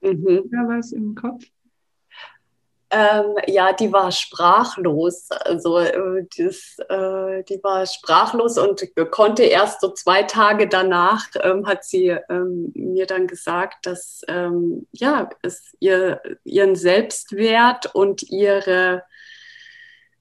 Mhm. 0.00 0.24
Oder 0.26 0.68
was 0.68 0.92
im 0.92 1.14
Kopf? 1.14 1.44
Ähm, 2.94 3.34
ja, 3.48 3.72
die 3.72 3.92
war 3.92 4.12
sprachlos. 4.12 5.28
Also 5.30 5.78
äh, 5.78 6.24
das, 6.38 6.76
äh, 6.88 7.42
die 7.42 7.60
war 7.64 7.86
sprachlos 7.86 8.56
und 8.56 8.84
konnte 9.10 9.42
erst 9.42 9.80
so 9.80 9.90
zwei 9.90 10.22
Tage 10.22 10.68
danach 10.68 11.26
ähm, 11.42 11.66
hat 11.66 11.84
sie 11.84 12.16
ähm, 12.28 12.70
mir 12.74 13.06
dann 13.06 13.26
gesagt, 13.26 13.86
dass 13.86 14.22
ähm, 14.28 14.86
ja 14.92 15.28
es 15.42 15.74
ihr 15.80 16.22
ihren 16.44 16.76
Selbstwert 16.76 17.92
und 17.96 18.22
ihre 18.30 19.02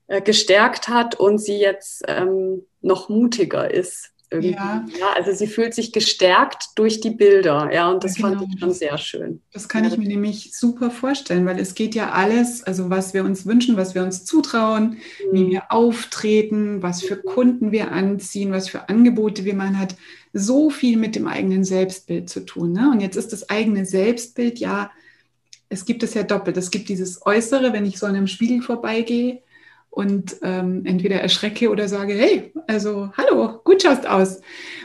äh, 0.07 0.21
gestärkt 0.21 0.87
hat 0.87 1.13
und 1.19 1.37
sie 1.37 1.59
jetzt 1.59 2.03
ähm, 2.07 2.65
noch 2.81 3.07
mutiger 3.07 3.69
ist 3.69 4.12
irgendwie. 4.33 4.51
Ja. 4.51 4.85
ja. 4.99 5.13
also 5.15 5.31
sie 5.31 5.47
fühlt 5.47 5.73
sich 5.73 5.91
gestärkt 5.91 6.69
durch 6.75 6.99
die 6.99 7.11
Bilder, 7.11 7.69
ja, 7.71 7.89
und 7.89 8.03
das 8.03 8.17
ja, 8.17 8.27
genau. 8.27 8.41
fand 8.41 8.53
ich 8.53 8.59
schon 8.59 8.73
sehr 8.73 8.97
schön. 8.97 9.41
Das 9.53 9.69
kann 9.69 9.85
ich 9.85 9.97
mir 9.97 10.07
nämlich 10.07 10.57
super 10.57 10.91
vorstellen, 10.91 11.45
weil 11.45 11.59
es 11.59 11.75
geht 11.75 11.95
ja 11.95 12.11
alles, 12.11 12.63
also 12.63 12.89
was 12.89 13.13
wir 13.13 13.23
uns 13.23 13.45
wünschen, 13.45 13.77
was 13.77 13.95
wir 13.95 14.03
uns 14.03 14.25
zutrauen, 14.25 14.97
mhm. 15.31 15.35
wie 15.35 15.49
wir 15.51 15.71
auftreten, 15.71 16.81
was 16.81 17.03
für 17.03 17.17
Kunden 17.17 17.71
wir 17.71 17.91
anziehen, 17.91 18.51
was 18.51 18.67
für 18.67 18.89
Angebote 18.89 19.45
wir 19.45 19.53
machen, 19.53 19.79
hat 19.79 19.95
so 20.33 20.71
viel 20.71 20.97
mit 20.97 21.15
dem 21.15 21.27
eigenen 21.27 21.63
Selbstbild 21.63 22.29
zu 22.29 22.41
tun. 22.41 22.73
Ne? 22.73 22.89
Und 22.91 23.01
jetzt 23.01 23.15
ist 23.15 23.31
das 23.31 23.49
eigene 23.49 23.85
Selbstbild 23.85 24.59
ja, 24.59 24.91
es 25.69 25.85
gibt 25.85 26.03
es 26.03 26.13
ja 26.15 26.23
doppelt. 26.23 26.57
Es 26.57 26.71
gibt 26.71 26.89
dieses 26.89 27.25
Äußere, 27.25 27.71
wenn 27.73 27.85
ich 27.85 27.99
so 27.99 28.05
an 28.05 28.15
einem 28.15 28.27
Spiegel 28.27 28.61
vorbeigehe 28.61 29.42
und 29.93 30.37
ähm, 30.41 30.85
entweder 30.85 31.21
erschrecke 31.21 31.69
oder 31.69 31.87
sage, 31.87 32.15
hey, 32.15 32.51
also 32.65 33.11
hallo, 33.15 33.59
gut 33.63 33.83
schaust 33.83 34.07
aus. 34.07 34.41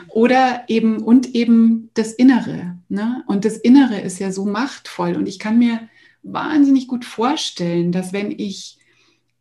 Oder 0.09 0.65
eben 0.67 1.01
und 1.01 1.33
eben 1.33 1.89
das 1.95 2.13
Innere. 2.13 2.77
Ne? 2.89 3.23
Und 3.25 3.43
das 3.43 3.57
Innere 3.57 3.99
ist 4.01 4.19
ja 4.19 4.31
so 4.31 4.45
machtvoll. 4.45 5.15
Und 5.15 5.27
ich 5.27 5.39
kann 5.39 5.57
mir 5.57 5.89
wahnsinnig 6.21 6.87
gut 6.87 7.05
vorstellen, 7.05 7.91
dass 7.91 8.13
wenn 8.13 8.29
ich 8.29 8.77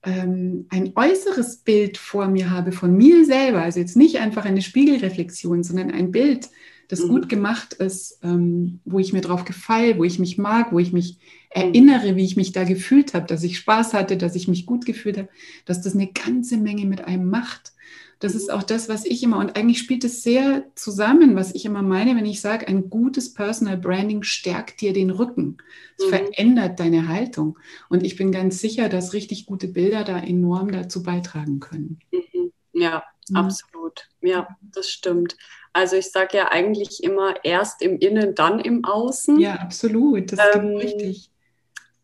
ähm, 0.05 0.67
ein 0.71 0.93
äußeres 0.97 1.59
Bild 1.59 1.99
vor 1.99 2.29
mir 2.29 2.51
habe 2.51 2.73
von 2.73 2.97
mir 2.97 3.27
selber, 3.27 3.61
also 3.61 3.79
jetzt 3.79 3.97
nicht 3.97 4.21
einfach 4.21 4.47
eine 4.47 4.63
Spiegelreflexion, 4.63 5.65
sondern 5.65 5.91
ein 5.91 6.13
Bild, 6.13 6.49
das 6.89 7.01
mhm. 7.01 7.09
gut 7.09 7.29
gemacht 7.29 7.75
ist, 7.75 8.19
ähm, 8.23 8.81
wo 8.85 8.99
ich 8.99 9.13
mir 9.13 9.21
drauf 9.21 9.45
gefalle, 9.45 9.99
wo 9.99 10.05
ich 10.05 10.19
mich 10.19 10.39
mag, 10.39 10.73
wo 10.73 10.79
ich 10.79 10.93
mich 10.93 11.19
erinnere, 11.51 12.17
wie 12.17 12.25
ich 12.25 12.37
mich 12.37 12.53
da 12.53 12.65
gefühlt 12.65 13.15
habe, 13.15 13.27
dass 13.27 13.43
ich 13.43 13.59
Spaß 13.59 13.95
hatte, 13.95 14.17
dass 14.17 14.35
ich 14.35 14.49
mich 14.49 14.67
gut 14.67 14.87
gefühlt 14.87 15.19
habe, 15.19 15.29
dass 15.65 15.83
das 15.83 15.95
eine 15.95 16.09
ganze 16.09 16.57
Menge 16.57 16.87
mit 16.87 17.05
einem 17.05 17.29
macht. 17.31 17.73
Das 18.21 18.35
ist 18.35 18.51
auch 18.51 18.65
das, 18.65 18.89
was 18.89 19.05
ich 19.05 19.23
immer, 19.23 19.39
und 19.39 19.57
eigentlich 19.57 19.79
spielt 19.79 20.03
es 20.03 20.25
sehr 20.25 20.65
zusammen, 20.75 21.37
was 21.37 21.55
ich 21.55 21.65
immer 21.65 21.83
meine, 21.83 22.17
wenn 22.17 22.27
ich 22.27 22.41
sage, 22.41 22.67
ein 22.67 22.91
gutes 22.91 23.33
Personal 23.33 23.77
Branding 23.77 24.25
stärkt 24.25 24.81
dir 24.81 24.93
den 24.93 25.11
Rücken. 25.11 25.59
Es 25.97 26.07
mhm. 26.07 26.11
verändert 26.11 26.81
deine 26.81 27.07
Haltung. 27.07 27.59
Und 27.89 28.03
ich 28.03 28.17
bin 28.17 28.33
ganz 28.33 28.61
sicher, 28.61 28.89
dass 28.89 29.13
richtig 29.13 29.47
gute 29.47 29.69
Bilder 29.69 30.03
da 30.03 30.19
enorm 30.19 30.73
dazu 30.73 31.05
beitragen 31.05 31.61
können. 31.61 32.01
Mhm. 32.11 32.53
Ja, 32.73 33.05
mhm. 33.29 33.37
absolut. 33.37 34.09
Ja, 34.21 34.49
das 34.63 34.91
stimmt. 34.91 35.37
Also 35.73 35.97
ich 35.97 36.11
sage 36.11 36.39
ja 36.39 36.49
eigentlich 36.49 37.03
immer 37.03 37.35
erst 37.45 37.83
im 37.83 37.99
Innen, 37.99 38.35
dann 38.35 38.59
im 38.59 38.85
Außen. 38.85 39.39
Ja, 39.39 39.55
absolut. 39.55 40.33
Das 40.33 40.39
ist 40.39 40.55
ähm, 40.57 40.77
richtig. 40.77 41.31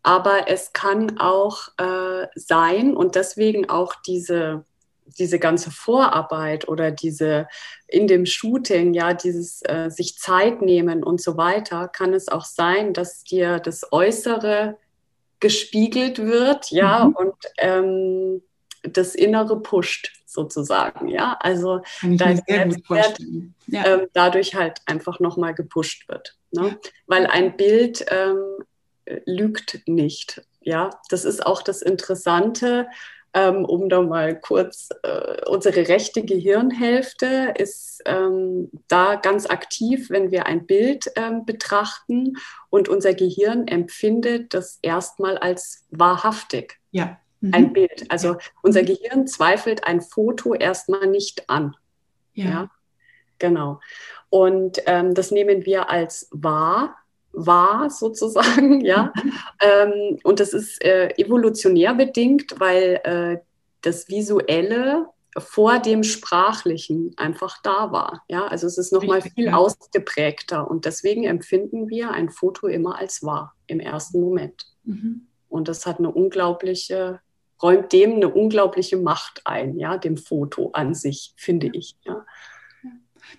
Aber 0.03 0.47
es 0.47 0.71
kann 0.71 1.17
auch 1.19 1.69
äh, 1.77 2.27
sein 2.35 2.95
und 2.95 3.15
deswegen 3.15 3.69
auch 3.69 3.95
diese, 4.05 4.63
diese 5.05 5.39
ganze 5.39 5.71
Vorarbeit 5.71 6.67
oder 6.67 6.91
diese 6.91 7.47
in 7.87 8.05
dem 8.05 8.27
Shooting, 8.27 8.93
ja, 8.93 9.15
dieses 9.15 9.61
äh, 9.63 9.89
sich 9.89 10.19
Zeit 10.19 10.61
nehmen 10.61 11.03
und 11.03 11.21
so 11.21 11.37
weiter, 11.37 11.87
kann 11.87 12.13
es 12.13 12.27
auch 12.27 12.45
sein, 12.45 12.93
dass 12.93 13.23
dir 13.23 13.59
das 13.59 13.91
Äußere 13.91 14.77
gespiegelt 15.39 16.19
wird, 16.19 16.71
ja, 16.71 17.05
mhm. 17.05 17.15
und 17.15 17.35
ähm, 17.57 18.41
das 18.91 19.15
Innere 19.15 19.61
pusht 19.61 20.11
sozusagen, 20.25 21.07
ja. 21.07 21.37
Also 21.39 21.81
dein 22.01 22.41
Selbstwert 22.47 23.17
ja. 23.67 23.85
ähm, 23.85 24.07
dadurch 24.13 24.55
halt 24.55 24.79
einfach 24.85 25.19
nochmal 25.19 25.53
gepusht 25.53 26.07
wird. 26.07 26.37
Ne? 26.51 26.77
Weil 27.07 27.27
ein 27.27 27.57
Bild 27.57 28.05
ähm, 28.09 28.65
lügt 29.25 29.81
nicht. 29.87 30.41
Ja, 30.61 30.89
das 31.09 31.25
ist 31.25 31.45
auch 31.45 31.61
das 31.61 31.81
Interessante, 31.81 32.87
ähm, 33.35 33.65
um 33.65 33.89
da 33.89 34.01
mal 34.01 34.39
kurz, 34.39 34.89
äh, 35.03 35.45
unsere 35.45 35.87
rechte 35.89 36.23
Gehirnhälfte 36.23 37.53
ist 37.57 38.01
ähm, 38.05 38.71
da 38.87 39.15
ganz 39.15 39.45
aktiv, 39.45 40.09
wenn 40.09 40.31
wir 40.31 40.45
ein 40.45 40.65
Bild 40.65 41.11
ähm, 41.17 41.45
betrachten 41.45 42.37
und 42.69 42.87
unser 42.87 43.13
Gehirn 43.13 43.67
empfindet 43.67 44.53
das 44.53 44.79
erstmal 44.81 45.37
als 45.37 45.85
wahrhaftig. 45.91 46.79
Ja. 46.91 47.19
Mhm. 47.47 47.53
Ein 47.53 47.73
Bild. 47.73 48.05
Also 48.09 48.37
unser 48.61 48.83
Gehirn 48.83 49.27
zweifelt 49.27 49.85
ein 49.85 50.01
Foto 50.01 50.53
erstmal 50.53 51.07
nicht 51.07 51.49
an. 51.49 51.75
ja? 52.33 52.45
ja? 52.45 52.71
Genau. 53.39 53.79
Und 54.29 54.81
ähm, 54.85 55.13
das 55.13 55.31
nehmen 55.31 55.65
wir 55.65 55.89
als 55.89 56.29
wahr, 56.31 56.95
wahr 57.31 57.89
sozusagen, 57.89 58.81
ja. 58.85 59.11
Mhm. 59.15 59.33
Ähm, 59.61 60.19
und 60.23 60.39
das 60.39 60.53
ist 60.53 60.83
äh, 60.83 61.09
evolutionär 61.17 61.93
bedingt, 61.93 62.59
weil 62.59 63.01
äh, 63.03 63.37
das 63.81 64.07
Visuelle 64.07 65.07
vor 65.37 65.79
dem 65.79 66.03
Sprachlichen 66.03 67.13
einfach 67.17 67.61
da 67.61 67.91
war. 67.91 68.23
Ja, 68.29 68.47
also 68.47 68.67
es 68.67 68.77
ist 68.77 68.93
nochmal 68.93 69.21
viel 69.21 69.49
ausgeprägter 69.49 70.69
und 70.69 70.85
deswegen 70.85 71.25
empfinden 71.25 71.89
wir 71.89 72.11
ein 72.11 72.29
Foto 72.29 72.67
immer 72.67 72.97
als 72.97 73.21
wahr 73.21 73.53
im 73.67 73.81
ersten 73.81 74.21
Moment. 74.21 74.65
Mhm. 74.83 75.27
Und 75.49 75.67
das 75.67 75.85
hat 75.85 75.99
eine 75.99 76.11
unglaubliche, 76.11 77.19
räumt 77.61 77.93
dem 77.93 78.13
eine 78.13 78.29
unglaubliche 78.29 78.97
Macht 78.97 79.41
ein, 79.45 79.77
ja, 79.77 79.97
dem 79.97 80.17
Foto 80.17 80.71
an 80.73 80.93
sich, 80.93 81.33
finde 81.35 81.69
ich. 81.73 81.95
Ja. 82.03 82.25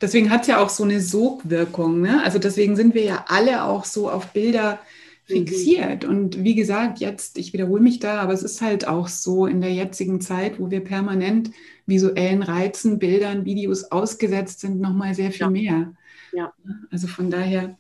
Deswegen 0.01 0.31
hat 0.31 0.43
es 0.43 0.49
ja 0.49 0.63
auch 0.63 0.69
so 0.69 0.85
eine 0.85 1.01
Sogwirkung. 1.01 2.01
Ne? 2.01 2.23
Also 2.25 2.39
deswegen 2.39 2.77
sind 2.77 2.95
wir 2.95 3.05
ja 3.05 3.25
alle 3.29 3.65
auch 3.65 3.85
so 3.85 4.11
auf 4.11 4.33
Bilder 4.33 4.81
mhm. 5.29 5.35
fixiert. 5.35 6.05
Mhm. 6.05 6.11
Und 6.11 6.45
wie 6.45 6.55
gesagt, 6.55 6.99
jetzt, 6.99 7.39
ich 7.39 7.53
wiederhole 7.53 7.83
mich 7.83 7.99
da, 7.99 8.21
aber 8.21 8.33
es 8.33 8.43
ist 8.43 8.61
halt 8.61 8.87
auch 8.87 9.09
so 9.09 9.47
in 9.47 9.61
der 9.61 9.73
jetzigen 9.73 10.21
Zeit, 10.21 10.59
wo 10.61 10.71
wir 10.71 10.83
permanent 10.83 11.51
visuellen 11.87 12.43
Reizen, 12.43 12.99
Bildern, 12.99 13.45
Videos 13.45 13.85
ausgesetzt 13.85 14.61
sind, 14.61 14.81
nochmal 14.81 15.15
sehr 15.15 15.31
viel 15.31 15.43
ja. 15.43 15.51
mehr. 15.51 15.93
Ja. 16.33 16.53
Also 16.91 17.07
von 17.07 17.31
daher, 17.31 17.77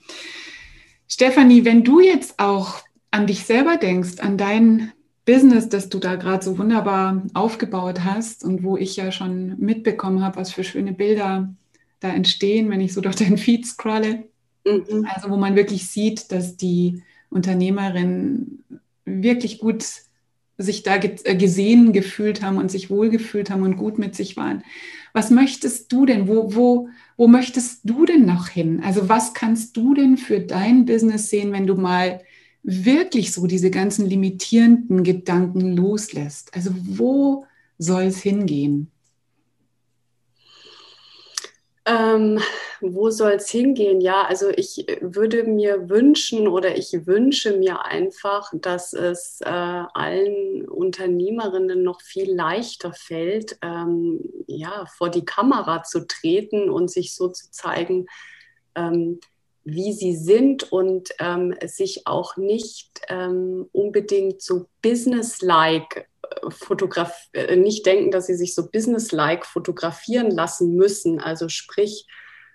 Stefanie, 1.08 1.64
wenn 1.64 1.84
du 1.84 2.00
jetzt 2.00 2.38
auch 2.38 2.80
an 3.10 3.26
dich 3.26 3.44
selber 3.44 3.76
denkst, 3.76 4.20
an 4.20 4.36
dein 4.38 4.92
Business, 5.26 5.68
das 5.68 5.88
du 5.88 5.98
da 5.98 6.14
gerade 6.14 6.44
so 6.44 6.56
wunderbar 6.56 7.22
aufgebaut 7.34 8.04
hast 8.04 8.44
und 8.44 8.62
wo 8.62 8.76
ich 8.76 8.96
ja 8.96 9.12
schon 9.12 9.58
mitbekommen 9.58 10.22
habe, 10.22 10.36
was 10.36 10.52
für 10.52 10.64
schöne 10.64 10.92
Bilder 10.92 11.52
da 12.00 12.08
entstehen, 12.08 12.70
wenn 12.70 12.80
ich 12.80 12.94
so 12.94 13.00
durch 13.02 13.16
deinen 13.16 13.36
Feed 13.36 13.66
scrolle. 13.66 14.24
Mhm. 14.64 15.06
Also 15.12 15.28
wo 15.28 15.36
man 15.36 15.56
wirklich 15.56 15.88
sieht, 15.88 16.32
dass 16.32 16.56
die 16.56 17.02
Unternehmerin 17.28 18.60
wirklich 19.04 19.58
gut 19.58 19.84
sich 20.58 20.82
da 20.82 20.96
äh, 20.96 21.36
gesehen 21.36 21.92
gefühlt 21.92 22.40
haben 22.40 22.56
und 22.56 22.70
sich 22.70 22.88
wohlgefühlt 22.88 23.50
haben 23.50 23.62
und 23.62 23.76
gut 23.76 23.98
mit 23.98 24.14
sich 24.14 24.36
waren. 24.36 24.62
Was 25.12 25.30
möchtest 25.30 25.92
du 25.92 26.06
denn? 26.06 26.28
Wo, 26.28 26.54
wo, 26.54 26.88
wo 27.16 27.26
möchtest 27.26 27.80
du 27.84 28.06
denn 28.06 28.24
noch 28.26 28.48
hin? 28.48 28.80
Also 28.84 29.08
was 29.08 29.34
kannst 29.34 29.76
du 29.76 29.92
denn 29.94 30.16
für 30.16 30.40
dein 30.40 30.86
Business 30.86 31.30
sehen, 31.30 31.52
wenn 31.52 31.66
du 31.66 31.74
mal 31.74 32.20
wirklich 32.66 33.32
so 33.32 33.46
diese 33.46 33.70
ganzen 33.70 34.06
limitierenden 34.06 35.04
Gedanken 35.04 35.76
loslässt? 35.76 36.52
Also 36.54 36.70
wo 36.74 37.46
soll 37.78 38.04
es 38.04 38.20
hingehen? 38.20 38.90
Ähm, 41.84 42.40
wo 42.80 43.10
soll 43.10 43.34
es 43.34 43.48
hingehen? 43.48 44.00
Ja, 44.00 44.22
also 44.22 44.48
ich 44.48 44.84
würde 45.00 45.44
mir 45.44 45.88
wünschen 45.88 46.48
oder 46.48 46.76
ich 46.76 47.06
wünsche 47.06 47.56
mir 47.56 47.84
einfach, 47.84 48.50
dass 48.52 48.92
es 48.92 49.40
äh, 49.42 49.48
allen 49.48 50.68
Unternehmerinnen 50.68 51.84
noch 51.84 52.00
viel 52.02 52.34
leichter 52.34 52.92
fällt, 52.92 53.58
ähm, 53.62 54.20
ja, 54.48 54.86
vor 54.96 55.10
die 55.10 55.24
Kamera 55.24 55.84
zu 55.84 56.04
treten 56.08 56.68
und 56.68 56.90
sich 56.90 57.14
so 57.14 57.28
zu 57.28 57.52
zeigen, 57.52 58.06
ähm, 58.74 59.20
wie 59.66 59.92
sie 59.92 60.14
sind 60.14 60.70
und 60.70 61.10
ähm, 61.18 61.54
sich 61.64 62.06
auch 62.06 62.36
nicht 62.36 63.00
ähm, 63.08 63.68
unbedingt 63.72 64.40
so 64.40 64.68
businesslike 64.80 66.06
fotograf 66.50 67.28
äh, 67.32 67.56
nicht 67.56 67.84
denken, 67.84 68.12
dass 68.12 68.26
sie 68.26 68.36
sich 68.36 68.54
so 68.54 68.70
businesslike 68.70 69.44
fotografieren 69.44 70.30
lassen 70.30 70.76
müssen. 70.76 71.20
Also 71.20 71.48
sprich, 71.48 72.06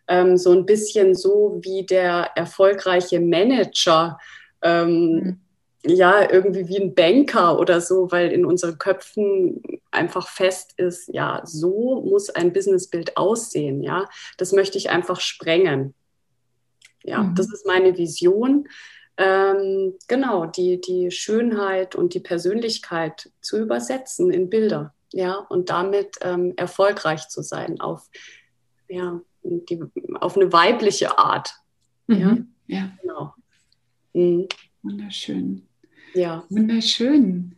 ähm, 0.07 0.38
so 0.38 0.51
ein 0.51 0.66
bisschen 0.66 1.14
so 1.14 1.59
wie 1.64 1.86
der 1.86 2.32
erfolgreiche 2.36 3.20
Manager, 3.20 4.18
ähm, 4.62 5.14
mhm. 5.14 5.39
ja, 5.84 6.32
irgendwie 6.32 6.70
wie 6.70 6.80
ein 6.80 6.95
Banker 6.95 7.59
oder 7.59 7.82
so, 7.82 8.09
weil 8.09 8.32
in 8.32 8.45
unseren 8.45 8.78
Köpfen 8.78 9.62
einfach 9.91 10.30
fest 10.30 10.76
ist, 10.78 11.09
ja, 11.14 11.41
so 11.43 12.01
muss 12.09 12.30
ein 12.30 12.53
Businessbild 12.53 13.18
aussehen, 13.18 13.84
ja. 13.84 14.07
Das 14.38 14.53
möchte 14.53 14.78
ich 14.78 14.89
einfach 14.89 15.20
sprengen. 15.20 15.93
Ja, 17.04 17.24
mhm. 17.24 17.36
das 17.36 17.52
ist 17.52 17.66
meine 17.66 17.97
Vision 17.97 18.68
ähm, 19.18 19.93
genau, 20.08 20.45
die, 20.45 20.82
die 20.82 21.12
Schönheit 21.12 21.95
und 21.95 22.14
die 22.14 22.20
Persönlichkeit 22.20 23.32
zu 23.41 23.60
übersetzen 23.60 24.32
in 24.32 24.49
Bilder, 24.49 24.95
ja, 25.12 25.36
und 25.36 25.70
damit 25.70 26.18
ähm, 26.22 26.54
erfolgreich 26.56 27.28
zu 27.28 27.43
sein 27.43 27.80
auf, 27.82 28.10
ja, 28.88 29.22
die, 29.43 29.84
auf 30.16 30.38
eine 30.38 30.52
weibliche 30.52 31.20
Art. 31.20 31.54
Mhm. 32.08 32.54
Ja, 32.68 32.78
ja. 32.78 32.91
Genau. 33.02 33.34
Mhm. 34.14 34.47
Wunderschön. 34.82 35.68
Ja. 36.14 36.43
Wunderschön. 36.49 37.56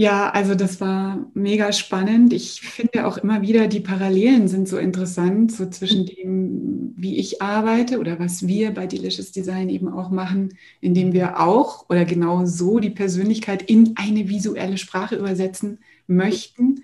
Ja, 0.00 0.30
also 0.30 0.54
das 0.54 0.80
war 0.80 1.30
mega 1.34 1.74
spannend. 1.74 2.32
Ich 2.32 2.62
finde 2.62 3.06
auch 3.06 3.18
immer 3.18 3.42
wieder, 3.42 3.66
die 3.66 3.80
Parallelen 3.80 4.48
sind 4.48 4.66
so 4.66 4.78
interessant, 4.78 5.52
so 5.52 5.68
zwischen 5.68 6.06
dem, 6.06 6.94
wie 6.96 7.18
ich 7.18 7.42
arbeite 7.42 7.98
oder 7.98 8.18
was 8.18 8.46
wir 8.46 8.72
bei 8.72 8.86
Delicious 8.86 9.30
Design 9.30 9.68
eben 9.68 9.88
auch 9.88 10.08
machen, 10.10 10.56
indem 10.80 11.12
wir 11.12 11.38
auch 11.38 11.84
oder 11.90 12.06
genau 12.06 12.46
so 12.46 12.78
die 12.78 12.88
Persönlichkeit 12.88 13.60
in 13.60 13.92
eine 13.96 14.26
visuelle 14.26 14.78
Sprache 14.78 15.16
übersetzen 15.16 15.80
möchten. 16.06 16.82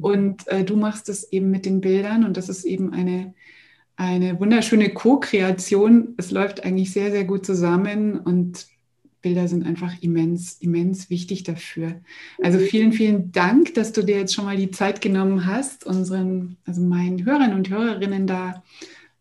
Und 0.00 0.48
äh, 0.48 0.64
du 0.64 0.74
machst 0.74 1.08
es 1.08 1.30
eben 1.30 1.52
mit 1.52 1.66
den 1.66 1.80
Bildern 1.80 2.24
und 2.24 2.36
das 2.36 2.48
ist 2.48 2.64
eben 2.64 2.92
eine, 2.92 3.32
eine 3.94 4.40
wunderschöne 4.40 4.90
Co-Kreation. 4.92 6.14
Es 6.16 6.32
läuft 6.32 6.64
eigentlich 6.64 6.92
sehr, 6.92 7.12
sehr 7.12 7.26
gut 7.26 7.46
zusammen 7.46 8.18
und 8.18 8.66
Bilder 9.26 9.48
sind 9.48 9.66
einfach 9.66 9.92
immens, 10.02 10.58
immens 10.60 11.10
wichtig 11.10 11.42
dafür. 11.42 12.00
Also 12.40 12.60
vielen, 12.60 12.92
vielen 12.92 13.32
Dank, 13.32 13.74
dass 13.74 13.90
du 13.90 14.02
dir 14.02 14.18
jetzt 14.18 14.32
schon 14.32 14.44
mal 14.44 14.56
die 14.56 14.70
Zeit 14.70 15.00
genommen 15.00 15.46
hast, 15.46 15.84
unseren, 15.84 16.58
also 16.64 16.80
meinen 16.80 17.24
Hörern 17.24 17.52
und 17.52 17.68
Hörerinnen 17.68 18.28
da 18.28 18.62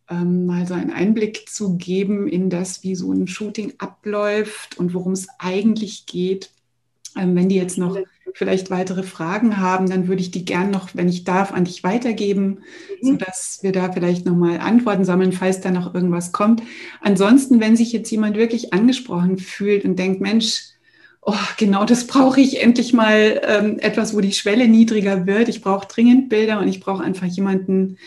ähm, 0.07 0.45
mal 0.45 0.67
so 0.67 0.75
einen 0.75 0.91
Einblick 0.91 1.49
zu 1.49 1.75
geben 1.77 2.27
in 2.27 2.51
das, 2.51 2.83
wie 2.83 2.93
so 2.93 3.11
ein 3.11 3.27
Shooting 3.27 3.73
abläuft 3.79 4.77
und 4.77 4.93
worum 4.93 5.13
es 5.13 5.27
eigentlich 5.39 6.05
geht. 6.05 6.51
Ähm, 7.17 7.35
wenn 7.35 7.49
die 7.49 7.55
jetzt 7.55 7.79
noch 7.79 7.97
vielleicht 8.36 8.69
weitere 8.69 9.03
Fragen 9.03 9.57
haben, 9.59 9.89
dann 9.89 10.09
würde 10.09 10.21
ich 10.21 10.29
die 10.29 10.43
gern 10.43 10.69
noch, 10.69 10.89
wenn 10.93 11.07
ich 11.07 11.23
darf, 11.23 11.53
an 11.53 11.63
dich 11.63 11.86
weitergeben, 11.86 12.59
mhm. 13.01 13.07
sodass 13.07 13.59
wir 13.61 13.71
da 13.71 13.93
vielleicht 13.93 14.25
nochmal 14.25 14.59
Antworten 14.59 15.05
sammeln, 15.05 15.31
falls 15.31 15.61
da 15.61 15.71
noch 15.71 15.95
irgendwas 15.95 16.33
kommt. 16.33 16.61
Ansonsten, 16.99 17.61
wenn 17.61 17.77
sich 17.77 17.93
jetzt 17.93 18.11
jemand 18.11 18.36
wirklich 18.36 18.73
angesprochen 18.73 19.38
fühlt 19.38 19.86
und 19.86 19.97
denkt, 19.97 20.19
Mensch, 20.19 20.63
oh, 21.21 21.33
genau 21.55 21.86
das 21.86 22.07
brauche 22.07 22.41
ich 22.41 22.61
endlich 22.61 22.91
mal 22.91 23.41
ähm, 23.47 23.79
etwas, 23.79 24.13
wo 24.13 24.19
die 24.19 24.33
Schwelle 24.33 24.67
niedriger 24.67 25.25
wird. 25.25 25.47
Ich 25.47 25.61
brauche 25.61 25.88
dringend 25.88 26.27
Bilder 26.27 26.59
und 26.59 26.67
ich 26.67 26.81
brauche 26.81 27.05
einfach 27.05 27.27
jemanden, 27.27 27.97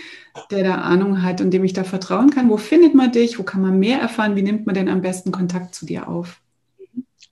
der 0.51 0.63
da 0.63 0.75
Ahnung 0.75 1.23
hat 1.23 1.41
und 1.41 1.53
dem 1.53 1.65
ich 1.65 1.73
da 1.73 1.85
vertrauen 1.85 2.29
kann. 2.29 2.51
Wo 2.51 2.59
findet 2.59 2.95
man 2.95 3.13
dich? 3.13 3.39
Wo 3.39 3.45
kann 3.45 3.63
man 3.63 3.79
mehr 3.79 3.99
erfahren? 3.99 4.37
Wie 4.37 4.43
nimmt 4.43 4.67
man 4.67 4.75
denn 4.75 4.91
am 4.91 5.01
besten 5.01 5.33
Kontakt 5.33 5.75
zu 5.75 5.87
dir 5.87 6.07
auf? 6.07 6.43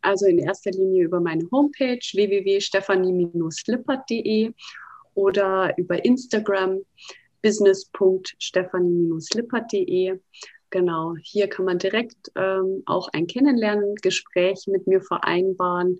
Also 0.00 0.26
in 0.26 0.38
erster 0.38 0.70
Linie 0.70 1.04
über 1.04 1.20
meine 1.20 1.46
Homepage 1.50 1.98
www.stephanie-slippert.de 2.12 4.52
oder 5.14 5.76
über 5.78 6.04
Instagram 6.04 6.80
business.stephanie-slippert.de. 7.42 10.20
Genau, 10.70 11.14
hier 11.22 11.48
kann 11.48 11.64
man 11.64 11.78
direkt 11.78 12.32
ähm, 12.34 12.82
auch 12.86 13.08
ein 13.12 13.28
Kennenlernen-Gespräch 13.28 14.66
mit 14.66 14.86
mir 14.86 15.00
vereinbaren. 15.00 15.98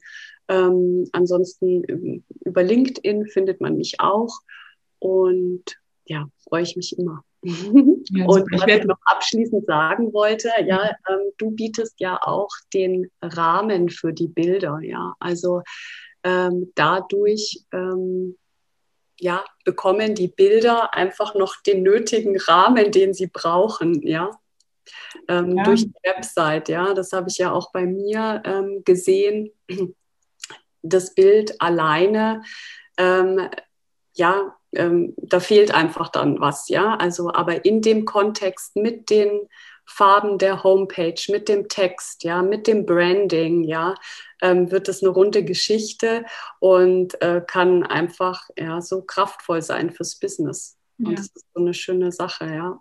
Ähm, 0.49 1.09
ansonsten 1.13 1.83
ähm, 1.89 2.25
über 2.45 2.63
LinkedIn 2.63 3.27
findet 3.27 3.61
man 3.61 3.77
mich 3.77 4.01
auch. 4.01 4.41
Und 4.99 5.63
ja, 6.05 6.29
freue 6.49 6.63
ich 6.63 6.77
mich 6.77 6.99
immer. 6.99 7.25
Ja, 8.11 8.25
und 8.27 8.51
was 8.53 8.67
ich 8.67 8.85
noch 8.85 8.99
abschließend 9.05 9.67
sagen 9.67 10.13
wollte, 10.13 10.51
ja, 10.65 10.91
ähm, 11.09 11.33
du 11.39 11.51
bietest 11.51 11.95
ja 11.99 12.19
auch 12.23 12.51
den 12.73 13.11
Rahmen 13.21 13.89
für 13.89 14.13
die 14.13 14.29
Bilder, 14.29 14.79
ja. 14.83 15.15
Also 15.19 15.63
ähm, 16.23 16.73
dadurch 16.75 17.65
ähm, 17.73 18.37
ja, 19.19 19.45
bekommen 19.65 20.15
die 20.15 20.29
Bilder 20.29 20.95
einfach 20.95 21.35
noch 21.35 21.57
den 21.63 21.83
nötigen 21.83 22.39
Rahmen, 22.39 22.93
den 22.93 23.15
sie 23.15 23.29
brauchen, 23.29 24.03
ja. 24.07 24.31
Ähm, 25.29 25.57
ja. 25.57 25.65
Durch 25.65 25.83
die 25.83 25.95
Website, 26.05 26.69
ja. 26.69 26.95
Das 26.95 27.13
habe 27.13 27.29
ich 27.29 27.39
ja 27.39 27.53
auch 27.53 27.73
bei 27.73 27.87
mir 27.87 28.43
ähm, 28.45 28.83
gesehen. 28.85 29.51
Das 30.83 31.15
Bild 31.15 31.61
alleine 31.61 32.43
ähm, 32.97 33.49
ja, 34.15 34.57
ähm, 34.77 35.15
da 35.17 35.41
fehlt 35.41 35.75
einfach 35.75 36.09
dann 36.09 36.41
was, 36.41 36.69
ja. 36.69 36.97
Also, 36.97 37.33
aber 37.33 37.65
in 37.65 37.83
dem 37.83 38.05
Kontext 38.05 38.77
mit 38.77 39.11
den 39.11 39.49
Farben 39.87 40.39
der 40.39 40.65
Homepage, 40.65 41.21
mit 41.29 41.49
dem 41.49 41.69
Text, 41.69 42.25
ja, 42.25 42.43
mit 42.43 42.67
dem 42.67 42.87
Branding, 42.87 43.63
ja, 43.63 43.95
ähm, 44.43 44.71
wird 44.71 44.89
es 44.89 45.03
eine 45.03 45.11
runde 45.11 45.45
Geschichte 45.45 46.25
und 46.59 47.21
äh, 47.23 47.41
kann 47.47 47.85
einfach 47.85 48.49
ja 48.59 48.81
so 48.81 49.03
kraftvoll 49.03 49.63
sein 49.63 49.91
fürs 49.91 50.17
Business. 50.19 50.77
Und 50.99 51.11
ja. 51.11 51.17
das 51.17 51.27
ist 51.27 51.47
so 51.55 51.61
eine 51.61 51.75
schöne 51.75 52.11
Sache, 52.11 52.47
ja. 52.47 52.81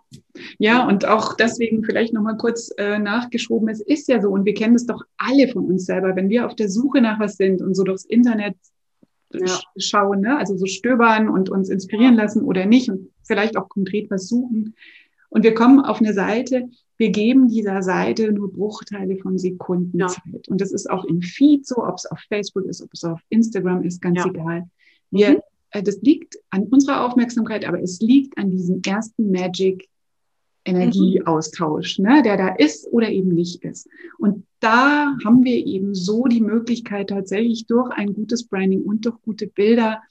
Ja, 0.58 0.86
und 0.88 1.04
auch 1.04 1.34
deswegen 1.34 1.84
vielleicht 1.84 2.12
nochmal 2.12 2.38
kurz 2.38 2.70
äh, 2.78 2.98
nachgeschoben, 2.98 3.68
es 3.68 3.80
ist 3.80 4.08
ja 4.08 4.20
so, 4.20 4.30
und 4.30 4.44
wir 4.44 4.54
kennen 4.54 4.74
das 4.74 4.86
doch 4.86 5.02
alle 5.18 5.48
von 5.48 5.66
uns 5.66 5.84
selber, 5.84 6.16
wenn 6.16 6.30
wir 6.30 6.46
auf 6.46 6.56
der 6.56 6.68
Suche 6.68 7.00
nach 7.00 7.20
was 7.20 7.36
sind 7.36 7.60
und 7.60 7.74
so 7.74 7.84
durchs 7.84 8.04
Internet 8.04 8.56
ja. 9.40 9.60
schauen, 9.76 10.20
ne? 10.20 10.36
also 10.36 10.56
so 10.56 10.66
stöbern 10.66 11.28
und 11.28 11.50
uns 11.50 11.68
inspirieren 11.68 12.14
lassen 12.14 12.42
oder 12.42 12.66
nicht 12.66 12.90
und 12.90 13.10
vielleicht 13.22 13.56
auch 13.56 13.68
konkret 13.68 14.10
was 14.10 14.28
suchen. 14.28 14.74
Und 15.28 15.42
wir 15.42 15.54
kommen 15.54 15.80
auf 15.80 16.00
eine 16.00 16.14
Seite, 16.14 16.68
wir 16.96 17.10
geben 17.10 17.48
dieser 17.48 17.82
Seite 17.82 18.32
nur 18.32 18.52
Bruchteile 18.52 19.16
von 19.16 19.38
Sekunden 19.38 19.98
ja. 19.98 20.06
Zeit. 20.06 20.48
Und 20.48 20.60
das 20.60 20.72
ist 20.72 20.88
auch 20.88 21.04
im 21.04 21.20
Feed 21.20 21.66
so, 21.66 21.84
ob 21.84 21.96
es 21.96 22.06
auf 22.06 22.18
Facebook 22.28 22.64
ist, 22.64 22.82
ob 22.82 22.90
es 22.92 23.04
auf 23.04 23.20
Instagram 23.28 23.82
ist, 23.82 24.00
ganz 24.00 24.18
ja. 24.18 24.26
egal. 24.30 24.64
Wir 25.10 25.30
mhm. 25.30 25.40
Äh, 25.76 25.82
das 25.82 26.00
liegt 26.02 26.38
an 26.50 26.64
unserer 26.64 27.04
Aufmerksamkeit, 27.04 27.66
aber 27.66 27.80
es 27.80 28.00
liegt 28.00 28.36
an 28.38 28.50
diesem 28.50 28.80
ersten 28.86 29.30
Magic 29.30 29.88
Energieaustausch, 30.66 31.98
ne, 31.98 32.22
der 32.22 32.36
da 32.36 32.48
ist 32.48 32.86
oder 32.90 33.10
eben 33.10 33.30
nicht 33.30 33.64
ist. 33.64 33.88
Und 34.18 34.44
da 34.60 35.16
haben 35.24 35.44
wir 35.44 35.66
eben 35.66 35.94
so 35.94 36.24
die 36.24 36.40
Möglichkeit, 36.40 37.10
tatsächlich 37.10 37.66
durch 37.66 37.90
ein 37.90 38.12
gutes 38.12 38.44
Branding 38.44 38.82
und 38.82 39.04
durch 39.04 39.20
gute 39.22 39.46
Bilder 39.46 40.02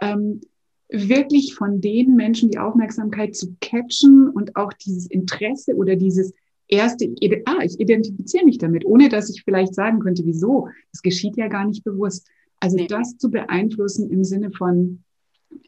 ähm, 0.00 0.40
wirklich 0.88 1.54
von 1.54 1.80
den 1.80 2.14
Menschen 2.14 2.50
die 2.50 2.58
Aufmerksamkeit 2.58 3.34
zu 3.34 3.56
catchen 3.60 4.28
und 4.28 4.56
auch 4.56 4.72
dieses 4.72 5.06
Interesse 5.06 5.74
oder 5.74 5.96
dieses 5.96 6.32
erste, 6.68 7.12
ah, 7.46 7.62
ich 7.62 7.78
identifiziere 7.80 8.44
mich 8.44 8.58
damit, 8.58 8.84
ohne 8.84 9.08
dass 9.08 9.30
ich 9.30 9.42
vielleicht 9.44 9.74
sagen 9.74 10.00
könnte, 10.00 10.24
wieso. 10.24 10.68
Das 10.92 11.02
geschieht 11.02 11.36
ja 11.36 11.48
gar 11.48 11.66
nicht 11.66 11.84
bewusst. 11.84 12.28
Also 12.60 12.76
nee. 12.76 12.86
das 12.86 13.18
zu 13.18 13.30
beeinflussen 13.30 14.10
im 14.10 14.24
Sinne 14.24 14.50
von, 14.50 15.02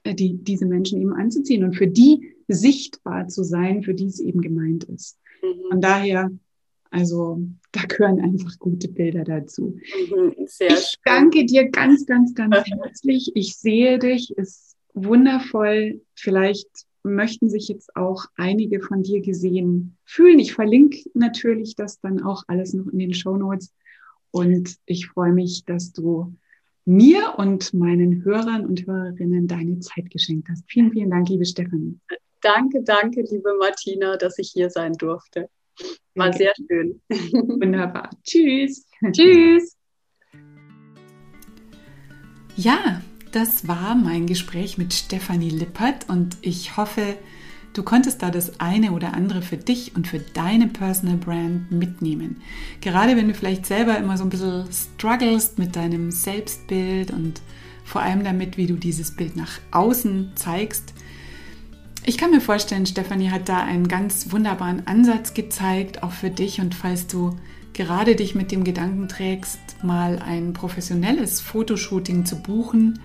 äh, 0.05 0.15
die, 0.15 0.35
diese 0.35 0.67
Menschen 0.67 1.01
eben 1.01 1.13
anzuziehen 1.13 1.65
und 1.65 1.75
für 1.75 1.87
die 1.87 2.35
sichtbar 2.49 3.29
zu 3.29 3.43
sein, 3.45 3.83
für 3.83 3.95
die 3.95 4.07
es 4.07 4.21
eben 4.21 4.41
gemeint 4.41 4.85
ist. 4.85 5.19
Mhm. 5.43 5.71
Von 5.71 5.81
daher, 5.81 6.31
also 6.91 7.43
da 7.73 7.83
gehören 7.83 8.21
einfach 8.21 8.59
gute 8.59 8.89
Bilder 8.89 9.25
dazu. 9.25 9.79
Mhm, 10.11 10.35
ich 10.37 10.53
schön. 10.53 10.77
danke 11.05 11.45
dir 11.45 11.69
ganz, 11.71 12.07
ganz, 12.07 12.35
ganz 12.35 12.57
herzlich. 12.67 13.33
Ich 13.35 13.57
sehe 13.57 13.99
dich, 13.99 14.37
ist 14.37 14.77
wundervoll. 14.95 16.01
Vielleicht 16.15 16.69
möchten 17.03 17.49
sich 17.49 17.69
jetzt 17.69 17.95
auch 17.97 18.25
einige 18.37 18.81
von 18.81 19.03
dir 19.03 19.21
gesehen 19.21 19.97
fühlen. 20.05 20.39
Ich 20.39 20.53
verlinke 20.53 20.99
natürlich 21.15 21.77
das 21.77 22.01
dann 22.01 22.23
auch 22.23 22.45
alles 22.49 22.75
noch 22.75 22.87
in 22.89 22.99
den 22.99 23.15
Show 23.15 23.37
Notes. 23.37 23.73
Und 24.31 24.77
ich 24.87 25.07
freue 25.09 25.33
mich, 25.33 25.65
dass 25.65 25.93
du 25.93 26.35
mir 26.85 27.35
und 27.37 27.75
meinen 27.75 28.25
Hörern 28.25 28.67
und 28.67 28.87
Hörerinnen 28.87 29.47
deine 29.47 29.79
Zeit 29.81 30.11
geschenkt 30.11 30.49
hast. 30.49 30.65
Vielen, 30.67 30.91
vielen 30.91 31.11
Dank, 31.11 31.29
liebe 31.29 31.45
Stefanie. 31.45 31.99
Danke, 32.41 32.83
danke, 32.83 33.23
liebe 33.23 33.55
Martina, 33.59 34.17
dass 34.17 34.39
ich 34.39 34.51
hier 34.53 34.71
sein 34.71 34.93
durfte. 34.93 35.49
War 36.15 36.33
sehr 36.33 36.53
schön. 36.57 37.01
Wunderbar. 37.09 38.11
Tschüss. 38.25 38.87
Tschüss. 39.13 39.77
Ja, 42.57 43.03
das 43.33 43.69
war 43.69 43.95
mein 43.95 44.27
Gespräch 44.27 44.79
mit 44.79 44.93
Stefanie 44.93 45.51
Lippert 45.51 46.09
und 46.09 46.37
ich 46.41 46.77
hoffe, 46.77 47.17
Du 47.75 47.85
konntest 47.85 48.23
da 48.23 48.31
das 48.31 48.59
eine 48.59 48.91
oder 48.91 49.15
andere 49.15 49.41
für 49.41 49.57
dich 49.57 49.95
und 49.95 50.09
für 50.09 50.19
deine 50.19 50.67
Personal 50.67 51.17
Brand 51.17 51.71
mitnehmen. 51.71 52.43
Gerade 52.81 53.17
wenn 53.17 53.29
du 53.29 53.35
vielleicht 53.35 53.67
selber 53.67 53.97
immer 53.99 54.17
so 54.17 54.25
ein 54.25 54.31
bisschen 54.31 54.65
strugglest 54.73 55.59
mit 55.59 55.77
deinem 55.77 56.11
Selbstbild 56.11 57.13
und 57.13 57.41
vor 57.85 58.03
allem 58.03 58.25
damit, 58.25 58.57
wie 58.57 58.67
du 58.67 58.75
dieses 58.75 59.15
Bild 59.15 59.37
nach 59.37 59.61
außen 59.71 60.33
zeigst. 60.35 60.93
Ich 62.09 62.17
kann 62.17 62.31
mir 62.31 62.41
vorstellen, 62.41 62.87
Stefanie 62.87 63.31
hat 63.31 63.51
da 63.51 63.59
einen 63.59 63.87
ganz 63.87 64.33
wunderbaren 64.33 64.87
Ansatz 64.87 65.35
gezeigt, 65.35 66.03
auch 66.03 66.13
für 66.13 66.31
dich. 66.31 66.59
Und 66.59 66.75
falls 66.75 67.07
du 67.07 67.37
gerade 67.75 68.17
dich 68.17 68.35
mit 68.35 68.51
dem 68.51 68.65
Gedanken 68.65 69.09
trägst, 69.09 69.61
mal 69.83 70.19
ein 70.19 70.55
professionelles 70.55 71.43
Fotoshooting 71.43 72.25
zu 72.25 72.43
buchen, 72.43 72.99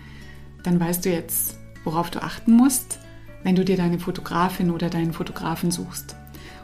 dann 0.64 0.80
weißt 0.80 1.04
du 1.04 1.10
jetzt, 1.10 1.60
worauf 1.84 2.10
du 2.12 2.24
achten 2.24 2.54
musst 2.54 3.00
wenn 3.44 3.56
du 3.56 3.64
dir 3.64 3.78
deine 3.78 4.00
Fotografin 4.00 4.72
oder 4.72 4.90
deinen 4.90 5.14
Fotografen 5.14 5.70
suchst. 5.70 6.16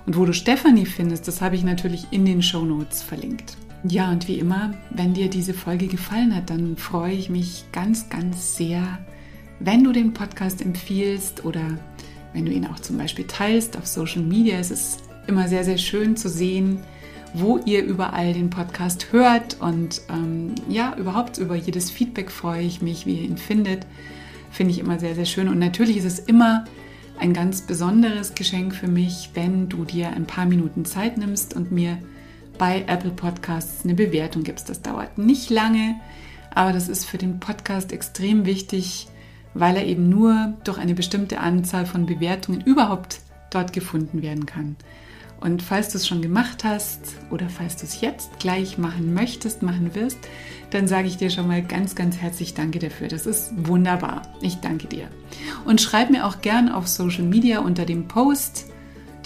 Und 0.06 0.18
wo 0.18 0.26
du 0.26 0.34
Stefanie 0.34 0.86
findest, 0.86 1.28
das 1.28 1.42
habe 1.42 1.56
ich 1.56 1.64
natürlich 1.64 2.08
in 2.12 2.26
den 2.26 2.42
Show 2.42 2.64
Notes 2.64 3.04
verlinkt. 3.04 3.58
Ja, 3.84 4.12
und 4.12 4.28
wie 4.28 4.40
immer, 4.40 4.74
wenn 4.90 5.14
dir 5.14 5.30
diese 5.30 5.54
Folge 5.54 5.88
gefallen 5.88 6.36
hat, 6.36 6.50
dann 6.50 6.76
freue 6.78 7.14
ich 7.14 7.30
mich 7.30 7.66
ganz, 7.72 8.10
ganz 8.10 8.56
sehr, 8.56 9.00
wenn 9.60 9.84
du 9.84 9.92
den 9.92 10.14
Podcast 10.14 10.62
empfiehlst 10.62 11.46
oder 11.46 11.78
wenn 12.34 12.46
du 12.46 12.52
ihn 12.52 12.66
auch 12.66 12.80
zum 12.80 12.98
Beispiel 12.98 13.26
teilst 13.26 13.78
auf 13.78 13.88
Social 13.88 14.22
Media. 14.22 14.58
Es 14.58 14.72
ist 14.72 15.02
immer 15.28 15.48
sehr, 15.48 15.64
sehr 15.64 15.78
schön 15.78 16.16
zu 16.16 16.30
sehen, 16.30 16.80
wo 17.34 17.58
ihr 17.60 17.84
überall 17.84 18.34
den 18.34 18.50
Podcast 18.50 19.12
hört. 19.12 19.58
Und 19.60 20.02
ähm, 20.10 20.56
ja, 20.68 20.96
überhaupt 20.98 21.38
über 21.38 21.56
jedes 21.56 21.92
Feedback 21.92 22.32
freue 22.32 22.64
ich 22.64 22.82
mich, 22.82 23.06
wie 23.06 23.16
ihr 23.16 23.24
ihn 23.24 23.38
findet 23.38 23.86
finde 24.52 24.74
ich 24.74 24.80
immer 24.80 25.00
sehr, 25.00 25.16
sehr 25.16 25.26
schön. 25.26 25.48
Und 25.48 25.60
natürlich 25.60 25.98
ist 25.98 26.06
es 26.06 26.20
immer 26.20 26.66
ein 27.20 27.34
ganz 27.34 27.62
besonderes 27.62 28.36
Geschenk 28.36 28.74
für 28.74 28.88
mich, 28.88 29.32
wenn 29.34 29.70
du 29.70 29.84
dir 29.86 30.10
ein 30.10 30.26
paar 30.26 30.46
Minuten 30.46 30.86
Zeit 30.86 31.18
nimmst 31.18 31.56
und 31.56 31.72
mir 31.72 31.98
bei 32.58 32.84
Apple 32.88 33.12
Podcasts 33.12 33.84
eine 33.84 33.94
Bewertung 33.94 34.44
gibst. 34.44 34.70
Das 34.70 34.82
dauert 34.82 35.18
nicht 35.18 35.50
lange, 35.50 35.96
aber 36.54 36.74
das 36.74 36.88
ist 36.90 37.06
für 37.06 37.18
den 37.18 37.40
Podcast 37.40 37.92
extrem 37.92 38.46
wichtig, 38.46 39.08
weil 39.54 39.78
er 39.78 39.86
eben 39.86 40.10
nur 40.10 40.54
durch 40.64 40.78
eine 40.78 40.94
bestimmte 40.94 41.40
Anzahl 41.40 41.86
von 41.86 42.06
Bewertungen 42.06 42.62
überhaupt 42.62 43.20
dort 43.50 43.74
gefunden 43.74 44.22
werden 44.22 44.46
kann. 44.46 44.76
Und 45.42 45.62
falls 45.62 45.90
du 45.90 45.98
es 45.98 46.08
schon 46.08 46.22
gemacht 46.22 46.64
hast 46.66 47.16
oder 47.32 47.48
falls 47.48 47.78
du 47.78 47.86
es 47.86 48.02
jetzt 48.02 48.40
gleich 48.40 48.78
machen 48.78 49.14
möchtest, 49.14 49.62
machen 49.62 49.96
wirst, 49.96 50.18
dann 50.72 50.88
sage 50.88 51.08
ich 51.08 51.18
dir 51.18 51.30
schon 51.30 51.48
mal 51.48 51.62
ganz, 51.62 51.96
ganz 51.96 52.18
herzlich 52.18 52.54
Danke 52.54 52.80
dafür. 52.80 53.08
Das 53.08 53.26
ist 53.26 53.52
wunderbar. 53.56 54.24
Ich 54.42 54.56
danke 54.56 54.88
dir. 54.88 55.08
Und 55.66 55.80
schreib 55.80 56.10
mir 56.10 56.26
auch 56.26 56.42
gern 56.42 56.70
auf 56.70 56.88
Social 56.88 57.24
Media 57.24 57.60
unter 57.60 57.86
dem 57.86 58.08
Post, 58.08 58.66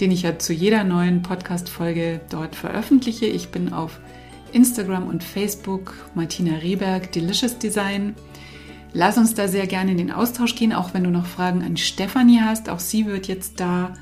den 0.00 0.12
ich 0.12 0.22
ja 0.22 0.38
zu 0.38 0.52
jeder 0.52 0.84
neuen 0.84 1.22
Podcast-Folge 1.22 2.20
dort 2.30 2.54
veröffentliche. 2.54 3.26
Ich 3.26 3.48
bin 3.48 3.72
auf 3.72 3.98
Instagram 4.52 5.08
und 5.08 5.24
Facebook 5.24 5.94
Martina 6.14 6.58
Rehberg 6.58 7.10
Delicious 7.10 7.58
Design. 7.58 8.14
Lass 8.96 9.18
uns 9.18 9.34
da 9.34 9.48
sehr 9.48 9.66
gerne 9.66 9.90
in 9.90 9.98
den 9.98 10.12
Austausch 10.12 10.54
gehen, 10.54 10.72
auch 10.72 10.94
wenn 10.94 11.02
du 11.02 11.10
noch 11.10 11.26
Fragen 11.26 11.62
an 11.64 11.76
Stefanie 11.76 12.40
hast. 12.40 12.68
Auch 12.68 12.78
sie 12.78 13.06
wird 13.06 13.26
jetzt 13.26 13.58
da 13.58 13.92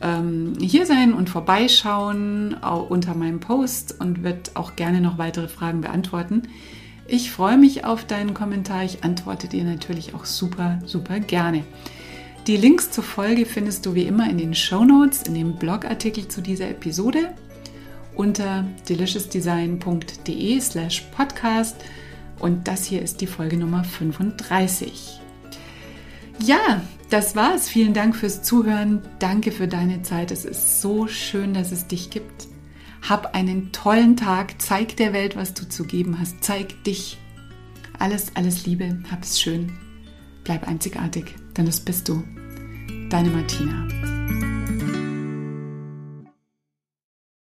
ähm, 0.00 0.54
hier 0.60 0.86
sein 0.86 1.12
und 1.12 1.28
vorbeischauen 1.28 2.54
unter 2.54 3.14
meinem 3.14 3.40
Post 3.40 4.00
und 4.00 4.22
wird 4.22 4.52
auch 4.54 4.76
gerne 4.76 5.00
noch 5.00 5.18
weitere 5.18 5.48
Fragen 5.48 5.80
beantworten. 5.80 6.44
Ich 7.08 7.32
freue 7.32 7.58
mich 7.58 7.84
auf 7.84 8.04
deinen 8.04 8.32
Kommentar. 8.32 8.84
Ich 8.84 9.02
antworte 9.02 9.48
dir 9.48 9.64
natürlich 9.64 10.14
auch 10.14 10.24
super, 10.24 10.78
super 10.86 11.18
gerne. 11.18 11.64
Die 12.46 12.56
Links 12.56 12.92
zur 12.92 13.02
Folge 13.02 13.44
findest 13.46 13.84
du 13.84 13.96
wie 13.96 14.04
immer 14.04 14.30
in 14.30 14.38
den 14.38 14.54
Show 14.54 14.84
Notes, 14.84 15.24
in 15.24 15.34
dem 15.34 15.56
Blogartikel 15.56 16.28
zu 16.28 16.40
dieser 16.40 16.70
Episode 16.70 17.34
unter 18.14 18.64
deliciousdesign.de 18.88 20.60
slash 20.60 21.00
podcast 21.16 21.76
und 22.40 22.66
das 22.68 22.84
hier 22.84 23.02
ist 23.02 23.20
die 23.20 23.26
Folge 23.26 23.56
Nummer 23.56 23.84
35. 23.84 25.20
Ja, 26.42 26.82
das 27.10 27.36
war's. 27.36 27.68
Vielen 27.68 27.92
Dank 27.92 28.16
fürs 28.16 28.42
Zuhören. 28.42 29.02
Danke 29.18 29.52
für 29.52 29.68
deine 29.68 30.02
Zeit. 30.02 30.30
Es 30.30 30.44
ist 30.44 30.80
so 30.80 31.06
schön, 31.06 31.54
dass 31.54 31.72
es 31.72 31.86
dich 31.86 32.10
gibt. 32.10 32.48
Hab 33.08 33.34
einen 33.34 33.72
tollen 33.72 34.16
Tag. 34.16 34.60
Zeig 34.60 34.96
der 34.96 35.12
Welt, 35.12 35.36
was 35.36 35.54
du 35.54 35.68
zu 35.68 35.84
geben 35.84 36.18
hast. 36.18 36.42
Zeig 36.42 36.82
dich. 36.84 37.18
Alles, 37.98 38.32
alles 38.34 38.64
Liebe. 38.66 39.02
Hab's 39.10 39.40
schön. 39.40 39.72
Bleib 40.44 40.66
einzigartig, 40.66 41.34
denn 41.56 41.66
das 41.66 41.80
bist 41.80 42.08
du. 42.08 42.22
Deine 43.10 43.30
Martina. 43.30 44.49